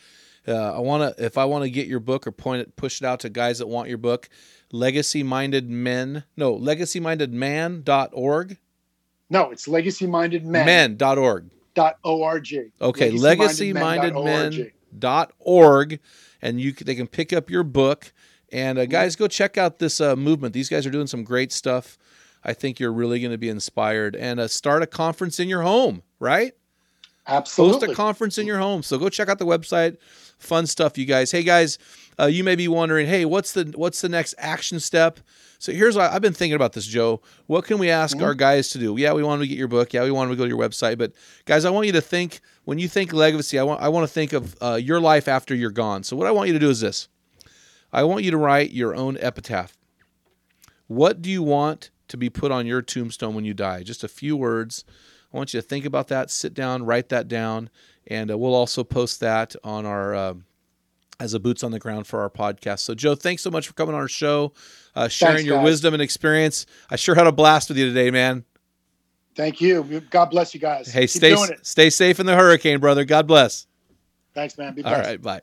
uh, 0.48 0.76
I 0.76 0.80
want 0.80 1.18
to 1.18 1.24
if 1.24 1.38
I 1.38 1.46
want 1.46 1.64
to 1.64 1.70
get 1.70 1.88
your 1.88 2.00
book 2.00 2.26
or 2.26 2.32
point 2.32 2.62
it 2.62 2.76
push 2.76 3.02
it 3.02 3.06
out 3.06 3.20
to 3.22 3.30
guys 3.30 3.60
that 3.60 3.68
want 3.68 3.90
your 3.90 3.98
book, 3.98 4.30
legacy 4.72 5.24
minded 5.24 5.70
men, 5.70 6.24
no, 6.36 6.58
legacymindedman.org, 6.58 8.58
No, 9.30 9.52
it's 9.52 9.68
legacy 9.68 10.08
minded 10.08 10.46
men. 10.46 10.98
men.org. 10.98 11.50
Dot 11.74 11.98
org. 12.04 12.48
Okay, 12.82 13.12
Legacymindedmen.org. 13.12 14.74
legacymindedmen.org 14.94 16.00
and 16.42 16.60
you 16.60 16.74
they 16.74 16.96
can 16.96 17.08
pick 17.08 17.32
up 17.32 17.50
your 17.50 17.64
book 17.64 18.12
and 18.52 18.78
uh, 18.78 18.86
guys 18.86 19.16
go 19.16 19.28
check 19.28 19.58
out 19.58 19.80
this 19.80 20.02
uh, 20.02 20.16
movement. 20.16 20.54
These 20.54 20.70
guys 20.70 20.86
are 20.86 20.92
doing 20.92 21.08
some 21.08 21.24
great 21.24 21.54
stuff. 21.54 21.98
I 22.44 22.54
think 22.54 22.80
you're 22.80 22.92
really 22.92 23.20
going 23.20 23.32
to 23.32 23.38
be 23.38 23.50
inspired 23.50 24.16
and 24.16 24.40
uh, 24.40 24.48
start 24.48 24.84
a 24.84 24.88
conference 24.88 25.40
in 25.40 25.48
your 25.48 25.62
home, 25.62 26.02
right? 26.20 26.54
Absolutely. 27.28 27.88
host 27.88 27.92
a 27.92 27.96
conference 27.96 28.38
in 28.38 28.48
your 28.48 28.58
home. 28.58 28.84
So 28.84 28.98
go 28.98 29.10
check 29.10 29.30
out 29.30 29.40
the 29.40 29.46
website. 29.46 29.98
Fun 30.42 30.66
stuff, 30.66 30.98
you 30.98 31.06
guys. 31.06 31.32
Hey 31.32 31.44
guys, 31.44 31.78
uh, 32.20 32.26
you 32.26 32.44
may 32.44 32.56
be 32.56 32.68
wondering, 32.68 33.06
hey, 33.06 33.26
what's 33.26 33.54
the 33.54 33.72
what's 33.76 34.02
the 34.02 34.10
next 34.10 34.34
action 34.40 34.80
step? 34.80 35.20
So 35.60 35.72
here's 35.72 35.96
what 35.96 36.12
I've 36.12 36.24
been 36.24 36.34
thinking 36.34 36.56
about 36.56 36.74
this, 36.74 36.88
Joe. 36.88 37.22
What 37.46 37.66
can 37.66 37.78
we 37.78 37.92
ask 37.92 38.20
our 38.20 38.34
guys 38.34 38.70
to 38.70 38.80
do? 38.80 38.96
Yeah, 38.98 39.14
we 39.14 39.22
want 39.22 39.44
to 39.44 39.48
get 39.48 39.56
your 39.56 39.68
book. 39.68 39.94
Yeah, 39.94 40.04
we 40.04 40.10
want 40.10 40.32
to 40.32 40.36
go 40.36 40.44
to 40.44 40.50
your 40.50 40.58
website. 40.58 40.98
But 40.98 41.14
guys, 41.46 41.64
I 41.64 41.70
want 41.70 41.86
you 41.86 41.94
to 41.94 42.02
think 42.02 42.42
when 42.64 42.80
you 42.80 42.88
think 42.88 43.14
legacy. 43.14 43.60
I 43.60 43.64
want 43.64 43.82
I 43.82 43.90
want 43.90 44.08
to 44.08 44.12
think 44.12 44.34
of 44.34 44.56
uh, 44.60 44.80
your 44.82 45.00
life 45.00 45.28
after 45.28 45.54
you're 45.54 45.70
gone. 45.70 46.02
So 46.02 46.16
what 46.16 46.26
I 46.26 46.32
want 46.32 46.48
you 46.48 46.54
to 46.54 46.60
do 46.60 46.72
is 46.72 46.82
this. 46.82 47.08
I 47.94 48.04
want 48.04 48.24
you 48.24 48.32
to 48.32 48.38
write 48.38 48.72
your 48.72 48.96
own 48.96 49.18
epitaph. 49.20 49.78
What 50.88 51.22
do 51.22 51.30
you 51.30 51.44
want 51.44 51.92
to 52.08 52.18
be 52.18 52.32
put 52.32 52.52
on 52.52 52.66
your 52.66 52.82
tombstone 52.82 53.36
when 53.36 53.46
you 53.46 53.54
die? 53.54 53.84
Just 53.84 54.04
a 54.04 54.08
few 54.08 54.36
words. 54.36 54.84
I 55.34 55.38
want 55.38 55.54
you 55.54 55.62
to 55.62 55.68
think 55.68 55.86
about 55.86 56.08
that, 56.10 56.30
sit 56.30 56.54
down, 56.54 56.84
write 56.84 57.10
that 57.10 57.28
down, 57.28 57.70
and 58.08 58.32
uh, 58.32 58.38
we'll 58.38 58.56
also 58.56 58.84
post 58.84 59.20
that 59.20 59.56
on 59.64 59.86
our 59.86 60.14
uh, 60.16 60.34
as 61.20 61.34
a 61.34 61.40
boots 61.40 61.64
on 61.64 61.72
the 61.72 61.80
ground 61.80 62.08
for 62.08 62.22
our 62.22 62.30
podcast. 62.30 62.80
So, 62.80 62.96
Joe, 62.96 63.16
thanks 63.16 63.42
so 63.44 63.52
much 63.52 63.68
for 63.68 63.74
coming 63.74 63.94
on 63.94 64.02
our 64.02 64.08
show, 64.08 64.54
uh, 64.96 65.08
sharing 65.08 65.36
Thanks, 65.38 65.48
your 65.48 65.58
guys. 65.58 65.66
wisdom 65.66 65.94
and 65.94 66.02
experience. 66.02 66.66
I 66.90 66.96
sure 66.96 67.16
had 67.16 67.28
a 67.28 67.32
blast 67.32 67.70
with 67.70 67.78
you 67.78 67.86
today, 67.88 68.10
man. 68.12 68.44
Thank 69.36 69.62
you. 69.62 70.02
God 70.10 70.26
bless 70.26 70.54
you 70.54 70.60
guys. 70.60 70.92
Hey, 70.92 71.02
Keep 71.02 71.10
stay 71.10 71.36
stay 71.62 71.90
safe 71.90 72.20
in 72.20 72.26
the 72.26 72.36
hurricane, 72.36 72.80
brother. 72.80 73.06
God 73.06 73.28
bless. 73.28 73.68
Thanks, 74.34 74.58
man. 74.58 74.74
Be 74.74 74.84
All 74.84 74.92
blessed. 74.92 75.08
right, 75.08 75.22
bye. 75.22 75.42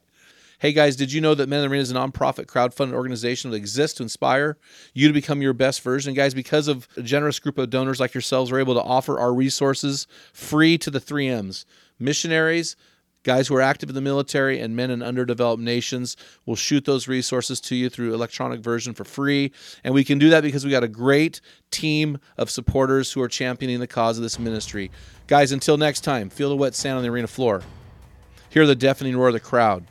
Hey 0.61 0.73
guys, 0.73 0.97
did 0.97 1.13
you 1.13 1.21
know 1.21 1.37
that 1.37 1.49
Men 1.49 1.61
in 1.61 1.69
the 1.69 1.73
Arena 1.73 1.83
is 1.83 1.93
a 1.93 1.95
nonprofit 1.95 2.47
crowdfunded 2.47 2.93
organization 2.93 3.53
that 3.53 3.57
exists 3.57 3.99
to 3.99 4.03
inspire 4.03 4.59
you 4.93 5.07
to 5.07 5.15
become 5.15 5.41
your 5.41 5.53
best 5.53 5.83
version? 5.83 6.15
Guys, 6.15 6.35
because 6.35 6.67
of 6.67 6.89
a 6.97 7.03
generous 7.03 7.39
group 7.39 7.59
of 7.59 7.71
donors 7.71 8.01
like 8.01 8.13
yourselves, 8.13 8.51
we're 8.51 8.59
able 8.59 8.75
to 8.75 8.83
offer 8.83 9.21
our 9.21 9.33
resources 9.33 10.09
free 10.33 10.77
to 10.79 10.91
the 10.91 10.99
three 10.99 11.29
M's 11.29 11.65
missionaries, 11.99 12.77
guys 13.23 13.49
who 13.49 13.55
are 13.57 13.61
active 13.61 13.89
in 13.89 13.95
the 13.95 14.01
military, 14.01 14.61
and 14.61 14.75
men 14.77 14.91
in 14.91 15.03
underdeveloped 15.03 15.63
nations. 15.63 16.17
We'll 16.47 16.57
shoot 16.57 16.85
those 16.85 17.09
resources 17.09 17.61
to 17.63 17.77
you 17.77 17.89
through 17.91 18.15
electronic 18.15 18.61
version 18.61 18.95
for 18.95 19.05
free. 19.05 19.53
And 19.85 19.93
we 19.93 20.05
can 20.05 20.19
do 20.19 20.31
that 20.31 20.43
because 20.43 20.65
we 20.65 20.71
got 20.71 20.85
a 20.85 20.89
great 20.89 21.41
team 21.71 22.19
of 22.37 22.51
supporters 22.51 23.13
who 23.13 23.21
are 23.23 23.29
championing 23.29 23.81
the 23.81 23.87
cause 23.87 24.17
of 24.17 24.23
this 24.23 24.39
ministry. 24.39 24.91
Guys, 25.27 25.53
until 25.53 25.77
next 25.77 26.01
time, 26.01 26.31
feel 26.31 26.49
the 26.49 26.57
wet 26.57 26.75
sand 26.75 26.97
on 26.97 27.03
the 27.03 27.11
arena 27.11 27.29
floor. 27.29 27.63
Hear 28.51 28.67
the 28.67 28.75
deafening 28.75 29.17
roar 29.17 29.29
of 29.29 29.35
the 29.35 29.41
crowd. 29.41 29.85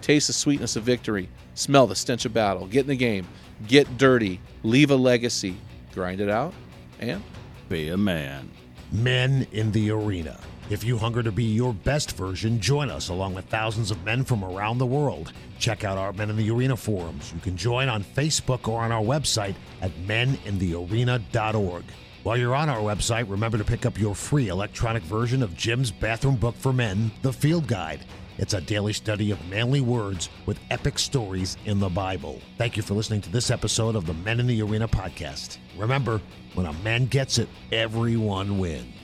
Taste 0.00 0.26
the 0.26 0.32
sweetness 0.32 0.76
of 0.76 0.84
victory. 0.84 1.28
Smell 1.54 1.86
the 1.86 1.96
stench 1.96 2.24
of 2.24 2.34
battle. 2.34 2.66
Get 2.66 2.80
in 2.82 2.88
the 2.88 2.96
game. 2.96 3.26
Get 3.66 3.96
dirty. 3.96 4.40
Leave 4.62 4.90
a 4.90 4.96
legacy. 4.96 5.56
Grind 5.94 6.20
it 6.20 6.28
out. 6.28 6.52
And 7.00 7.22
Be 7.68 7.88
a 7.88 7.96
man. 7.96 8.50
Men 8.92 9.46
in 9.52 9.72
the 9.72 9.90
Arena. 9.90 10.38
If 10.70 10.82
you 10.82 10.96
hunger 10.96 11.22
to 11.22 11.30
be 11.30 11.44
your 11.44 11.74
best 11.74 12.16
version, 12.16 12.58
join 12.58 12.88
us 12.88 13.10
along 13.10 13.34
with 13.34 13.44
thousands 13.44 13.90
of 13.90 14.02
men 14.02 14.24
from 14.24 14.42
around 14.42 14.78
the 14.78 14.86
world. 14.86 15.30
Check 15.58 15.84
out 15.84 15.98
our 15.98 16.14
Men 16.14 16.30
in 16.30 16.36
the 16.36 16.50
Arena 16.50 16.74
forums. 16.74 17.32
You 17.34 17.40
can 17.40 17.54
join 17.54 17.90
on 17.90 18.02
Facebook 18.02 18.66
or 18.66 18.80
on 18.80 18.90
our 18.90 19.02
website 19.02 19.56
at 19.82 19.92
meninthearena.org. 20.06 21.84
While 22.22 22.36
you're 22.38 22.54
on 22.54 22.70
our 22.70 22.78
website, 22.78 23.28
remember 23.28 23.58
to 23.58 23.64
pick 23.64 23.84
up 23.84 23.98
your 23.98 24.14
free 24.14 24.48
electronic 24.48 25.02
version 25.02 25.42
of 25.42 25.54
Jim's 25.54 25.90
bathroom 25.90 26.36
book 26.36 26.56
for 26.56 26.72
men, 26.72 27.10
The 27.20 27.34
Field 27.34 27.66
Guide. 27.66 28.00
It's 28.38 28.54
a 28.54 28.62
daily 28.62 28.94
study 28.94 29.30
of 29.32 29.46
manly 29.50 29.82
words 29.82 30.30
with 30.46 30.58
epic 30.70 30.98
stories 30.98 31.58
in 31.66 31.78
the 31.78 31.90
Bible. 31.90 32.40
Thank 32.56 32.78
you 32.78 32.82
for 32.82 32.94
listening 32.94 33.20
to 33.20 33.30
this 33.30 33.50
episode 33.50 33.96
of 33.96 34.06
the 34.06 34.14
Men 34.14 34.40
in 34.40 34.46
the 34.46 34.62
Arena 34.62 34.88
podcast. 34.88 35.58
Remember, 35.76 36.22
when 36.54 36.64
a 36.64 36.72
man 36.72 37.04
gets 37.04 37.36
it, 37.36 37.50
everyone 37.70 38.58
wins. 38.58 39.03